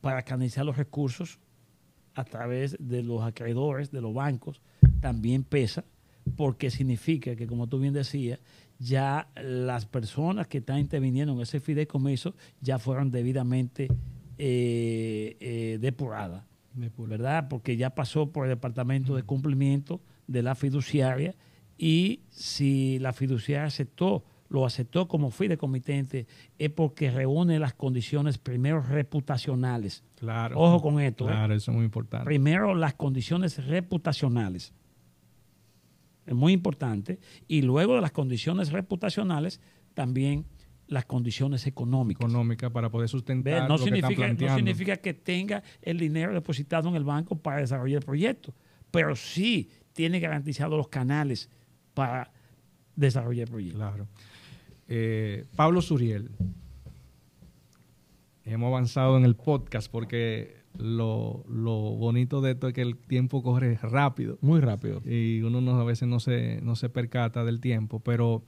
para 0.00 0.22
canalizar 0.22 0.64
los 0.64 0.76
recursos 0.76 1.40
a 2.14 2.22
través 2.22 2.76
de 2.78 3.02
los 3.02 3.24
acreedores, 3.24 3.90
de 3.90 4.00
los 4.00 4.14
bancos, 4.14 4.60
también 5.04 5.44
pesa, 5.44 5.84
porque 6.34 6.70
significa 6.70 7.36
que, 7.36 7.46
como 7.46 7.66
tú 7.66 7.78
bien 7.78 7.92
decías, 7.92 8.40
ya 8.78 9.28
las 9.36 9.84
personas 9.84 10.46
que 10.46 10.56
están 10.56 10.78
interviniendo 10.78 11.34
en 11.34 11.42
ese 11.42 11.60
fideicomiso 11.60 12.34
ya 12.62 12.78
fueron 12.78 13.10
debidamente 13.10 13.88
eh, 14.38 15.36
eh, 15.40 15.78
depuradas. 15.78 16.44
¿verdad? 16.96 17.48
Porque 17.50 17.76
ya 17.76 17.90
pasó 17.90 18.32
por 18.32 18.46
el 18.46 18.52
departamento 18.52 19.14
de 19.14 19.24
cumplimiento 19.24 20.00
de 20.26 20.42
la 20.42 20.54
fiduciaria 20.54 21.34
y 21.76 22.22
si 22.30 22.98
la 22.98 23.12
fiduciaria 23.12 23.66
aceptó, 23.66 24.24
lo 24.48 24.64
aceptó 24.64 25.06
como 25.06 25.30
fideicomitente, 25.30 26.26
es 26.58 26.70
porque 26.70 27.10
reúne 27.10 27.58
las 27.58 27.74
condiciones 27.74 28.38
primero 28.38 28.80
reputacionales. 28.80 30.02
Claro. 30.16 30.58
Ojo 30.58 30.80
con 30.80 30.98
esto. 30.98 31.26
¿eh? 31.26 31.32
Claro, 31.32 31.54
eso 31.54 31.72
es 31.72 31.76
muy 31.76 31.84
importante. 31.84 32.24
Primero 32.24 32.74
las 32.74 32.94
condiciones 32.94 33.62
reputacionales. 33.66 34.72
Es 36.26 36.34
muy 36.34 36.52
importante. 36.52 37.18
Y 37.48 37.62
luego 37.62 37.94
de 37.94 38.00
las 38.00 38.12
condiciones 38.12 38.72
reputacionales, 38.72 39.60
también 39.94 40.46
las 40.86 41.04
condiciones 41.06 41.66
económicas. 41.66 42.24
Económica 42.24 42.70
para 42.70 42.90
poder 42.90 43.08
sustentar 43.08 43.68
No, 43.68 43.76
lo 43.76 43.84
que 43.84 43.90
están 43.94 44.10
significa, 44.10 44.46
no 44.46 44.56
significa 44.56 44.96
que 44.98 45.14
tenga 45.14 45.62
el 45.82 45.98
dinero 45.98 46.32
depositado 46.34 46.88
en 46.88 46.96
el 46.96 47.04
banco 47.04 47.36
para 47.36 47.60
desarrollar 47.60 47.98
el 47.98 48.04
proyecto, 48.04 48.54
pero 48.90 49.16
sí 49.16 49.70
tiene 49.92 50.20
garantizados 50.20 50.76
los 50.76 50.88
canales 50.88 51.48
para 51.94 52.30
desarrollar 52.96 53.48
el 53.48 53.50
proyecto. 53.50 53.78
Claro. 53.78 54.08
Eh, 54.88 55.46
Pablo 55.56 55.80
Suriel. 55.80 56.30
Hemos 58.44 58.68
avanzado 58.68 59.16
en 59.16 59.24
el 59.24 59.36
podcast 59.36 59.90
porque 59.90 60.63
lo, 60.78 61.44
lo 61.48 61.72
bonito 61.74 62.40
de 62.40 62.52
esto 62.52 62.68
es 62.68 62.74
que 62.74 62.82
el 62.82 62.96
tiempo 62.96 63.42
corre 63.42 63.78
rápido 63.82 64.38
Muy 64.40 64.60
rápido. 64.60 65.00
y 65.04 65.42
uno 65.42 65.60
no, 65.60 65.80
a 65.80 65.84
veces 65.84 66.08
no 66.08 66.20
se, 66.20 66.60
no 66.62 66.76
se 66.76 66.88
percata 66.88 67.44
del 67.44 67.60
tiempo. 67.60 68.00
Pero 68.00 68.42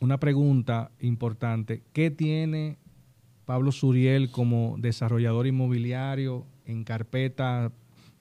una 0.00 0.18
pregunta 0.18 0.90
importante, 1.00 1.82
¿qué 1.92 2.10
tiene 2.10 2.78
Pablo 3.44 3.72
Suriel 3.72 4.30
como 4.30 4.76
desarrollador 4.78 5.46
inmobiliario 5.46 6.46
en 6.64 6.84
carpeta 6.84 7.72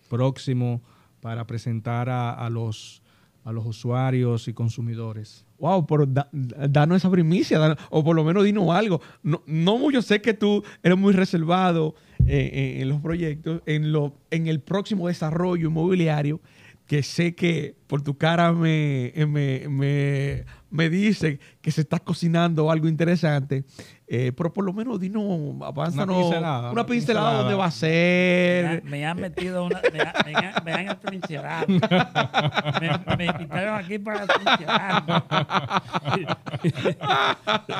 próximo 0.10 0.82
para 1.22 1.46
presentar 1.46 2.10
a, 2.10 2.32
a 2.32 2.50
los, 2.50 3.02
a 3.44 3.52
los 3.52 3.66
usuarios 3.66 4.48
y 4.48 4.54
consumidores? 4.54 5.47
Wow, 5.60 5.88
pero 5.88 6.06
da- 6.06 6.30
danos 6.32 6.98
esa 6.98 7.10
primicia, 7.10 7.76
o 7.90 8.04
por 8.04 8.16
lo 8.16 8.24
menos 8.24 8.44
dinos 8.44 8.70
algo. 8.70 9.02
No, 9.24 9.42
no 9.48 9.78
mucho, 9.78 10.02
sé 10.02 10.22
que 10.22 10.34
tú 10.34 10.64
eres 10.84 10.98
muy 10.98 11.14
reservado 11.14 11.96
eh, 12.28 12.76
en, 12.76 12.82
en 12.84 12.90
los 12.90 13.02
proyectos, 13.02 13.62
en, 13.66 13.92
lo, 13.92 14.14
en 14.30 14.48
el 14.48 14.60
próximo 14.60 15.08
desarrollo 15.08 15.70
inmobiliario. 15.70 16.40
Que 16.88 17.04
sé 17.04 17.36
que 17.36 17.76
por 17.88 18.02
tu 18.02 18.18
cara 18.18 18.52
me, 18.54 19.12
me, 19.28 19.68
me, 19.70 20.46
me 20.70 20.90
dice 20.90 21.40
que 21.62 21.70
se 21.72 21.82
está 21.82 22.00
cocinando 22.00 22.72
algo 22.72 22.88
interesante. 22.88 23.66
Eh, 24.10 24.32
pero 24.32 24.54
por 24.54 24.64
lo 24.64 24.72
menos 24.72 24.98
dinos, 25.02 25.22
avánzanos 25.62 26.16
Una 26.16 26.24
pincelada, 26.24 26.72
una 26.72 26.86
pincelada 26.86 27.30
pincelada. 27.30 27.38
donde 27.40 27.56
va 27.56 27.66
a 27.66 27.68
Me, 27.68 27.72
ser. 27.74 28.66
han- 28.66 28.82
me 28.86 29.06
han 29.06 29.20
metido 29.20 29.66
una. 29.66 29.82
Me, 29.92 30.00
han- 30.00 30.14
me 30.26 30.34
han- 30.36 30.64
me 30.64 30.72
han 30.72 30.90
atrincherado. 30.90 31.68
Me, 31.68 33.16
me 33.18 33.26
invitaron 33.26 33.76
aquí 33.84 34.00
para 34.00 34.24
atrincherarme. 34.24 35.24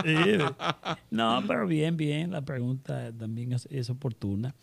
no, 1.12 1.44
pero 1.48 1.66
bien, 1.68 1.96
bien. 1.98 2.32
La 2.32 2.42
pregunta 2.42 3.12
también 3.18 3.54
es, 3.54 3.66
es 3.72 3.90
oportuna. 3.90 4.54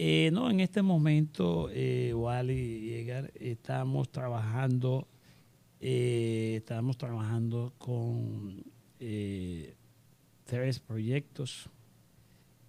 Eh, 0.00 0.30
no, 0.32 0.48
en 0.48 0.60
este 0.60 0.80
momento, 0.80 1.68
eh, 1.72 2.14
Wally 2.14 2.54
y 2.54 2.94
Edgar, 2.94 3.32
estamos 3.34 4.08
trabajando. 4.12 5.08
eh, 5.80 6.54
estamos 6.56 6.96
trabajando 6.96 7.74
con 7.78 8.62
eh, 9.00 9.74
tres 10.44 10.78
proyectos 10.78 11.68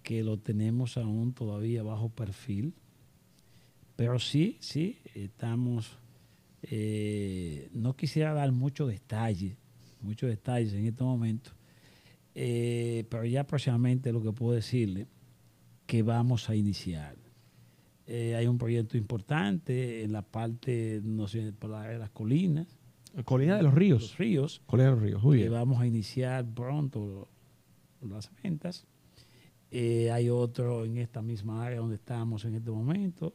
que 0.02 0.24
lo 0.24 0.38
tenemos 0.38 0.96
aún 0.96 1.32
todavía 1.32 1.84
bajo 1.84 2.08
perfil. 2.08 2.74
Pero 3.94 4.18
sí, 4.18 4.56
sí, 4.60 4.98
estamos... 5.14 5.98
no 7.72 7.94
quisiera 7.94 8.34
dar 8.34 8.50
mucho 8.50 8.88
detalle, 8.88 9.56
muchos 10.00 10.30
detalles 10.30 10.72
en 10.72 10.86
este 10.86 11.04
momento, 11.04 11.52
pero 12.34 13.24
ya 13.24 13.46
próximamente 13.46 14.12
lo 14.12 14.22
que 14.22 14.32
puedo 14.32 14.54
decirle 14.54 15.06
que 15.86 16.02
vamos 16.02 16.48
a 16.48 16.54
iniciar. 16.54 17.19
Eh, 18.12 18.34
hay 18.34 18.48
un 18.48 18.58
proyecto 18.58 18.96
importante 18.96 20.02
en 20.02 20.10
la 20.10 20.22
parte, 20.22 21.00
no 21.04 21.28
sé, 21.28 21.52
de 21.52 21.98
las 21.98 22.10
colinas, 22.10 22.66
Colina 23.24 23.56
de 23.56 23.62
los 23.62 23.72
Ríos. 23.72 24.02
los 24.02 24.18
ríos, 24.18 24.62
Colina 24.66 24.88
de 24.88 24.94
los 24.96 25.02
Ríos, 25.04 25.22
muy 25.22 25.36
que 25.36 25.42
bien. 25.44 25.52
vamos 25.52 25.80
a 25.80 25.86
iniciar 25.86 26.44
pronto 26.44 27.28
las 28.00 28.28
ventas. 28.42 28.84
Eh, 29.70 30.10
hay 30.10 30.28
otro 30.28 30.84
en 30.84 30.96
esta 30.96 31.22
misma 31.22 31.64
área 31.64 31.78
donde 31.78 31.94
estamos 31.94 32.44
en 32.44 32.56
este 32.56 32.72
momento, 32.72 33.32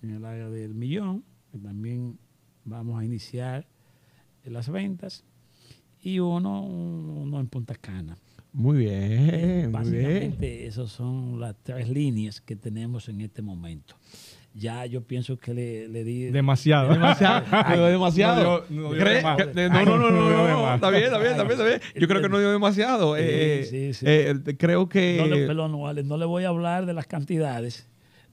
en 0.00 0.10
el 0.10 0.24
área 0.24 0.48
del 0.48 0.72
millón, 0.72 1.24
que 1.50 1.58
también 1.58 2.16
vamos 2.64 3.00
a 3.00 3.04
iniciar 3.04 3.66
las 4.44 4.68
ventas. 4.70 5.24
Y 6.00 6.20
uno, 6.20 6.64
uno 6.64 7.40
en 7.40 7.48
Punta 7.48 7.74
Cana. 7.74 8.16
Muy 8.52 8.78
bien, 8.78 9.00
muy 9.00 9.50
bien. 9.60 9.72
Básicamente, 9.72 10.66
esas 10.66 10.90
son 10.90 11.40
las 11.40 11.54
tres 11.62 11.88
líneas 11.88 12.40
que 12.40 12.54
tenemos 12.56 13.08
en 13.08 13.20
este 13.22 13.40
momento. 13.42 13.94
Ya 14.54 14.84
yo 14.84 15.02
pienso 15.02 15.38
que 15.38 15.54
le, 15.54 15.88
le 15.88 16.04
di... 16.04 16.24
Demasiado. 16.24 16.92
Demasiado. 16.92 17.46
Ay, 17.50 17.78
no 17.78 17.86
demasiado. 17.86 18.64
no 18.68 18.90
no 18.92 18.94
No. 18.94 20.74
Está 20.74 20.90
bien, 20.90 21.04
está 21.04 21.18
bien, 21.18 21.30
está 21.30 21.44
bien, 21.44 21.52
está 21.52 21.64
bien. 21.64 21.80
Yo 21.96 22.06
creo 22.06 22.20
que 22.20 22.28
no 22.28 22.38
dio 22.38 22.52
demasiado. 22.52 23.16
Sí, 23.16 23.22
Eh, 23.24 23.66
sí, 23.70 23.94
sí. 23.94 24.04
eh, 24.06 24.34
creo 24.58 24.90
que. 24.90 25.16
no, 25.18 25.26
le, 25.34 25.46
perdón, 25.46 25.72
no, 25.72 25.80
vale, 25.80 26.02
no 26.02 26.18
le 26.18 26.26
voy 26.26 26.44
a 26.44 26.48
hablar 26.48 26.84
de 26.84 26.92
las 26.92 27.06
cantidades. 27.06 27.88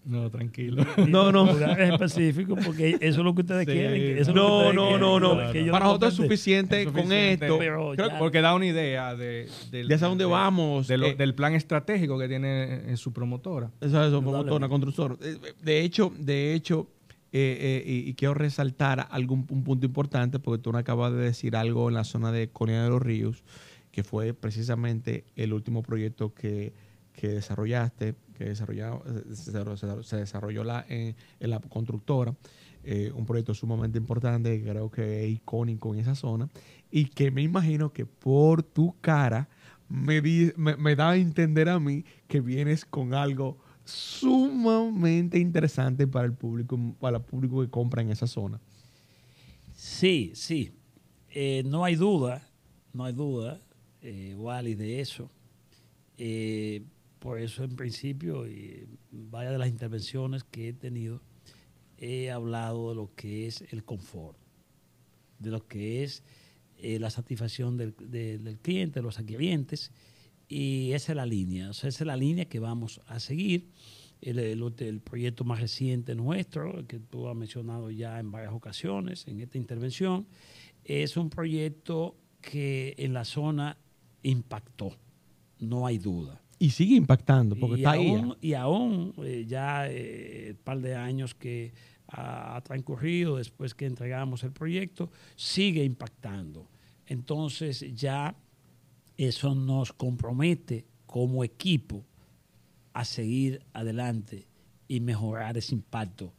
No, 0.10 0.30
tranquilo. 0.32 0.84
No, 1.08 1.32
no. 1.32 1.46
lugares 1.54 1.92
específicos 1.94 2.60
porque 2.66 2.98
eso 3.00 3.20
es 3.20 3.26
lo 3.26 3.36
que 3.36 3.42
ustedes 3.42 3.66
Sí, 3.66 3.72
quieren. 3.72 4.18
eso 4.18 4.32
es 4.32 4.36
No, 4.36 4.58
ustedes 4.58 4.74
no, 4.76 4.82
quieren, 4.88 5.00
no, 5.02 5.20
no. 5.20 5.72
Para 5.72 5.86
nosotros 5.86 6.12
es 6.14 6.18
suficiente, 6.18 6.82
Es 6.82 6.92
con 6.92 7.12
esto. 7.12 7.58
Pero 7.60 7.92
Creo- 7.96 8.18
porque 8.18 8.42
da 8.42 8.56
una 8.56 8.66
idea 8.66 9.16
de, 9.16 9.48
del, 9.72 9.88
De 9.88 9.94
hacia 9.96 10.08
dónde 10.08 10.24
de- 10.26 10.30
vamos, 10.32 10.88
de 10.88 10.98
lo- 10.98 11.06
eh. 11.08 11.16
del 11.16 11.36
plan 11.36 11.54
estratégico 11.54 12.18
que 12.18 12.28
tiene 12.28 12.90
en 12.90 12.98
su 12.98 13.14
promotora. 13.14 13.68
Esa 13.82 14.08
es 14.08 14.14
Indudablemente. 14.14 14.32
promotora, 14.32 14.68
constructora. 14.70 15.16
Eh, 15.22 15.38
De 15.64 15.82
hecho, 15.82 16.12
de 16.18 16.54
hecho, 16.56 16.88
eh, 17.32 17.84
eh, 17.86 17.90
y, 18.06 18.10
y 18.10 18.14
quiero 18.16 18.34
resaltar 18.34 19.08
algún 19.12 19.46
un 19.52 19.64
punto 19.64 19.86
importante, 19.86 20.40
porque 20.40 20.64
tú 20.64 20.72
no 20.72 20.80
acabas 20.80 21.14
de 21.14 21.20
decir 21.20 21.56
algo 21.56 21.88
en 21.90 21.94
la 21.96 22.04
zona 22.04 22.32
de 22.32 22.50
Colina 22.50 22.84
de 22.84 22.90
los 22.90 23.02
Ríos, 23.02 23.44
que 23.92 24.04
fue 24.04 24.34
precisamente 24.34 25.26
el 25.36 25.54
último 25.54 25.84
proyecto 25.84 26.34
que, 26.34 26.74
que 27.14 27.28
desarrollaste, 27.28 28.16
que 28.40 28.56
se, 28.56 28.66
se- 29.78 30.04
se 30.04 30.16
desarrolló 30.18 30.64
la, 30.64 30.86
en, 30.90 31.16
en 31.40 31.50
la 31.50 31.60
constructora. 31.60 32.36
Eh, 32.84 33.12
un 33.14 33.26
proyecto 33.26 33.54
sumamente 33.54 33.98
importante 33.98 34.64
creo 34.64 34.90
que 34.90 35.26
es 35.26 35.32
icónico 35.32 35.94
en 35.94 36.00
esa 36.00 36.16
zona 36.16 36.48
y 36.90 37.06
que 37.06 37.30
me 37.30 37.42
imagino 37.42 37.92
que 37.92 38.06
por 38.06 38.64
tu 38.64 38.96
cara 39.02 39.50
me, 39.90 40.22
di- 40.22 40.54
me, 40.56 40.78
me 40.78 40.96
da 40.96 41.10
a 41.12 41.16
entender 41.18 41.68
a 41.68 41.78
mí 41.80 42.06
que 42.28 42.40
vienes 42.40 42.86
con 42.86 43.14
algo 43.14 43.58
sumamente 43.84 45.40
interesante 45.40 46.08
para 46.08 46.26
el 46.26 46.34
público, 46.34 46.80
para 47.00 47.18
el 47.18 47.24
público 47.24 47.62
que 47.62 47.70
compra 47.70 48.02
en 48.02 48.12
esa 48.12 48.28
zona. 48.28 48.62
Sí, 49.76 50.32
sí. 50.36 50.72
Eh, 51.32 51.64
no 51.66 51.84
hay 51.84 51.96
duda, 51.96 52.48
no 52.94 53.04
hay 53.04 53.14
duda, 53.14 53.60
eh, 54.02 54.36
Wally, 54.38 54.76
de 54.76 55.02
eso. 55.02 55.30
Eh, 56.18 56.84
por 57.20 57.40
eso, 57.40 57.64
en 57.64 57.76
principio, 57.76 58.48
y 58.48 58.88
vaya 59.12 59.52
de 59.52 59.58
las 59.58 59.68
intervenciones 59.70 60.44
que 60.44 60.70
he 60.70 60.74
tenido, 60.74 61.22
he 61.98 62.32
hablado 62.32 62.90
de 62.90 62.96
lo 62.96 63.14
que 63.16 63.46
es 63.48 63.62
el 63.72 63.84
confort, 63.84 64.38
de 65.40 65.52
lo 65.52 65.68
que 65.68 66.04
es 66.04 66.24
eh, 66.78 66.98
la 67.00 67.10
satisfacción 67.10 67.76
del, 67.78 67.94
de- 68.00 68.38
del 68.38 68.58
cliente, 68.58 69.00
de 69.00 69.04
los 69.04 69.20
adquirientes, 69.20 69.92
y 70.48 70.94
esa 70.94 71.12
es 71.12 71.16
la 71.18 71.26
línea, 71.26 71.72
esa 71.72 71.88
es 71.90 72.00
la 72.02 72.16
línea 72.16 72.46
que 72.46 72.60
vamos 72.60 73.02
a 73.08 73.20
seguir. 73.20 73.70
El- 74.22 74.40
el 74.40 75.00
proyecto 75.02 75.44
más 75.46 75.60
reciente 75.62 76.16
nuestro, 76.16 76.86
que 76.88 77.00
tú 77.00 77.28
has 77.30 77.36
mencionado 77.36 77.90
ya 77.92 78.20
en 78.20 78.32
varias 78.32 78.54
ocasiones 78.54 79.28
en 79.28 79.40
esta 79.42 79.58
intervención, 79.58 80.26
es 80.84 81.16
un 81.18 81.30
proyecto 81.30 82.16
que 82.42 82.96
en 82.98 83.14
la 83.14 83.26
zona 83.26 83.78
impactó, 84.24 84.98
no 85.60 85.86
hay 85.86 85.98
duda. 86.00 86.42
Y 86.62 86.72
sigue 86.72 86.96
impactando, 86.96 87.56
porque 87.56 87.78
y 87.78 87.84
está 87.84 87.92
ahí. 87.92 88.10
aún, 88.16 88.38
y 88.42 88.54
aún 88.54 89.14
eh, 89.24 89.46
ya 89.48 89.88
eh, 89.90 90.50
el 90.50 90.56
par 90.58 90.82
de 90.82 90.94
años 90.96 91.34
que 91.34 91.74
ha, 92.08 92.58
ha 92.58 92.62
transcurrido 92.62 93.38
después 93.38 93.74
que 93.74 93.86
entregamos 93.86 94.44
el 94.44 94.52
proyecto, 94.52 95.10
sigue 95.38 95.84
impactando. 95.86 96.68
Entonces 97.08 97.86
ya 97.96 98.36
eso 99.18 99.56
nos 99.56 99.94
compromete 99.94 100.86
como 101.06 101.44
equipo 101.44 102.06
a 102.94 103.06
seguir 103.06 103.62
adelante 103.74 104.48
y 104.88 105.00
mejorar 105.00 105.58
ese 105.58 105.74
impacto 105.76 106.34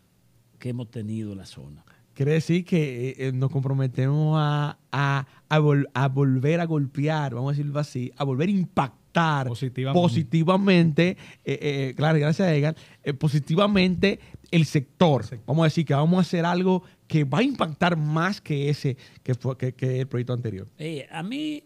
que 0.59 0.69
hemos 0.69 0.91
tenido 0.91 1.33
en 1.33 1.39
la 1.39 1.47
zona. 1.47 1.85
Quiere 2.13 2.33
decir 2.33 2.65
que 2.65 3.11
eh, 3.11 3.15
eh, 3.29 3.33
nos 3.33 3.51
comprometemos 3.51 4.37
a, 4.39 4.79
a- 4.93 5.27
a 5.49 5.59
vol- 5.61 5.89
a 5.95 6.09
volver 6.09 6.61
a 6.61 6.67
golpear, 6.67 7.35
vamos 7.35 7.55
a 7.55 7.57
decirlo 7.57 7.79
así, 7.81 8.13
a 8.17 8.25
volver 8.25 8.49
a 8.49 8.53
impactar 8.53 9.00
Positivamente. 9.13 10.01
positivamente, 10.01 11.09
eh, 11.45 11.59
eh, 11.61 11.95
claro, 11.97 12.19
gracias 12.19 12.49
a 12.49 12.55
Edgar, 12.55 12.77
eh, 13.03 13.13
positivamente 13.13 14.21
el 14.51 14.65
sector. 14.65 15.25
Vamos 15.47 15.63
a 15.63 15.65
decir 15.65 15.85
que 15.85 15.95
vamos 15.95 16.19
a 16.19 16.21
hacer 16.21 16.45
algo 16.45 16.83
que 17.07 17.25
va 17.25 17.39
a 17.39 17.43
impactar 17.43 17.97
más 17.97 18.41
que 18.41 18.69
ese, 18.69 18.97
que, 19.23 19.35
fue, 19.35 19.57
que, 19.57 19.73
que 19.73 20.01
el 20.01 20.07
proyecto 20.07 20.33
anterior. 20.33 20.69
A 21.11 21.23
mí 21.23 21.65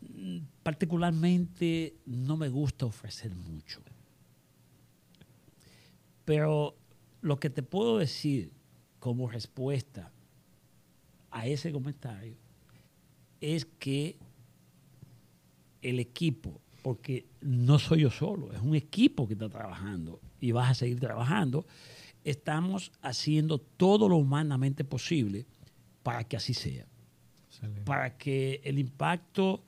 mm, 0.00 0.38
particularmente 0.62 1.94
no 2.06 2.36
me 2.36 2.48
gusta 2.48 2.86
ofrecer 2.86 3.34
mucho. 3.34 3.80
Pero 6.24 6.76
lo 7.20 7.38
que 7.38 7.50
te 7.50 7.62
puedo 7.62 7.98
decir 7.98 8.50
como 8.98 9.28
respuesta 9.28 10.10
a 11.30 11.46
ese 11.46 11.72
comentario 11.72 12.36
es 13.40 13.66
que 13.66 14.16
el 15.82 16.00
equipo, 16.00 16.60
porque 16.84 17.24
no 17.40 17.78
soy 17.78 18.02
yo 18.02 18.10
solo, 18.10 18.52
es 18.52 18.60
un 18.60 18.74
equipo 18.74 19.26
que 19.26 19.32
está 19.32 19.48
trabajando 19.48 20.20
y 20.38 20.52
vas 20.52 20.70
a 20.70 20.74
seguir 20.74 21.00
trabajando, 21.00 21.64
estamos 22.24 22.92
haciendo 23.00 23.56
todo 23.58 24.06
lo 24.06 24.16
humanamente 24.18 24.84
posible 24.84 25.46
para 26.02 26.24
que 26.24 26.36
así 26.36 26.52
sea 26.52 26.84
Excelente. 27.48 27.80
para 27.86 28.18
que 28.18 28.60
el 28.64 28.78
impacto 28.78 29.64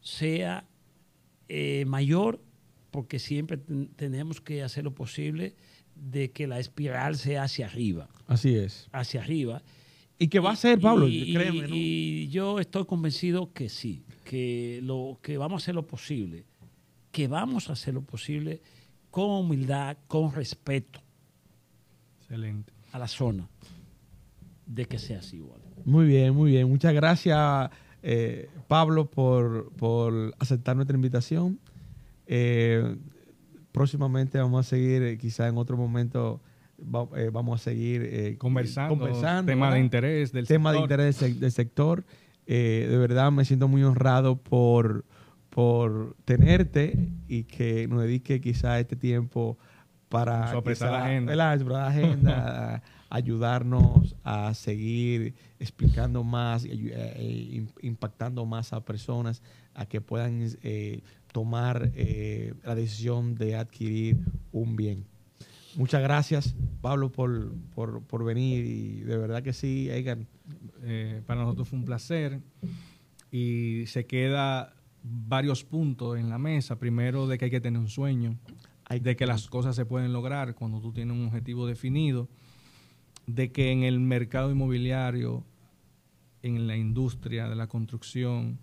sea 0.00 0.64
eh, 1.48 1.84
mayor, 1.86 2.40
porque 2.90 3.20
siempre 3.20 3.58
ten- 3.58 3.86
tenemos 3.94 4.40
que 4.40 4.64
hacer 4.64 4.82
lo 4.82 4.92
posible 4.92 5.54
de 5.94 6.32
que 6.32 6.48
la 6.48 6.58
espiral 6.58 7.16
sea 7.16 7.44
hacia 7.44 7.66
arriba, 7.66 8.08
Así 8.26 8.56
es. 8.56 8.88
hacia 8.90 9.20
arriba. 9.22 9.62
¿Y 10.18 10.26
qué 10.28 10.40
va 10.40 10.50
a 10.52 10.56
ser, 10.56 10.80
Pablo? 10.80 11.06
Y, 11.06 11.32
Créeme, 11.32 11.68
¿no? 11.68 11.74
y 11.76 12.28
yo 12.28 12.58
estoy 12.58 12.86
convencido 12.86 13.52
que 13.52 13.68
sí, 13.68 14.02
que, 14.24 14.80
lo, 14.82 15.18
que 15.22 15.36
vamos 15.36 15.62
a 15.62 15.64
hacer 15.64 15.74
lo 15.76 15.86
posible, 15.86 16.44
que 17.16 17.28
vamos 17.28 17.70
a 17.70 17.72
hacer 17.72 17.94
lo 17.94 18.02
posible 18.02 18.60
con 19.10 19.30
humildad, 19.30 19.96
con 20.06 20.34
respeto 20.34 21.00
Excelente. 22.20 22.74
a 22.92 22.98
la 22.98 23.08
zona, 23.08 23.48
de 24.66 24.84
que 24.84 24.98
sea 24.98 25.20
así 25.20 25.36
igual. 25.36 25.62
Muy 25.86 26.04
bien, 26.06 26.34
muy 26.34 26.50
bien. 26.50 26.68
Muchas 26.68 26.92
gracias, 26.92 27.70
eh, 28.02 28.50
Pablo, 28.68 29.10
por, 29.10 29.72
por 29.76 30.34
aceptar 30.38 30.76
nuestra 30.76 30.94
invitación. 30.94 31.58
Eh, 32.26 32.96
próximamente 33.72 34.38
vamos 34.38 34.66
a 34.66 34.68
seguir, 34.68 35.02
eh, 35.02 35.16
quizá 35.16 35.48
en 35.48 35.56
otro 35.56 35.78
momento, 35.78 36.42
va- 36.78 37.08
eh, 37.16 37.30
vamos 37.32 37.58
a 37.62 37.64
seguir 37.64 38.02
eh, 38.04 38.36
Conversando, 38.36 38.94
conversando, 38.98 39.50
tema 39.50 39.72
de 39.72 39.80
interés 39.80 40.32
del 40.32 40.46
tema 40.46 40.70
de 40.72 40.78
sector. 40.80 40.84
interés 41.00 41.20
del, 41.20 41.40
del 41.40 41.52
sector. 41.52 42.04
Eh, 42.46 42.86
de 42.90 42.98
verdad 42.98 43.32
me 43.32 43.46
siento 43.46 43.68
muy 43.68 43.82
honrado 43.84 44.36
por, 44.36 45.06
por 45.56 46.14
tenerte 46.26 47.08
y 47.28 47.44
que 47.44 47.88
nos 47.88 48.02
dedique 48.02 48.42
quizá 48.42 48.78
este 48.78 48.94
tiempo 48.94 49.56
para 50.10 50.42
quizá, 50.42 50.58
apretada 50.58 50.98
agenda, 51.06 51.32
a 52.74 52.82
ayudarnos 53.08 54.14
a 54.22 54.52
seguir 54.52 55.32
explicando 55.58 56.22
más 56.24 56.66
eh, 56.66 57.48
im- 57.54 57.70
impactando 57.80 58.44
más 58.44 58.74
a 58.74 58.84
personas 58.84 59.40
a 59.72 59.86
que 59.86 60.02
puedan 60.02 60.46
eh, 60.62 61.00
tomar 61.32 61.90
eh, 61.94 62.52
la 62.62 62.74
decisión 62.74 63.34
de 63.34 63.56
adquirir 63.56 64.18
un 64.52 64.76
bien. 64.76 65.06
Muchas 65.74 66.02
gracias, 66.02 66.54
Pablo, 66.82 67.10
por, 67.10 67.54
por, 67.74 68.02
por 68.02 68.24
venir 68.26 68.66
y 68.66 69.00
de 69.04 69.16
verdad 69.16 69.42
que 69.42 69.54
sí. 69.54 69.88
Eh, 69.90 71.22
para 71.26 71.40
nosotros 71.40 71.66
fue 71.66 71.78
un 71.78 71.86
placer 71.86 72.40
y 73.30 73.84
se 73.86 74.04
queda 74.04 74.75
varios 75.08 75.64
puntos 75.64 76.18
en 76.18 76.28
la 76.28 76.38
mesa. 76.38 76.78
Primero, 76.78 77.26
de 77.26 77.38
que 77.38 77.46
hay 77.46 77.50
que 77.50 77.60
tener 77.60 77.80
un 77.80 77.88
sueño, 77.88 78.38
Hay 78.88 79.00
de 79.00 79.16
que 79.16 79.26
las 79.26 79.48
cosas 79.48 79.74
se 79.74 79.84
pueden 79.84 80.12
lograr 80.12 80.54
cuando 80.54 80.80
tú 80.80 80.92
tienes 80.92 81.16
un 81.16 81.26
objetivo 81.26 81.66
definido, 81.66 82.28
de 83.26 83.50
que 83.50 83.72
en 83.72 83.82
el 83.82 83.98
mercado 83.98 84.52
inmobiliario, 84.52 85.42
en 86.42 86.68
la 86.68 86.76
industria 86.76 87.48
de 87.48 87.56
la 87.56 87.66
construcción, 87.66 88.60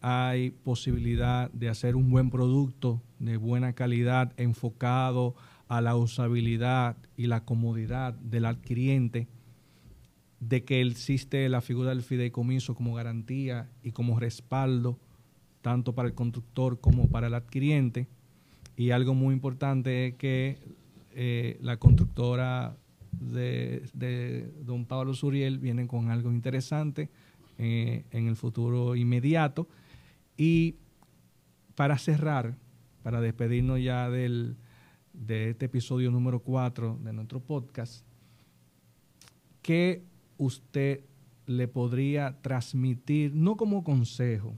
hay 0.00 0.50
posibilidad 0.50 1.52
de 1.52 1.68
hacer 1.68 1.94
un 1.94 2.10
buen 2.10 2.30
producto 2.30 3.00
de 3.20 3.36
buena 3.36 3.74
calidad 3.74 4.32
enfocado 4.38 5.36
a 5.68 5.80
la 5.80 5.94
usabilidad 5.94 6.96
y 7.16 7.28
la 7.28 7.44
comodidad 7.44 8.14
del 8.14 8.46
adquiriente, 8.46 9.28
de 10.40 10.64
que 10.64 10.80
existe 10.80 11.48
la 11.48 11.60
figura 11.60 11.90
del 11.90 12.02
fideicomiso 12.02 12.74
como 12.74 12.94
garantía 12.94 13.70
y 13.84 13.92
como 13.92 14.18
respaldo, 14.18 14.98
tanto 15.62 15.94
para 15.94 16.08
el 16.08 16.14
constructor 16.14 16.80
como 16.80 17.08
para 17.08 17.26
el 17.26 17.34
adquiriente. 17.34 18.08
Y 18.76 18.90
algo 18.90 19.14
muy 19.14 19.34
importante 19.34 20.08
es 20.08 20.14
que 20.14 20.58
eh, 21.12 21.58
la 21.60 21.76
constructora 21.76 22.76
de, 23.12 24.52
don 24.64 24.86
Pablo 24.86 25.14
Suriel 25.14 25.58
viene 25.58 25.86
con 25.86 26.10
algo 26.10 26.30
interesante 26.30 27.10
eh, 27.58 28.04
en 28.10 28.26
el 28.26 28.36
futuro 28.36 28.96
inmediato. 28.96 29.68
Y 30.36 30.76
para 31.74 31.98
cerrar, 31.98 32.56
para 33.02 33.20
despedirnos 33.20 33.82
ya 33.82 34.08
del, 34.08 34.56
de 35.12 35.50
este 35.50 35.66
episodio 35.66 36.10
número 36.10 36.40
4 36.40 36.98
de 37.02 37.12
nuestro 37.12 37.40
podcast, 37.40 38.04
¿qué 39.62 40.02
usted 40.38 41.04
le 41.46 41.68
podría 41.68 42.40
transmitir, 42.40 43.34
no 43.34 43.56
como 43.56 43.82
consejo, 43.82 44.56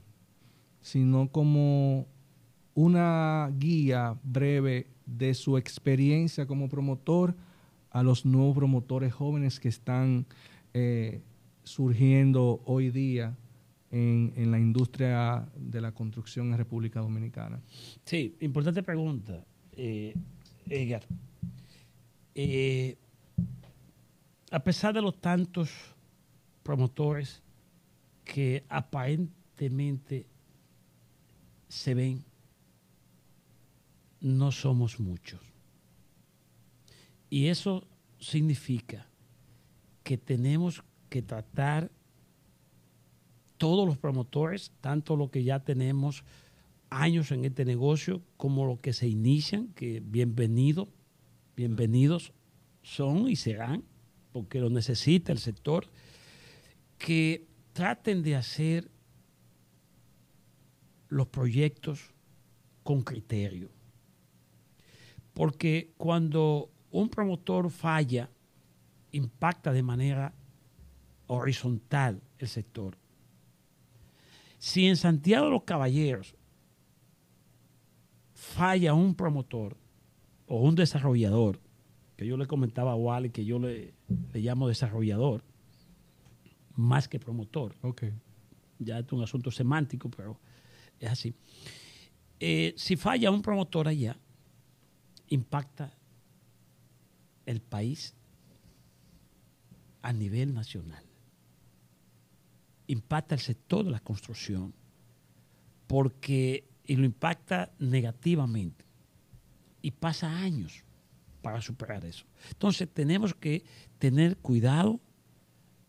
sino 0.83 1.29
como 1.29 2.05
una 2.75 3.49
guía 3.57 4.15
breve 4.23 4.87
de 5.07 5.33
su 5.33 5.57
experiencia 5.57 6.45
como 6.45 6.69
promotor 6.69 7.35
a 7.89 8.03
los 8.03 8.25
nuevos 8.25 8.55
promotores 8.55 9.13
jóvenes 9.13 9.59
que 9.59 9.69
están 9.69 10.27
eh, 10.73 11.21
surgiendo 11.63 12.61
hoy 12.65 12.91
día 12.91 13.35
en, 13.91 14.33
en 14.35 14.51
la 14.51 14.59
industria 14.59 15.47
de 15.55 15.79
la 15.79 15.91
construcción 15.93 16.51
en 16.51 16.57
República 16.57 16.99
Dominicana? 16.99 17.61
Sí, 18.03 18.35
importante 18.41 18.83
pregunta, 18.83 19.45
eh, 19.71 20.13
Edgar. 20.67 21.03
Eh, 22.35 22.97
a 24.49 24.59
pesar 24.63 24.93
de 24.93 25.01
los 25.01 25.21
tantos 25.21 25.69
promotores 26.63 27.43
que 28.23 28.63
aparentemente 28.69 30.27
se 31.73 31.95
ven, 31.95 32.23
no 34.21 34.51
somos 34.51 34.99
muchos. 34.99 35.41
Y 37.31 37.47
eso 37.47 37.87
significa 38.19 39.07
que 40.03 40.17
tenemos 40.19 40.83
que 41.09 41.23
tratar 41.23 41.91
todos 43.57 43.87
los 43.87 43.97
promotores, 43.97 44.71
tanto 44.81 45.15
los 45.15 45.31
que 45.31 45.43
ya 45.43 45.63
tenemos 45.63 46.23
años 46.91 47.31
en 47.31 47.43
este 47.43 47.65
negocio 47.65 48.21
como 48.37 48.67
los 48.67 48.79
que 48.79 48.93
se 48.93 49.07
inician, 49.07 49.69
que 49.69 49.99
bienvenido, 49.99 50.89
bienvenidos 51.55 52.33
son 52.83 53.27
y 53.27 53.35
serán, 53.35 53.83
porque 54.31 54.59
lo 54.59 54.69
necesita 54.69 55.31
el 55.31 55.39
sector, 55.39 55.89
que 56.99 57.47
traten 57.73 58.21
de 58.21 58.35
hacer 58.35 58.92
los 61.13 61.27
proyectos 61.27 62.11
con 62.83 63.03
criterio. 63.03 63.69
Porque 65.33 65.93
cuando 65.97 66.69
un 66.91 67.09
promotor 67.09 67.69
falla, 67.69 68.29
impacta 69.11 69.71
de 69.71 69.83
manera 69.83 70.33
horizontal 71.27 72.21
el 72.39 72.47
sector. 72.47 72.97
Si 74.57 74.87
en 74.87 74.97
Santiago 74.97 75.45
de 75.45 75.51
los 75.51 75.63
Caballeros 75.63 76.35
falla 78.33 78.93
un 78.93 79.15
promotor 79.15 79.77
o 80.47 80.61
un 80.61 80.75
desarrollador, 80.75 81.59
que 82.17 82.25
yo 82.25 82.37
le 82.37 82.47
comentaba 82.47 82.91
a 82.91 82.95
Wally 82.95 83.29
que 83.29 83.45
yo 83.45 83.59
le, 83.59 83.93
le 84.33 84.39
llamo 84.39 84.67
desarrollador, 84.67 85.43
más 86.75 87.07
que 87.07 87.19
promotor, 87.19 87.75
Ok. 87.81 88.03
ya 88.79 88.99
es 88.99 89.11
un 89.11 89.21
asunto 89.21 89.51
semántico, 89.51 90.09
pero 90.09 90.39
es 90.99 91.09
así. 91.11 91.33
Eh, 92.39 92.73
si 92.77 92.95
falla 92.95 93.31
un 93.31 93.41
promotor 93.41 93.87
allá, 93.87 94.17
impacta 95.29 95.93
el 97.45 97.61
país 97.61 98.13
a 100.01 100.11
nivel 100.13 100.53
nacional. 100.53 101.03
Impacta 102.87 103.35
el 103.35 103.41
sector 103.41 103.85
de 103.85 103.91
la 103.91 103.99
construcción 103.99 104.73
porque 105.87 106.67
y 106.85 106.95
lo 106.97 107.05
impacta 107.05 107.71
negativamente 107.79 108.83
y 109.81 109.91
pasa 109.91 110.29
años 110.37 110.83
para 111.41 111.61
superar 111.61 112.03
eso. 112.05 112.25
Entonces 112.49 112.89
tenemos 112.93 113.33
que 113.33 113.63
tener 113.99 114.37
cuidado, 114.37 114.99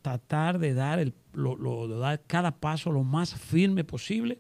tratar 0.03 0.59
de 0.61 0.73
dar, 0.75 0.99
el, 1.01 1.15
lo- 1.33 1.57
lo- 1.57 1.89
de 1.89 1.97
dar 1.99 2.23
cada 2.27 2.53
paso 2.61 2.93
lo 2.93 3.03
más 3.03 3.35
firme 3.35 3.83
posible 3.83 4.39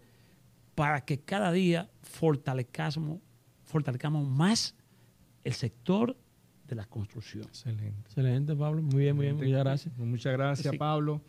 para 0.75 1.05
que 1.05 1.21
cada 1.21 1.53
día 1.53 1.91
fortalezcamos, 2.03 3.21
fortalezcamos 3.65 4.27
más 4.27 4.75
el 5.45 5.53
sector 5.53 6.17
de 6.67 6.75
la 6.75 6.85
construcción. 6.87 7.45
Excelente. 7.45 8.01
Excelente, 8.07 8.57
Pablo. 8.57 8.83
Muy 8.83 9.03
bien, 9.03 9.17
muy 9.17 9.27
bien. 9.27 9.37
Muchas 9.37 9.51
gracias. 9.65 9.95
Pues 9.97 10.09
Muchas 10.09 10.33
gracias, 10.33 10.73
Sí. 10.73 10.79
Pablo. 10.79 11.21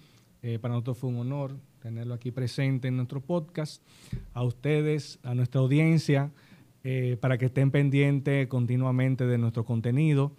Eh, 0.41 0.60
para 0.60 0.74
nosotros 0.74 0.98
fue 0.98 1.10
un 1.10 1.18
honor 1.18 1.58
tenerlo 1.82 2.14
aquí 2.14 2.32
presente 2.32 2.88
en 2.88 2.96
nuestro 2.98 3.22
podcast. 3.22 3.82
A 4.34 4.43
ustedes, 4.43 5.20
a 5.24 5.36
nuestra 5.36 5.60
audiencia, 5.62 6.32
eh, 6.84 7.18
para 7.20 7.38
que 7.38 7.46
estén 7.46 7.72
pendientes 7.72 8.48
continuamente 8.48 9.26
de 9.26 9.38
nuestro 9.38 9.66
contenido. 9.66 10.32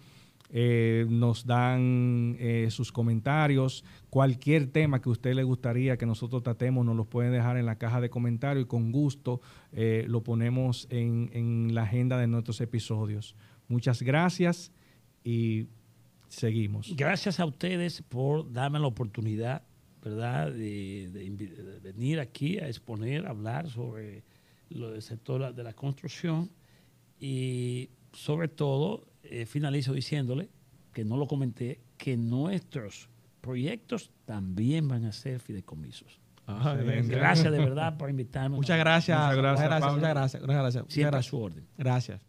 Eh, 0.49 1.05
nos 1.09 1.45
dan 1.45 2.37
eh, 2.39 2.67
sus 2.69 2.91
comentarios. 2.91 3.83
Cualquier 4.09 4.67
tema 4.67 5.01
que 5.01 5.09
a 5.09 5.11
usted 5.11 5.33
le 5.33 5.43
gustaría 5.43 5.97
que 5.97 6.05
nosotros 6.05 6.41
tratemos, 6.41 6.85
nos 6.85 6.95
los 6.95 7.07
pueden 7.07 7.33
dejar 7.33 7.57
en 7.57 7.65
la 7.65 7.77
caja 7.77 7.99
de 7.99 8.09
comentarios 8.09 8.65
y 8.65 8.67
con 8.67 8.91
gusto 8.91 9.41
eh, 9.73 10.05
lo 10.07 10.23
ponemos 10.23 10.87
en, 10.89 11.29
en 11.33 11.75
la 11.75 11.83
agenda 11.83 12.17
de 12.17 12.27
nuestros 12.27 12.61
episodios. 12.61 13.35
Muchas 13.67 14.01
gracias 14.01 14.71
y 15.23 15.67
seguimos. 16.29 16.95
Gracias 16.95 17.41
a 17.41 17.45
ustedes 17.45 18.01
por 18.01 18.49
darme 18.51 18.79
la 18.79 18.87
oportunidad, 18.87 19.63
¿verdad?, 20.01 20.53
de, 20.53 21.09
de 21.11 21.79
venir 21.81 22.21
aquí 22.21 22.57
a 22.59 22.67
exponer, 22.67 23.27
a 23.27 23.31
hablar 23.31 23.69
sobre 23.69 24.23
lo 24.69 24.91
del 24.91 25.01
sector 25.01 25.53
de 25.53 25.63
la 25.63 25.73
construcción 25.73 26.49
y 27.19 27.89
sobre 28.13 28.47
todo 28.47 29.05
eh, 29.29 29.45
finalizo 29.45 29.93
diciéndole, 29.93 30.49
que 30.93 31.05
no 31.05 31.17
lo 31.17 31.27
comenté, 31.27 31.79
que 31.97 32.17
nuestros 32.17 33.09
proyectos 33.41 34.11
también 34.25 34.87
van 34.87 35.05
a 35.05 35.11
ser 35.11 35.39
fideicomisos. 35.39 36.19
Ah. 36.47 36.75
Gracias 36.79 37.51
de 37.51 37.59
verdad 37.59 37.97
por 37.97 38.09
invitarme. 38.09 38.55
Muchas 38.55 38.77
gracias. 38.77 39.17
Muchas 39.19 39.37
gracias, 39.37 39.59
Muchas 39.59 39.69
gracias. 39.69 39.93
Muchas 39.93 40.09
gracias. 40.13 40.41
Muchas 40.41 40.57
gracias. 40.57 40.83
Muchas 40.83 40.93
Siempre 40.93 41.19
a 41.19 41.23
su 41.23 41.39
orden. 41.39 41.67
Gracias. 41.77 42.26